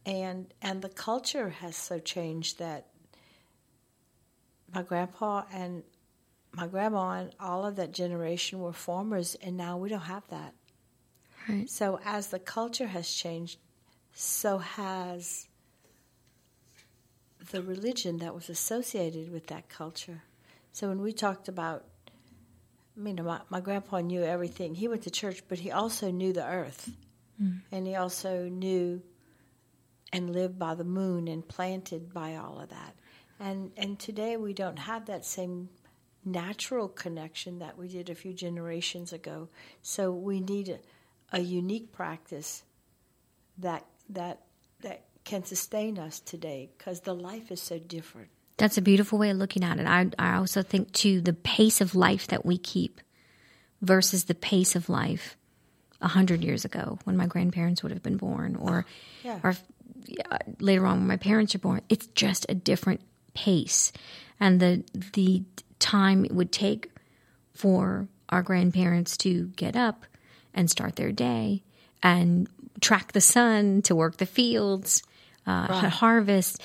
and 0.09 0.53
and 0.63 0.81
the 0.81 0.89
culture 0.89 1.51
has 1.51 1.77
so 1.77 1.99
changed 1.99 2.59
that 2.59 2.87
my 4.75 4.83
grandpa 4.83 5.43
and 5.53 5.83
my 6.53 6.67
grandma 6.67 7.11
and 7.11 7.31
all 7.39 7.67
of 7.67 7.77
that 7.77 7.93
generation 7.93 8.59
were 8.59 8.73
farmers, 8.73 9.37
and 9.43 9.57
now 9.57 9.77
we 9.77 9.91
don't 9.91 10.01
have 10.01 10.27
that. 10.31 10.55
Right. 11.47 11.69
So 11.69 12.01
as 12.05 12.29
the 12.29 12.39
culture 12.39 12.87
has 12.87 13.13
changed, 13.13 13.59
so 14.15 14.59
has 14.59 15.47
the 17.51 17.63
religion 17.63 18.19
that 18.19 18.35
was 18.35 18.49
associated 18.49 19.31
with 19.31 19.47
that 19.49 19.69
culture. 19.69 20.23
So 20.73 20.89
when 20.89 21.03
we 21.03 21.13
talked 21.13 21.49
about, 21.49 21.85
I 22.97 23.01
mean, 23.01 23.21
my, 23.23 23.41
my 23.51 23.61
grandpa 23.61 24.01
knew 24.01 24.23
everything. 24.23 24.75
He 24.75 24.89
went 24.89 25.03
to 25.03 25.11
church, 25.11 25.43
but 25.49 25.59
he 25.59 25.71
also 25.71 26.11
knew 26.11 26.33
the 26.33 26.47
earth, 26.47 26.91
hmm. 27.39 27.59
and 27.71 27.87
he 27.87 27.95
also 27.95 28.49
knew 28.49 29.03
and 30.13 30.31
lived 30.31 30.59
by 30.59 30.75
the 30.75 30.85
moon 30.85 31.29
and 31.29 31.47
planted 31.47 32.13
by 32.13 32.37
all 32.37 32.59
of 32.61 32.71
that. 32.71 32.95
And 33.41 33.71
and 33.77 33.99
today 33.99 34.37
we 34.37 34.53
don't 34.53 34.79
have 34.79 35.07
that 35.07 35.25
same 35.25 35.69
natural 36.25 36.89
connection 36.89 37.59
that 37.61 37.79
we 37.79 37.89
did 37.89 38.11
a 38.11 38.15
few 38.15 38.33
generations 38.33 39.13
ago. 39.13 39.49
So 39.83 40.13
we 40.13 40.41
need 40.41 40.69
a, 40.69 40.79
a 41.39 41.41
unique 41.41 41.93
practice 41.93 42.63
that 43.59 43.85
that 44.11 44.41
that 44.81 45.05
can 45.25 45.45
sustain 45.45 45.99
us 45.99 46.21
today 46.21 46.71
because 46.77 47.01
the 47.01 47.15
life 47.15 47.51
is 47.53 47.61
so 47.61 47.79
different. 47.79 48.29
That's 48.57 48.79
a 48.79 48.83
beautiful 48.83 49.19
way 49.19 49.31
of 49.31 49.37
looking 49.37 49.63
at 49.63 49.79
it. 49.79 49.87
I, 49.87 50.11
I 50.19 50.37
also 50.37 50.63
think, 50.63 50.91
too, 50.93 51.21
the 51.21 51.33
pace 51.33 51.81
of 51.81 51.95
life 51.95 52.27
that 52.29 52.45
we 52.45 52.59
keep 52.59 53.01
versus 53.81 54.25
the 54.25 54.35
pace 54.35 54.75
of 54.75 54.89
life 54.89 55.37
a 56.01 56.09
hundred 56.09 56.43
years 56.43 56.65
ago 56.65 56.99
when 57.05 57.17
my 57.17 57.27
grandparents 57.27 57.83
would 57.83 57.93
have 57.93 58.03
been 58.03 58.17
born, 58.17 58.57
or, 58.57 58.85
Yeah. 59.23 59.39
or 59.45 59.55
later 60.61 60.87
on 60.87 60.99
when 60.99 61.07
my 61.07 61.17
parents 61.17 61.55
are 61.55 61.59
born. 61.59 61.81
It's 61.89 62.07
just 62.09 62.47
a 62.49 62.55
different 62.55 63.01
pace, 63.35 63.93
and 64.41 64.61
the 64.61 64.85
the 65.15 65.45
time 65.79 66.25
it 66.25 66.33
would 66.33 66.53
take 66.53 66.91
for 67.55 68.09
our 68.29 68.43
grandparents 68.43 69.17
to 69.17 69.47
get 69.57 69.77
up 69.77 70.05
and 70.55 70.71
start 70.71 70.97
their 70.97 71.13
day 71.13 71.63
and 72.03 72.49
track 72.81 73.13
the 73.13 73.21
sun 73.21 73.83
to 73.83 73.95
work 73.95 74.19
the 74.19 74.27
fields, 74.27 75.03
uh, 75.47 75.89
harvest. 75.89 76.63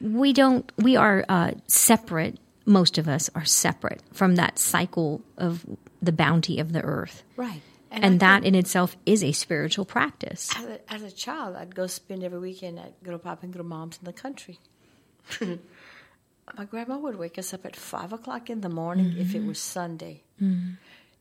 We 0.00 0.32
don't. 0.32 0.70
We 0.78 0.96
are 0.96 1.24
uh, 1.28 1.52
separate. 1.66 2.38
Most 2.66 2.96
of 2.96 3.08
us 3.08 3.28
are 3.34 3.44
separate 3.44 4.00
from 4.12 4.36
that 4.36 4.58
cycle 4.58 5.20
of 5.36 5.66
the 6.00 6.12
bounty 6.12 6.58
of 6.58 6.72
the 6.72 6.80
earth, 6.82 7.22
Right. 7.36 7.60
And, 8.02 8.22
I 8.22 8.26
that 8.26 8.44
in 8.44 8.54
itself 8.54 8.96
is 9.06 9.22
a 9.22 9.32
spiritual 9.32 9.84
practice. 9.84 10.50
as 10.56 10.64
a, 10.64 10.92
as 10.92 11.02
a 11.02 11.10
child, 11.10 11.56
I'd 11.56 11.74
go 11.74 11.86
spend 11.86 12.22
every 12.22 12.38
weekend 12.38 12.78
at 12.78 12.94
Little 13.02 13.18
Pop 13.18 13.42
and 13.42 13.52
Little 13.52 13.66
Mom's 13.66 13.98
in 13.98 14.04
the 14.04 14.12
country. 14.12 14.58
My 15.40 16.64
grandma 16.64 16.98
would 16.98 17.16
wake 17.16 17.38
us 17.38 17.54
up 17.54 17.64
at 17.64 17.76
five 17.76 18.12
o'clock 18.12 18.50
in 18.50 18.60
the 18.60 18.68
morning 18.68 19.14
if 19.16 19.34
it 19.34 19.38
mm-hmm. 19.38 19.48
was 19.48 19.58
Sunday, 19.58 20.22
mm-hmm. 20.40 20.72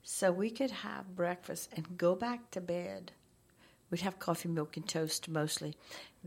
so 0.04 0.32
we 0.32 0.50
could 0.50 0.72
have 0.72 1.16
breakfast 1.16 1.70
and 1.76 1.98
go 1.98 2.16
back 2.16 2.52
to 2.52 2.62
bed. 2.62 3.14
We'd 3.90 4.02
have 4.02 4.20
coffee, 4.20 4.50
milk, 4.50 4.76
and 4.76 4.88
toast 4.88 5.30
mostly. 5.30 5.76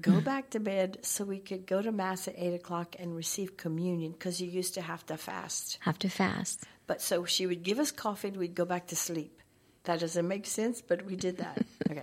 Go 0.01 0.13
mm. 0.13 0.25
back 0.25 0.51
to 0.51 0.61
bed 0.61 0.99
so 1.03 1.25
we 1.25 1.41
could 1.41 1.67
go 1.67 1.83
to 1.83 1.91
mass 1.91 2.29
at 2.29 2.35
eight 2.39 2.55
o'clock 2.55 2.95
and 2.99 3.17
receive 3.17 3.57
communion 3.57 4.13
because 4.13 4.41
you 4.41 4.49
used 4.49 4.75
to 4.75 4.83
have 4.83 5.05
to 5.07 5.17
fast. 5.17 5.79
Have 5.81 5.99
to 5.99 6.09
fast. 6.09 6.65
But 6.87 7.03
so 7.03 7.25
she 7.25 7.47
would 7.47 7.65
give 7.65 7.81
us 7.81 7.91
coffee 7.91 8.29
and 8.29 8.37
we'd 8.37 8.55
go 8.55 8.65
back 8.65 8.87
to 8.89 8.97
sleep. 8.97 9.43
That 9.87 10.01
doesn't 10.01 10.27
make 10.27 10.47
sense, 10.47 10.83
but 10.83 11.05
we 11.05 11.17
did 11.17 11.39
that. 11.39 11.65
Okay. 11.89 12.03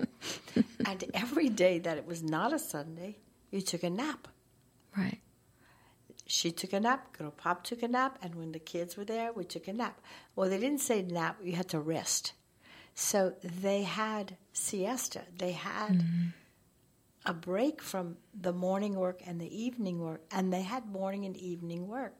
and 0.86 1.04
every 1.14 1.50
day 1.50 1.78
that 1.80 1.98
it 1.98 2.08
was 2.08 2.24
not 2.24 2.54
a 2.54 2.60
Sunday, 2.60 3.18
you 3.52 3.60
took 3.60 3.84
a 3.84 3.90
nap. 3.90 4.30
Right. 4.98 5.20
She 6.26 6.52
took 6.52 6.72
a 6.72 6.80
nap, 6.80 7.18
girl 7.18 7.32
pop 7.32 7.66
took 7.66 7.84
a 7.84 7.88
nap, 7.90 8.18
and 8.22 8.36
when 8.36 8.54
the 8.54 8.60
kids 8.60 8.96
were 8.96 9.04
there, 9.04 9.34
we 9.34 9.44
took 9.44 9.68
a 9.68 9.74
nap. 9.74 10.00
Well, 10.36 10.50
they 10.50 10.58
didn't 10.58 10.80
say 10.80 11.02
nap, 11.02 11.38
you 11.44 11.54
had 11.54 11.68
to 11.70 11.82
rest. 11.82 12.32
So 12.96 13.34
they 13.44 13.84
had 13.84 14.38
siesta. 14.54 15.24
They 15.38 15.52
had 15.52 15.98
mm-hmm. 16.00 16.28
a 17.26 17.34
break 17.34 17.82
from 17.82 18.16
the 18.34 18.54
morning 18.54 18.96
work 18.96 19.22
and 19.26 19.42
the 19.42 19.64
evening 19.64 20.00
work, 20.00 20.22
and 20.32 20.54
they 20.54 20.62
had 20.62 20.86
morning 20.86 21.26
and 21.26 21.36
evening 21.36 21.90
work. 21.90 22.14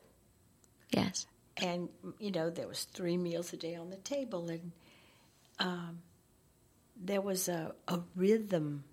Yes. 0.92 1.28
and 1.58 1.90
you 2.20 2.32
know 2.32 2.50
there 2.50 2.68
was 2.68 2.84
three 2.84 3.18
meals 3.18 3.54
a 3.54 3.58
day 3.58 3.76
on 3.76 3.90
the 3.90 3.98
table 3.98 4.50
and 4.50 4.72
um, 5.60 6.00
there 6.96 7.22
was 7.22 7.48
a, 7.48 7.74
a 7.88 8.00
rhythm 8.16 8.84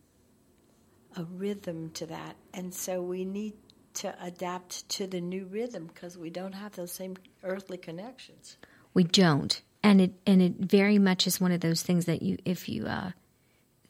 a 1.16 1.24
rhythm 1.24 1.90
to 1.90 2.06
that. 2.06 2.36
And 2.54 2.74
so 2.74 3.02
we 3.02 3.24
need 3.24 3.54
to 3.94 4.14
adapt 4.22 4.88
to 4.90 5.06
the 5.06 5.20
new 5.20 5.46
rhythm 5.46 5.90
because 5.92 6.16
we 6.16 6.30
don't 6.30 6.52
have 6.52 6.72
those 6.76 6.92
same 6.92 7.16
earthly 7.42 7.76
connections. 7.76 8.56
We 8.94 9.04
don't. 9.04 9.60
And 9.82 10.00
it 10.00 10.12
and 10.26 10.42
it 10.42 10.56
very 10.56 10.98
much 10.98 11.26
is 11.26 11.40
one 11.40 11.52
of 11.52 11.60
those 11.60 11.82
things 11.82 12.04
that 12.04 12.22
you 12.22 12.36
if 12.44 12.68
you 12.68 12.86
uh, 12.86 13.12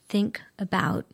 think 0.08 0.40
about 0.58 1.04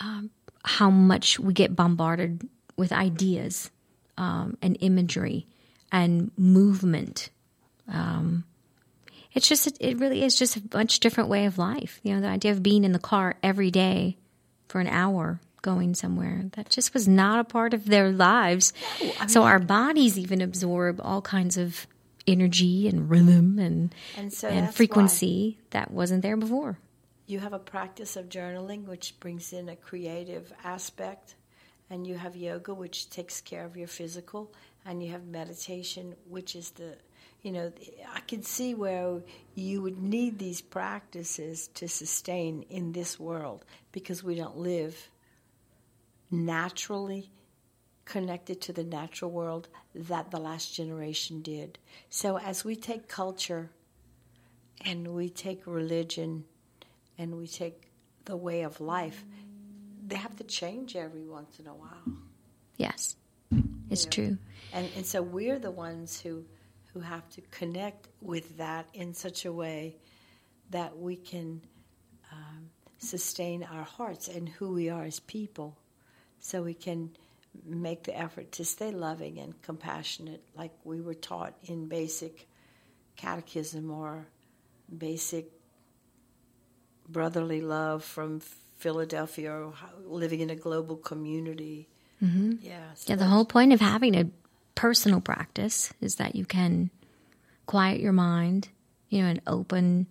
um, 0.00 0.30
how 0.64 0.90
much 0.90 1.38
we 1.38 1.52
get 1.52 1.76
bombarded 1.76 2.48
with 2.76 2.92
ideas 2.92 3.70
um, 4.18 4.56
and 4.60 4.76
imagery 4.80 5.46
and 5.92 6.32
movement 6.36 7.30
um, 7.88 8.44
it's 9.34 9.48
just 9.48 9.76
it 9.80 9.98
really 9.98 10.22
is 10.22 10.36
just 10.36 10.56
a 10.56 10.62
much 10.74 11.00
different 11.00 11.28
way 11.28 11.46
of 11.46 11.58
life. 11.58 12.00
You 12.02 12.14
know, 12.14 12.20
the 12.20 12.28
idea 12.28 12.52
of 12.52 12.62
being 12.62 12.84
in 12.84 12.92
the 12.92 12.98
car 12.98 13.36
every 13.42 13.70
day 13.70 14.16
for 14.68 14.80
an 14.80 14.88
hour 14.88 15.40
going 15.62 15.94
somewhere 15.94 16.46
that 16.52 16.68
just 16.68 16.92
was 16.92 17.06
not 17.06 17.38
a 17.38 17.44
part 17.44 17.72
of 17.72 17.86
their 17.86 18.10
lives. 18.10 18.72
so 19.28 19.44
our 19.44 19.60
bodies 19.60 20.18
even 20.18 20.40
absorb 20.40 21.00
all 21.00 21.22
kinds 21.22 21.56
of 21.56 21.86
energy 22.26 22.88
and 22.88 23.08
rhythm 23.08 23.58
and 23.58 23.94
And 24.16 24.32
so 24.32 24.48
and 24.48 24.72
frequency 24.74 25.58
that 25.70 25.90
wasn't 25.90 26.22
there 26.22 26.36
before. 26.36 26.78
You 27.26 27.38
have 27.40 27.52
a 27.52 27.58
practice 27.58 28.16
of 28.16 28.28
journaling, 28.28 28.86
which 28.86 29.18
brings 29.20 29.52
in 29.52 29.68
a 29.68 29.76
creative 29.76 30.52
aspect, 30.64 31.36
and 31.88 32.06
you 32.06 32.16
have 32.16 32.36
yoga, 32.36 32.74
which 32.74 33.08
takes 33.10 33.40
care 33.40 33.64
of 33.64 33.76
your 33.76 33.86
physical, 33.86 34.52
and 34.84 35.02
you 35.02 35.12
have 35.12 35.26
meditation, 35.26 36.14
which 36.28 36.56
is 36.56 36.70
the, 36.72 36.96
you 37.42 37.50
know, 37.52 37.72
I 38.14 38.20
can 38.20 38.42
see 38.42 38.74
where 38.74 39.20
you 39.54 39.82
would 39.82 40.00
need 40.00 40.38
these 40.38 40.60
practices 40.60 41.68
to 41.74 41.88
sustain 41.88 42.64
in 42.70 42.92
this 42.92 43.18
world 43.18 43.64
because 43.90 44.22
we 44.22 44.34
don't 44.36 44.56
live 44.56 45.10
naturally 46.30 47.30
connected 48.04 48.60
to 48.60 48.72
the 48.72 48.84
natural 48.84 49.30
world 49.30 49.68
that 49.94 50.30
the 50.30 50.38
last 50.38 50.74
generation 50.74 51.42
did. 51.42 51.78
So 52.10 52.38
as 52.38 52.64
we 52.64 52.76
take 52.76 53.08
culture 53.08 53.70
and 54.84 55.08
we 55.14 55.28
take 55.28 55.66
religion 55.66 56.44
and 57.18 57.36
we 57.36 57.46
take 57.46 57.90
the 58.24 58.36
way 58.36 58.62
of 58.62 58.80
life, 58.80 59.24
they 60.06 60.16
have 60.16 60.36
to 60.36 60.44
change 60.44 60.96
every 60.96 61.24
once 61.24 61.58
in 61.58 61.66
a 61.66 61.74
while. 61.74 62.16
Yes. 62.76 63.16
It's 63.90 64.04
Yeah. 64.04 64.10
true. 64.10 64.38
And, 64.72 64.88
and 64.96 65.06
so 65.06 65.22
we're 65.22 65.58
the 65.58 65.70
ones 65.70 66.20
who, 66.20 66.44
who 66.92 67.00
have 67.00 67.28
to 67.30 67.40
connect 67.50 68.08
with 68.20 68.58
that 68.58 68.86
in 68.94 69.14
such 69.14 69.44
a 69.44 69.52
way 69.52 69.96
that 70.70 70.98
we 70.98 71.16
can 71.16 71.60
um, 72.32 72.70
sustain 72.98 73.62
our 73.64 73.82
hearts 73.82 74.28
and 74.28 74.48
who 74.48 74.72
we 74.72 74.88
are 74.88 75.04
as 75.04 75.20
people. 75.20 75.76
So 76.40 76.62
we 76.62 76.74
can 76.74 77.10
make 77.64 78.04
the 78.04 78.18
effort 78.18 78.52
to 78.52 78.64
stay 78.64 78.90
loving 78.90 79.38
and 79.38 79.60
compassionate, 79.62 80.42
like 80.56 80.72
we 80.84 81.00
were 81.00 81.14
taught 81.14 81.54
in 81.64 81.88
basic 81.88 82.48
catechism 83.16 83.90
or 83.90 84.26
basic 84.96 85.50
brotherly 87.08 87.60
love 87.60 88.02
from 88.04 88.40
Philadelphia 88.78 89.52
or 89.52 89.74
living 90.04 90.40
in 90.40 90.50
a 90.50 90.56
global 90.56 90.96
community. 90.96 91.88
Mm-hmm. 92.22 92.52
Yeah, 92.60 92.94
so 92.94 93.12
Yeah, 93.12 93.16
the 93.16 93.26
whole 93.26 93.44
point 93.44 93.72
of 93.72 93.80
having 93.80 94.14
a 94.16 94.26
personal 94.74 95.20
practice 95.20 95.92
is 96.00 96.16
that 96.16 96.34
you 96.34 96.44
can 96.44 96.90
quiet 97.66 98.00
your 98.00 98.12
mind, 98.12 98.68
you 99.08 99.22
know, 99.22 99.28
and 99.28 99.40
open 99.46 100.06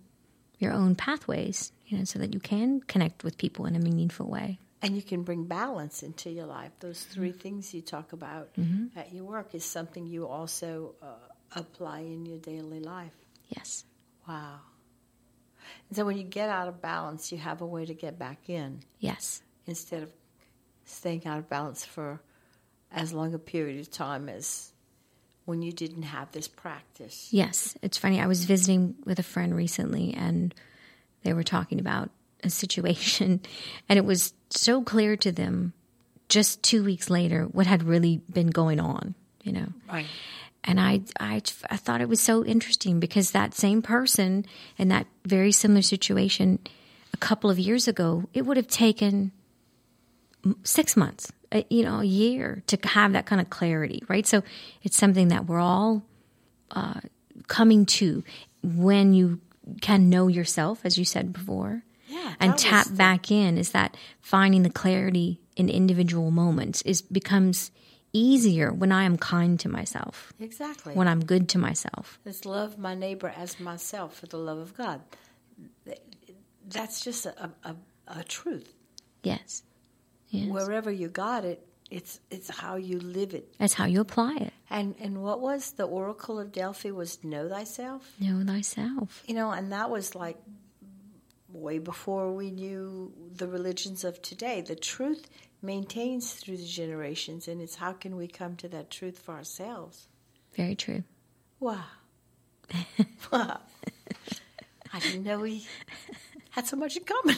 your 0.58 0.72
own 0.72 0.94
pathways, 0.94 1.72
you 1.86 1.98
know, 1.98 2.04
so 2.04 2.18
that 2.18 2.32
you 2.32 2.40
can 2.40 2.80
connect 2.80 3.24
with 3.24 3.36
people 3.36 3.66
in 3.66 3.74
a 3.76 3.80
meaningful 3.80 4.26
way. 4.26 4.58
And 4.80 4.96
you 4.96 5.02
can 5.02 5.22
bring 5.22 5.44
balance 5.44 6.02
into 6.02 6.30
your 6.30 6.46
life. 6.46 6.72
Those 6.80 7.02
3 7.04 7.32
things 7.32 7.72
you 7.72 7.82
talk 7.82 8.12
about 8.12 8.50
at 8.96 9.12
your 9.12 9.24
work 9.24 9.54
is 9.54 9.64
something 9.64 10.06
you 10.06 10.26
also 10.26 10.94
uh, 11.02 11.06
apply 11.54 12.00
in 12.00 12.26
your 12.26 12.38
daily 12.38 12.80
life. 12.80 13.14
Yes. 13.48 13.84
Wow. 14.26 14.58
And 15.88 15.96
so 15.96 16.04
when 16.04 16.16
you 16.16 16.24
get 16.24 16.48
out 16.48 16.66
of 16.66 16.80
balance, 16.82 17.30
you 17.30 17.38
have 17.38 17.60
a 17.60 17.66
way 17.66 17.84
to 17.86 17.94
get 17.94 18.18
back 18.18 18.48
in 18.48 18.80
Yes. 18.98 19.42
instead 19.66 20.02
of 20.02 20.12
staying 20.84 21.26
out 21.26 21.38
of 21.38 21.48
balance 21.48 21.84
for 21.84 22.20
as 22.94 23.12
long 23.12 23.34
a 23.34 23.38
period 23.38 23.80
of 23.80 23.90
time 23.90 24.28
as 24.28 24.72
when 25.44 25.62
you 25.62 25.72
didn't 25.72 26.02
have 26.02 26.30
this 26.32 26.48
practice. 26.48 27.28
Yes. 27.30 27.76
It's 27.82 27.98
funny. 27.98 28.20
I 28.20 28.26
was 28.26 28.44
visiting 28.44 28.94
with 29.04 29.18
a 29.18 29.24
friend 29.24 29.54
recently 29.54 30.14
and 30.14 30.54
they 31.24 31.32
were 31.32 31.42
talking 31.42 31.80
about 31.80 32.10
a 32.44 32.50
situation 32.50 33.40
and 33.88 33.98
it 33.98 34.04
was 34.04 34.34
so 34.50 34.82
clear 34.82 35.16
to 35.16 35.32
them 35.32 35.72
just 36.28 36.62
two 36.62 36.84
weeks 36.84 37.10
later 37.10 37.44
what 37.44 37.66
had 37.66 37.82
really 37.82 38.20
been 38.32 38.48
going 38.48 38.80
on, 38.80 39.14
you 39.42 39.52
know. 39.52 39.68
Right. 39.90 40.06
And 40.64 40.80
I, 40.80 41.00
I, 41.18 41.42
I 41.68 41.76
thought 41.76 42.00
it 42.00 42.08
was 42.08 42.20
so 42.20 42.44
interesting 42.44 43.00
because 43.00 43.32
that 43.32 43.54
same 43.54 43.82
person 43.82 44.46
in 44.78 44.88
that 44.88 45.06
very 45.24 45.50
similar 45.50 45.82
situation 45.82 46.60
a 47.12 47.16
couple 47.16 47.50
of 47.50 47.58
years 47.58 47.88
ago, 47.88 48.28
it 48.32 48.46
would 48.46 48.56
have 48.56 48.68
taken 48.68 49.32
six 50.62 50.96
months, 50.96 51.32
a, 51.52 51.64
you 51.70 51.84
know, 51.84 52.00
a 52.00 52.04
year 52.04 52.62
to 52.66 52.78
have 52.88 53.12
that 53.12 53.26
kind 53.26 53.40
of 53.40 53.50
clarity, 53.50 54.02
right? 54.08 54.26
So 54.26 54.42
it's 54.82 54.96
something 54.96 55.28
that 55.28 55.46
we're 55.46 55.60
all 55.60 56.02
uh, 56.70 57.00
coming 57.48 57.86
to 57.86 58.24
when 58.62 59.12
you 59.14 59.40
can 59.80 60.08
know 60.10 60.26
yourself, 60.28 60.80
as 60.84 60.98
you 60.98 61.04
said 61.04 61.32
before, 61.32 61.84
Yeah, 62.08 62.34
and 62.40 62.56
tap 62.58 62.86
the- 62.86 62.94
back 62.94 63.30
in. 63.30 63.58
Is 63.58 63.70
that 63.70 63.96
finding 64.20 64.62
the 64.62 64.70
clarity 64.70 65.40
in 65.56 65.68
individual 65.68 66.30
moments 66.30 66.82
is 66.82 67.02
becomes 67.02 67.70
easier 68.14 68.72
when 68.72 68.92
I 68.92 69.04
am 69.04 69.16
kind 69.16 69.58
to 69.60 69.68
myself 69.70 70.32
Exactly. 70.38 70.94
when 70.94 71.08
I'm 71.08 71.24
good 71.24 71.48
to 71.50 71.58
myself. 71.58 72.18
Let's 72.26 72.44
love 72.44 72.78
my 72.78 72.94
neighbor 72.94 73.32
as 73.36 73.58
myself 73.60 74.16
for 74.18 74.26
the 74.26 74.36
love 74.38 74.58
of 74.58 74.76
God. 74.76 75.00
That's 76.68 77.02
just 77.02 77.26
a, 77.26 77.50
a, 77.64 77.74
a 78.08 78.24
truth. 78.24 78.72
Yes. 79.22 79.62
Yes. 80.32 80.50
Wherever 80.50 80.90
you 80.90 81.08
got 81.08 81.44
it, 81.44 81.64
it's 81.90 82.20
it's 82.30 82.48
how 82.48 82.76
you 82.76 82.98
live 82.98 83.34
it. 83.34 83.54
That's 83.58 83.74
how 83.74 83.84
you 83.84 84.00
apply 84.00 84.36
it. 84.36 84.52
And 84.70 84.94
and 84.98 85.22
what 85.22 85.40
was 85.40 85.72
the 85.72 85.84
oracle 85.84 86.40
of 86.40 86.52
Delphi 86.52 86.90
was 86.90 87.22
know 87.22 87.50
thyself. 87.50 88.14
Know 88.18 88.42
thyself. 88.42 89.22
You 89.26 89.34
know, 89.34 89.50
and 89.50 89.70
that 89.72 89.90
was 89.90 90.14
like 90.14 90.38
way 91.50 91.78
before 91.78 92.32
we 92.32 92.50
knew 92.50 93.12
the 93.36 93.46
religions 93.46 94.04
of 94.04 94.22
today. 94.22 94.62
The 94.62 94.74
truth 94.74 95.28
maintains 95.60 96.32
through 96.32 96.56
the 96.56 96.66
generations, 96.66 97.46
and 97.46 97.60
it's 97.60 97.74
how 97.74 97.92
can 97.92 98.16
we 98.16 98.26
come 98.26 98.56
to 98.56 98.68
that 98.68 98.90
truth 98.90 99.18
for 99.18 99.34
ourselves? 99.34 100.08
Very 100.56 100.74
true. 100.74 101.04
Wow. 101.60 101.84
wow. 103.30 103.60
I 104.94 104.98
didn't 105.00 105.24
know 105.24 105.40
we 105.40 105.66
had 106.50 106.66
so 106.66 106.76
much 106.76 106.96
in 106.96 107.04
common. 107.04 107.36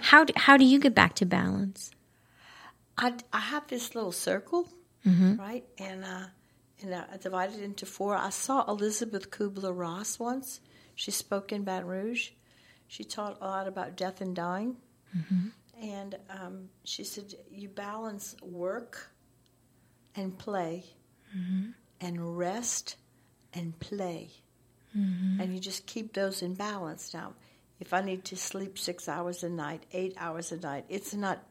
How 0.00 0.24
do, 0.24 0.32
how 0.34 0.56
do 0.56 0.64
you 0.64 0.78
get 0.78 0.94
back 0.94 1.14
to 1.16 1.26
balance? 1.26 1.90
I, 2.98 3.14
I 3.32 3.40
have 3.40 3.66
this 3.68 3.94
little 3.94 4.12
circle, 4.12 4.68
mm-hmm. 5.06 5.36
right? 5.36 5.64
And 5.78 6.04
uh, 6.04 6.26
and 6.82 6.94
I 6.94 7.16
divided 7.16 7.60
it 7.60 7.62
into 7.62 7.86
four. 7.86 8.16
I 8.16 8.30
saw 8.30 8.64
Elizabeth 8.68 9.30
Kubler 9.30 9.76
Ross 9.76 10.18
once. 10.18 10.60
She 10.94 11.10
spoke 11.10 11.52
in 11.52 11.64
Baton 11.64 11.88
Rouge. 11.88 12.30
She 12.88 13.04
taught 13.04 13.38
a 13.40 13.44
lot 13.44 13.66
about 13.66 13.96
death 13.96 14.20
and 14.20 14.34
dying. 14.34 14.76
Mm-hmm. 15.16 15.48
And 15.82 16.14
um, 16.30 16.68
she 16.84 17.04
said, 17.04 17.34
You 17.50 17.68
balance 17.68 18.36
work 18.42 19.10
and 20.14 20.36
play, 20.38 20.84
mm-hmm. 21.36 21.70
and 22.00 22.38
rest 22.38 22.96
and 23.52 23.78
play. 23.78 24.30
And 25.40 25.54
you 25.54 25.60
just 25.60 25.86
keep 25.86 26.14
those 26.14 26.40
in 26.40 26.54
balance. 26.54 27.12
Now, 27.12 27.34
if 27.80 27.92
I 27.92 28.00
need 28.00 28.24
to 28.26 28.36
sleep 28.36 28.78
six 28.78 29.08
hours 29.08 29.42
a 29.42 29.50
night, 29.50 29.84
eight 29.92 30.14
hours 30.16 30.52
a 30.52 30.56
night, 30.56 30.86
it's 30.88 31.12
not 31.12 31.44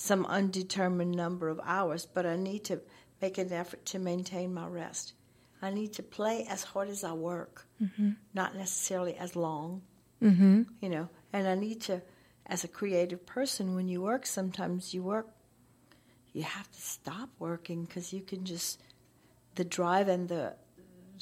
some 0.00 0.24
undetermined 0.26 1.10
number 1.10 1.48
of 1.48 1.60
hours, 1.64 2.06
but 2.06 2.24
I 2.24 2.36
need 2.36 2.62
to 2.66 2.80
make 3.20 3.36
an 3.36 3.52
effort 3.52 3.84
to 3.86 3.98
maintain 3.98 4.54
my 4.54 4.68
rest. 4.68 5.14
I 5.60 5.72
need 5.72 5.92
to 5.94 6.04
play 6.04 6.46
as 6.48 6.62
hard 6.62 6.88
as 6.88 7.02
I 7.02 7.14
work, 7.14 7.66
not 8.32 8.54
necessarily 8.54 9.16
as 9.16 9.34
long, 9.34 9.82
mm-hmm. 10.22 10.62
you 10.80 10.88
know. 10.88 11.08
And 11.32 11.48
I 11.48 11.56
need 11.56 11.80
to, 11.82 12.00
as 12.46 12.62
a 12.62 12.68
creative 12.68 13.26
person, 13.26 13.74
when 13.74 13.88
you 13.88 14.00
work, 14.00 14.24
sometimes 14.24 14.94
you 14.94 15.02
work, 15.02 15.30
you 16.32 16.44
have 16.44 16.70
to 16.70 16.80
stop 16.80 17.30
working 17.40 17.84
because 17.84 18.12
you 18.12 18.20
can 18.20 18.44
just 18.44 18.80
the 19.56 19.64
drive 19.64 20.06
and 20.06 20.28
the 20.28 20.54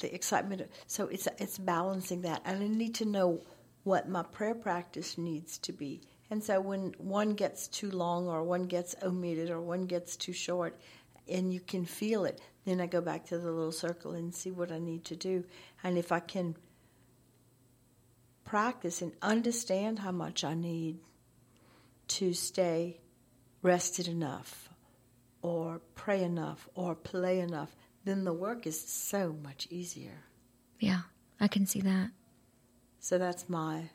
the 0.01 0.13
excitement. 0.13 0.61
So 0.85 1.07
it's 1.07 1.27
it's 1.39 1.57
balancing 1.57 2.21
that, 2.21 2.43
and 2.45 2.63
I 2.63 2.67
need 2.67 2.93
to 2.95 3.05
know 3.05 3.41
what 3.83 4.07
my 4.07 4.21
prayer 4.21 4.53
practice 4.53 5.17
needs 5.17 5.57
to 5.57 5.73
be. 5.73 6.01
And 6.29 6.43
so 6.43 6.59
when 6.59 6.93
one 6.97 7.35
gets 7.35 7.67
too 7.67 7.89
long, 7.89 8.27
or 8.27 8.43
one 8.43 8.63
gets 8.63 8.95
omitted, 9.01 9.49
or 9.49 9.61
one 9.61 9.85
gets 9.85 10.17
too 10.17 10.33
short, 10.33 10.79
and 11.27 11.53
you 11.53 11.59
can 11.59 11.85
feel 11.85 12.25
it, 12.25 12.41
then 12.65 12.81
I 12.81 12.85
go 12.85 13.01
back 13.01 13.25
to 13.27 13.37
the 13.37 13.51
little 13.51 13.71
circle 13.71 14.11
and 14.11 14.35
see 14.35 14.51
what 14.51 14.71
I 14.71 14.79
need 14.79 15.05
to 15.05 15.15
do. 15.15 15.45
And 15.83 15.97
if 15.97 16.11
I 16.11 16.19
can 16.19 16.55
practice 18.43 19.01
and 19.01 19.13
understand 19.21 19.99
how 19.99 20.11
much 20.11 20.43
I 20.43 20.53
need 20.53 20.99
to 22.09 22.33
stay 22.33 22.99
rested 23.61 24.07
enough, 24.07 24.69
or 25.41 25.81
pray 25.95 26.23
enough, 26.23 26.67
or 26.75 26.95
play 26.95 27.39
enough, 27.39 27.75
then 28.03 28.23
the 28.23 28.33
work 28.33 28.67
is 28.67 28.79
so 28.79 29.35
much 29.43 29.67
easier. 29.69 30.23
Yeah, 30.79 31.01
I 31.39 31.47
can 31.47 31.65
see 31.65 31.81
that. 31.81 32.11
So 32.99 33.17
that's 33.17 33.49
my, 33.49 33.89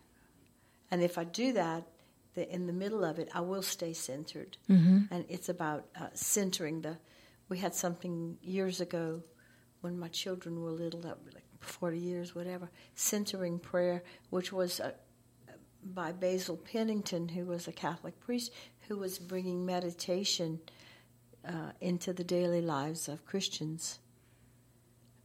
and 0.91 1.03
if 1.03 1.19
I 1.19 1.25
do 1.25 1.53
that, 1.53 1.87
the, 2.35 2.53
in 2.53 2.67
the 2.67 2.73
middle 2.73 3.05
of 3.05 3.19
it, 3.19 3.29
I 3.35 3.41
will 3.41 3.63
stay 3.63 3.93
centered. 3.93 4.57
Mm-hmm. 4.71 5.03
And 5.11 5.25
it's 5.29 5.49
about 5.49 5.87
uh, 5.99 6.09
centering 6.15 6.83
the. 6.83 6.99
We 7.49 7.59
had 7.59 7.75
something 7.75 8.39
years 8.43 8.81
ago 8.81 9.23
when 9.83 9.99
my 9.99 10.09
children 10.09 10.63
were 10.63 10.71
little 10.71 11.01
that 11.01 11.19
like 11.35 11.45
40 11.61 11.99
years, 11.99 12.35
whatever, 12.35 12.71
centering 12.95 13.59
prayer, 13.59 14.03
which 14.31 14.53
was 14.53 14.81
uh, 14.81 14.93
by 15.85 16.13
Basil 16.13 16.57
Pennington, 16.57 17.29
who 17.29 17.45
was 17.45 17.69
a 17.69 17.73
Catholic 17.73 18.19
priest, 18.21 18.53
who 18.89 18.97
was 18.97 19.19
bringing 19.19 19.67
meditation 19.67 20.61
uh, 21.47 21.73
into 21.81 22.13
the 22.13 22.25
daily 22.25 22.63
lives 22.63 23.09
of 23.09 23.27
Christians. 23.27 23.99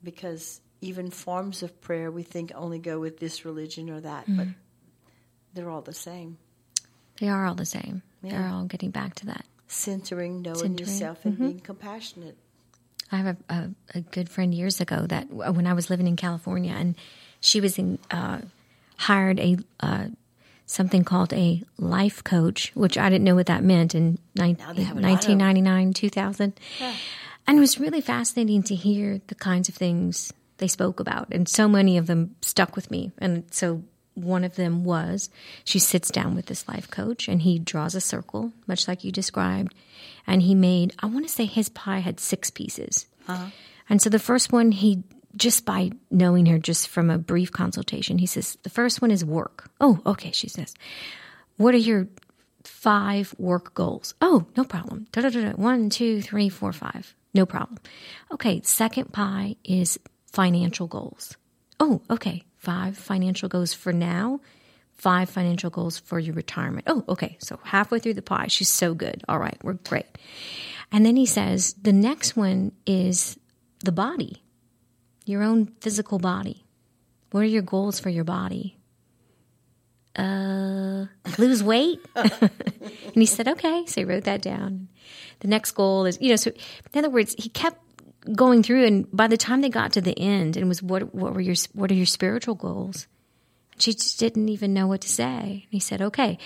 Because 0.03 0.61
even 0.81 1.09
forms 1.09 1.63
of 1.63 1.79
prayer 1.81 2.11
we 2.11 2.23
think 2.23 2.51
only 2.53 2.79
go 2.79 2.99
with 2.99 3.19
this 3.19 3.45
religion 3.45 3.89
or 3.89 4.01
that, 4.01 4.25
but 4.27 4.47
they're 5.53 5.69
all 5.69 5.81
the 5.81 5.93
same. 5.93 6.37
They 7.19 7.29
are 7.29 7.45
all 7.45 7.55
the 7.55 7.65
same. 7.65 8.01
They're 8.23 8.47
all 8.47 8.65
getting 8.65 8.91
back 8.91 9.15
to 9.15 9.25
that. 9.27 9.45
Centering, 9.67 10.41
knowing 10.41 10.55
Centering, 10.55 10.77
yourself, 10.79 11.25
and 11.25 11.37
being 11.37 11.59
compassionate. 11.59 12.37
I 13.11 13.17
have 13.17 13.37
a, 13.49 13.53
a, 13.53 13.69
a 13.95 14.01
good 14.01 14.29
friend 14.29 14.53
years 14.53 14.81
ago 14.81 15.05
that 15.07 15.29
when 15.31 15.65
I 15.67 15.73
was 15.73 15.89
living 15.89 16.07
in 16.07 16.15
California, 16.15 16.73
and 16.73 16.95
she 17.39 17.61
was 17.61 17.77
in, 17.77 17.99
uh, 18.11 18.39
hired 18.97 19.39
a 19.39 19.57
uh, 19.79 20.05
something 20.65 21.03
called 21.05 21.31
a 21.33 21.63
life 21.77 22.23
coach, 22.23 22.71
which 22.75 22.97
I 22.97 23.09
didn't 23.09 23.23
know 23.23 23.35
what 23.35 23.45
that 23.47 23.63
meant 23.63 23.95
in 23.95 24.19
nine, 24.35 24.57
Now 24.59 24.73
they 24.73 24.83
have 24.83 24.97
a 24.97 24.99
lot 25.01 25.05
of- 25.07 25.29
1999, 25.29 25.93
2000. 25.93 26.53
And 27.49 27.57
it 27.57 27.61
was 27.61 27.79
really 27.79 28.01
fascinating 28.01 28.61
to 28.63 28.75
hear 28.75 29.21
the 29.27 29.35
kinds 29.35 29.69
of 29.69 29.75
things 29.75 30.33
they 30.57 30.67
spoke 30.67 30.99
about. 30.99 31.27
And 31.31 31.47
so 31.47 31.69
many 31.69 31.97
of 31.97 32.07
them 32.07 32.35
stuck 32.41 32.75
with 32.75 32.91
me. 32.91 33.11
And 33.19 33.45
so 33.51 33.83
one 34.17 34.43
of 34.43 34.55
them 34.55 34.83
was 34.83 35.29
she 35.63 35.79
sits 35.79 36.09
down 36.09 36.35
with 36.35 36.47
this 36.47 36.67
life 36.67 36.89
coach 36.89 37.27
and 37.27 37.41
he 37.41 37.59
draws 37.59 37.95
a 37.95 38.01
circle, 38.01 38.51
much 38.65 38.87
like 38.87 39.03
you 39.03 39.11
described. 39.11 39.73
And 40.25 40.41
he 40.41 40.55
made, 40.55 40.93
I 40.99 41.05
want 41.05 41.27
to 41.27 41.33
say 41.33 41.45
his 41.45 41.69
pie 41.69 41.99
had 41.99 42.19
six 42.19 42.49
pieces. 42.49 43.05
Uh-huh. 43.27 43.49
And 43.89 44.01
so 44.01 44.09
the 44.09 44.19
first 44.19 44.51
one, 44.51 44.71
he 44.71 45.03
just 45.35 45.65
by 45.65 45.91
knowing 46.09 46.47
her, 46.47 46.57
just 46.57 46.87
from 46.87 47.09
a 47.09 47.17
brief 47.17 47.51
consultation, 47.51 48.17
he 48.17 48.25
says, 48.25 48.57
the 48.63 48.69
first 48.69 49.01
one 49.01 49.11
is 49.11 49.23
work. 49.23 49.69
Oh, 49.79 49.99
okay, 50.05 50.31
she 50.31 50.49
says. 50.49 50.73
What 51.57 51.75
are 51.75 51.77
your 51.77 52.07
five 52.63 53.33
work 53.37 53.73
goals? 53.73 54.15
Oh, 54.19 54.47
no 54.57 54.63
problem. 54.63 55.07
Da-da-da-da. 55.11 55.51
One, 55.51 55.89
two, 55.89 56.21
three, 56.21 56.49
four, 56.49 56.73
five. 56.73 57.15
No 57.33 57.45
problem. 57.45 57.79
Okay, 58.31 58.61
second 58.63 59.13
pie 59.13 59.55
is 59.63 59.99
financial 60.31 60.87
goals. 60.87 61.37
Oh, 61.79 62.01
okay. 62.09 62.43
Five 62.67 62.97
financial 62.97 63.47
goals 63.47 63.73
for 63.73 63.93
now, 63.93 64.41
five 64.91 65.29
financial 65.29 65.69
goals 65.69 65.99
for 65.99 66.19
your 66.19 66.35
retirement. 66.35 66.83
Oh, 66.85 67.01
okay. 67.07 67.37
So 67.39 67.61
halfway 67.63 67.99
through 67.99 68.15
the 68.15 68.21
pie, 68.21 68.47
she's 68.47 68.67
so 68.67 68.93
good. 68.93 69.23
All 69.29 69.39
right, 69.39 69.57
we're 69.63 69.75
great. 69.87 70.17
And 70.91 71.05
then 71.05 71.15
he 71.15 71.25
says 71.25 71.75
the 71.81 71.93
next 71.93 72.35
one 72.35 72.73
is 72.85 73.39
the 73.85 73.93
body, 73.93 74.43
your 75.25 75.43
own 75.43 75.67
physical 75.79 76.19
body. 76.19 76.65
What 77.31 77.43
are 77.43 77.45
your 77.45 77.61
goals 77.61 78.01
for 78.01 78.09
your 78.09 78.25
body? 78.25 78.77
Uh, 80.17 81.05
lose 81.37 81.63
weight. 81.63 82.01
and 82.15 82.51
he 83.15 83.27
said, 83.27 83.47
okay. 83.47 83.85
So 83.85 84.01
he 84.01 84.03
wrote 84.03 84.25
that 84.25 84.41
down. 84.41 84.89
The 85.39 85.47
next 85.47 85.71
goal 85.71 86.05
is, 86.05 86.17
you 86.19 86.31
know, 86.31 86.35
so 86.35 86.51
in 86.91 86.99
other 86.99 87.09
words, 87.09 87.33
he 87.37 87.47
kept 87.47 87.79
going 88.35 88.63
through 88.63 88.85
and 88.85 89.11
by 89.11 89.27
the 89.27 89.37
time 89.37 89.61
they 89.61 89.69
got 89.69 89.93
to 89.93 90.01
the 90.01 90.17
end 90.17 90.57
and 90.57 90.67
was 90.67 90.81
what 90.81 91.13
what 91.13 91.33
were 91.33 91.41
your 91.41 91.55
what 91.73 91.91
are 91.91 91.95
your 91.95 92.05
spiritual 92.05 92.55
goals? 92.55 93.07
She 93.79 93.93
just 93.93 94.19
didn't 94.19 94.49
even 94.49 94.73
know 94.73 94.87
what 94.87 95.01
to 95.01 95.09
say. 95.09 95.63
And 95.63 95.71
he 95.71 95.79
said 95.79 96.01
okay 96.01 96.37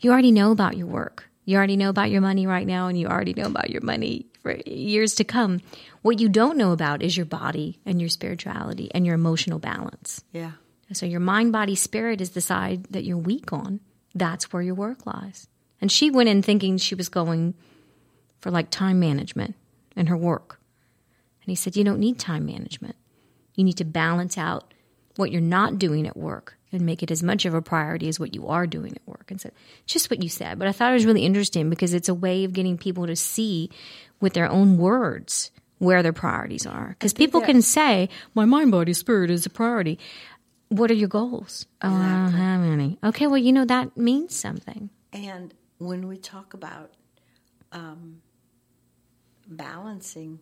you 0.00 0.10
already 0.12 0.32
know 0.32 0.50
about 0.50 0.76
your 0.76 0.86
work. 0.86 1.28
You 1.44 1.56
already 1.56 1.76
know 1.76 1.88
about 1.88 2.10
your 2.10 2.20
money 2.20 2.46
right 2.46 2.66
now 2.66 2.88
and 2.88 2.98
you 2.98 3.06
already 3.06 3.34
know 3.34 3.46
about 3.46 3.70
your 3.70 3.82
money 3.82 4.26
for 4.42 4.56
years 4.66 5.14
to 5.16 5.24
come. 5.24 5.60
What 6.02 6.20
you 6.20 6.28
don't 6.28 6.56
know 6.56 6.72
about 6.72 7.02
is 7.02 7.16
your 7.16 7.26
body 7.26 7.80
and 7.84 8.00
your 8.00 8.08
spirituality 8.08 8.90
and 8.94 9.04
your 9.04 9.14
emotional 9.14 9.58
balance. 9.58 10.22
Yeah. 10.32 10.52
so 10.92 11.06
your 11.06 11.20
mind 11.20 11.52
body 11.52 11.74
spirit 11.74 12.20
is 12.20 12.30
the 12.30 12.40
side 12.40 12.84
that 12.90 13.04
you're 13.04 13.18
weak 13.18 13.52
on. 13.52 13.80
That's 14.14 14.52
where 14.52 14.62
your 14.62 14.74
work 14.74 15.06
lies. 15.06 15.48
And 15.80 15.90
she 15.90 16.10
went 16.10 16.28
in 16.28 16.42
thinking 16.42 16.78
she 16.78 16.94
was 16.94 17.08
going 17.08 17.54
for 18.40 18.50
like 18.50 18.70
time 18.70 19.00
management 19.00 19.54
in 19.96 20.06
her 20.06 20.16
work 20.16 20.59
and 21.42 21.50
he 21.50 21.54
said, 21.54 21.76
You 21.76 21.84
don't 21.84 22.00
need 22.00 22.18
time 22.18 22.46
management. 22.46 22.96
You 23.54 23.64
need 23.64 23.76
to 23.78 23.84
balance 23.84 24.38
out 24.38 24.72
what 25.16 25.32
you're 25.32 25.40
not 25.40 25.78
doing 25.78 26.06
at 26.06 26.16
work 26.16 26.56
and 26.72 26.82
make 26.82 27.02
it 27.02 27.10
as 27.10 27.22
much 27.22 27.44
of 27.44 27.52
a 27.52 27.60
priority 27.60 28.08
as 28.08 28.20
what 28.20 28.34
you 28.34 28.46
are 28.46 28.66
doing 28.66 28.92
at 28.92 29.06
work. 29.06 29.30
And 29.30 29.40
so, 29.40 29.50
just 29.86 30.10
what 30.10 30.22
you 30.22 30.28
said. 30.28 30.58
But 30.58 30.68
I 30.68 30.72
thought 30.72 30.90
it 30.90 30.94
was 30.94 31.06
really 31.06 31.24
interesting 31.24 31.68
because 31.68 31.94
it's 31.94 32.08
a 32.08 32.14
way 32.14 32.44
of 32.44 32.52
getting 32.52 32.78
people 32.78 33.06
to 33.06 33.16
see 33.16 33.70
with 34.20 34.34
their 34.34 34.48
own 34.48 34.78
words 34.78 35.50
where 35.78 36.02
their 36.02 36.12
priorities 36.12 36.66
are. 36.66 36.90
Because 36.90 37.12
people 37.12 37.40
can 37.40 37.62
say, 37.62 38.08
My 38.34 38.44
mind, 38.44 38.70
body, 38.70 38.92
spirit 38.92 39.30
is 39.30 39.46
a 39.46 39.50
priority. 39.50 39.98
What 40.68 40.90
are 40.90 40.94
your 40.94 41.08
goals? 41.08 41.66
Oh, 41.82 41.92
I 41.92 42.08
don't 42.08 42.32
have 42.32 42.62
any. 42.62 42.98
Okay, 43.02 43.26
well, 43.26 43.38
you 43.38 43.52
know, 43.52 43.64
that 43.64 43.96
means 43.96 44.36
something. 44.36 44.90
And 45.12 45.52
when 45.78 46.06
we 46.06 46.16
talk 46.16 46.54
about 46.54 46.92
um, 47.72 48.22
balancing, 49.48 50.38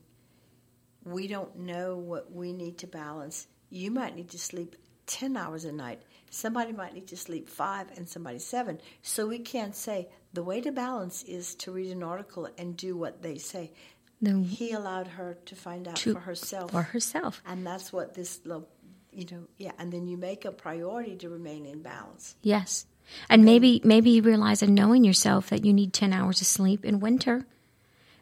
we 1.12 1.26
don't 1.28 1.56
know 1.58 1.96
what 1.96 2.32
we 2.32 2.52
need 2.52 2.78
to 2.78 2.86
balance. 2.86 3.46
You 3.70 3.90
might 3.90 4.16
need 4.16 4.30
to 4.30 4.38
sleep 4.38 4.76
10 5.06 5.36
hours 5.36 5.64
a 5.64 5.72
night. 5.72 6.02
Somebody 6.30 6.72
might 6.72 6.94
need 6.94 7.08
to 7.08 7.16
sleep 7.16 7.48
five 7.48 7.86
and 7.96 8.08
somebody 8.08 8.38
seven. 8.38 8.80
So 9.02 9.26
we 9.26 9.38
can't 9.38 9.74
say 9.74 10.08
the 10.32 10.42
way 10.42 10.60
to 10.60 10.72
balance 10.72 11.22
is 11.22 11.54
to 11.56 11.72
read 11.72 11.90
an 11.90 12.02
article 12.02 12.48
and 12.58 12.76
do 12.76 12.96
what 12.96 13.22
they 13.22 13.38
say. 13.38 13.72
No. 14.20 14.42
He 14.42 14.72
allowed 14.72 15.06
her 15.06 15.38
to 15.46 15.54
find 15.54 15.88
out 15.88 15.96
To- 15.96 16.12
for 16.14 16.20
herself. 16.20 16.70
For 16.72 16.82
herself. 16.82 17.42
And 17.46 17.66
that's 17.66 17.92
what 17.92 18.14
this 18.14 18.40
little, 18.44 18.68
you 19.12 19.24
know, 19.30 19.44
yeah. 19.56 19.72
And 19.78 19.92
then 19.92 20.06
you 20.08 20.16
make 20.18 20.44
a 20.44 20.52
priority 20.52 21.16
to 21.16 21.28
remain 21.30 21.64
in 21.64 21.82
balance. 21.82 22.34
Yes. 22.42 22.86
And 23.30 23.44
maybe 23.44 23.80
maybe 23.84 24.10
you 24.10 24.22
realize 24.22 24.62
in 24.62 24.74
knowing 24.74 25.02
yourself 25.04 25.48
that 25.48 25.64
you 25.64 25.72
need 25.72 25.94
10 25.94 26.12
hours 26.12 26.42
of 26.42 26.46
sleep 26.46 26.84
in 26.84 27.00
winter. 27.00 27.46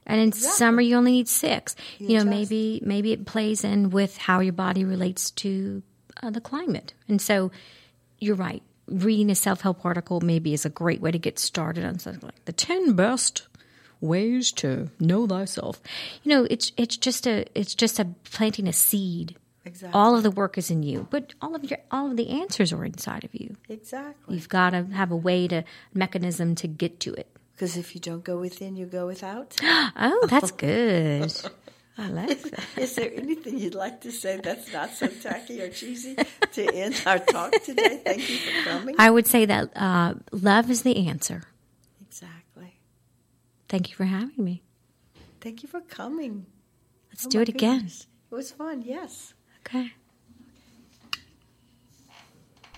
And 0.07 0.21
in 0.21 0.33
summer 0.33 0.81
you 0.81 0.97
only 0.97 1.13
need 1.13 1.29
6. 1.29 1.77
You, 1.99 2.19
know, 2.19 2.25
maybe 2.25 2.81
maybe 2.85 3.13
it 3.13 3.27
plays 3.27 3.65
in 3.65 3.91
with 3.91 4.17
how 4.17 4.41
your 4.41 4.53
body 4.53 4.85
relates 4.85 5.31
to 5.33 5.83
uh, 6.23 6.31
the 6.31 6.41
climate. 6.41 6.95
And 7.09 7.21
so 7.21 7.51
you're 8.19 8.37
right. 8.37 8.63
Reading 8.89 9.31
a 9.31 9.35
self-help 9.35 9.85
article 9.85 10.21
maybe 10.21 10.53
is 10.55 10.65
a 10.65 10.71
great 10.71 11.01
way 11.01 11.11
to 11.11 11.19
get 11.19 11.39
started 11.39 11.85
on 11.85 11.99
something 11.99 12.23
like 12.23 12.45
the 12.45 12.53
10 12.53 12.93
best 12.93 13.49
ways 14.01 14.53
to 14.53 14.91
know 15.01 15.27
thyself. 15.27 15.81
You 16.23 16.31
know, 16.31 16.47
it's 16.49 16.73
it's 16.77 16.97
just 16.97 17.27
a 17.27 17.47
it's 17.59 17.75
just 17.75 17.99
a 17.99 18.07
planting 18.31 18.69
a 18.69 18.73
seed. 18.73 19.37
Exactly. 19.65 19.99
All 19.99 20.15
of 20.15 20.23
the 20.23 20.31
work 20.31 20.57
is 20.57 20.71
in 20.71 20.85
you, 20.85 21.09
but 21.11 21.35
all 21.43 21.57
of 21.57 21.65
your 21.65 21.81
all 21.91 22.11
of 22.11 22.17
the 22.17 22.29
answers 22.29 22.73
are 22.73 22.85
inside 22.85 23.25
of 23.25 23.35
you. 23.35 23.57
Exactly. 23.69 24.37
You've 24.37 24.49
got 24.49 24.71
to 24.71 24.85
have 24.85 25.11
a 25.11 25.17
way 25.17 25.49
to 25.49 25.65
mechanism 25.93 26.55
to 26.57 26.69
get 26.69 27.01
to 27.01 27.15
it. 27.15 27.27
Because 27.57 27.79
if 27.79 27.95
you 27.95 28.01
don't 28.03 28.23
go 28.23 28.39
within, 28.39 28.77
you 28.77 28.85
go 28.87 29.07
without. 29.07 29.57
Oh, 29.97 30.27
that's 30.29 30.51
good. 30.69 31.33
I 31.97 32.09
like 32.09 32.43
that. 32.43 32.65
Is 32.77 32.95
there 32.97 33.11
anything 33.15 33.57
you'd 33.59 33.75
like 33.75 34.03
to 34.03 34.13
say 34.13 34.39
that's 34.43 34.71
not 34.71 34.91
so 34.93 35.07
tacky 35.09 35.63
or 35.63 35.71
cheesy 35.71 36.15
to 36.53 36.75
end 36.75 37.01
our 37.07 37.19
talk 37.19 37.53
today? 37.65 38.03
Thank 38.05 38.29
you 38.29 38.37
for 38.37 38.69
coming. 38.69 38.95
I 38.99 39.09
would 39.09 39.27
say 39.27 39.47
that 39.47 39.75
uh, 39.75 40.15
love 40.33 40.69
is 40.71 40.83
the 40.83 41.09
answer. 41.09 41.45
exactly. 42.07 42.79
Thank 43.71 43.89
you 43.89 43.97
for 43.97 44.05
having 44.05 44.45
me. 44.45 44.63
Thank 45.41 45.63
you 45.63 45.69
for 45.71 45.81
coming. 45.81 46.45
Let's 47.11 47.25
Oh 47.25 47.31
do 47.31 47.41
it 47.41 47.49
again. 47.49 47.87
It 47.87 48.35
was 48.35 48.51
fun, 48.53 48.83
yes. 48.83 49.33
Okay. 49.65 49.95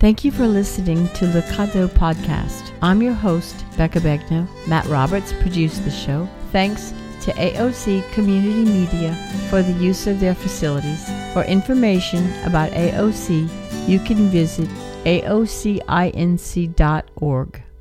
Thank 0.00 0.24
you 0.24 0.30
for 0.30 0.46
listening 0.46 1.08
to 1.14 1.26
Kado 1.50 1.88
podcast. 1.88 2.70
I'm 2.82 3.02
your 3.02 3.14
host, 3.14 3.64
Becca 3.76 3.98
Begno. 3.98 4.46
Matt 4.68 4.86
Roberts 4.86 5.32
produced 5.32 5.84
the 5.84 5.90
show. 5.90 6.28
Thanks 6.52 6.92
to 7.22 7.32
AOC 7.32 8.08
Community 8.12 8.64
Media 8.64 9.12
for 9.50 9.60
the 9.60 9.72
use 9.72 10.06
of 10.06 10.20
their 10.20 10.36
facilities. 10.36 11.04
For 11.32 11.42
information 11.42 12.32
about 12.44 12.70
AOC, 12.70 13.88
you 13.88 13.98
can 13.98 14.28
visit 14.28 14.68
aocinc.org. 15.04 16.02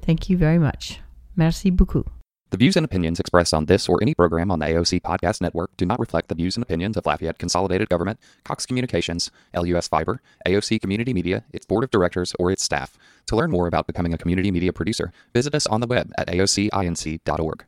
Thank 0.01 0.29
you 0.29 0.37
very 0.37 0.57
much. 0.57 0.99
Merci 1.35 1.69
beaucoup. 1.69 2.16
The 2.49 2.55
views 2.55 2.77
and 2.77 2.85
opinions 2.85 3.19
expressed 3.19 3.53
on 3.53 3.65
this 3.65 3.89
or 3.89 4.01
any 4.01 4.15
program 4.15 4.51
on 4.51 4.59
the 4.59 4.67
AOC 4.67 5.01
Podcast 5.01 5.41
Network 5.41 5.75
do 5.75 5.85
not 5.85 5.99
reflect 5.99 6.29
the 6.29 6.35
views 6.35 6.55
and 6.55 6.63
opinions 6.63 6.95
of 6.95 7.05
Lafayette 7.05 7.39
Consolidated 7.39 7.89
Government, 7.89 8.21
Cox 8.45 8.65
Communications, 8.65 9.31
LUS 9.53 9.89
Fiber, 9.89 10.21
AOC 10.45 10.79
Community 10.79 11.13
Media, 11.13 11.43
its 11.51 11.65
board 11.65 11.83
of 11.83 11.91
directors, 11.91 12.33
or 12.39 12.49
its 12.49 12.63
staff. 12.63 12.97
To 13.25 13.35
learn 13.35 13.51
more 13.51 13.67
about 13.67 13.85
becoming 13.85 14.13
a 14.13 14.17
community 14.17 14.49
media 14.49 14.71
producer, 14.71 15.11
visit 15.33 15.53
us 15.53 15.67
on 15.67 15.81
the 15.81 15.87
web 15.87 16.13
at 16.17 16.27
aocinc.org. 16.29 17.65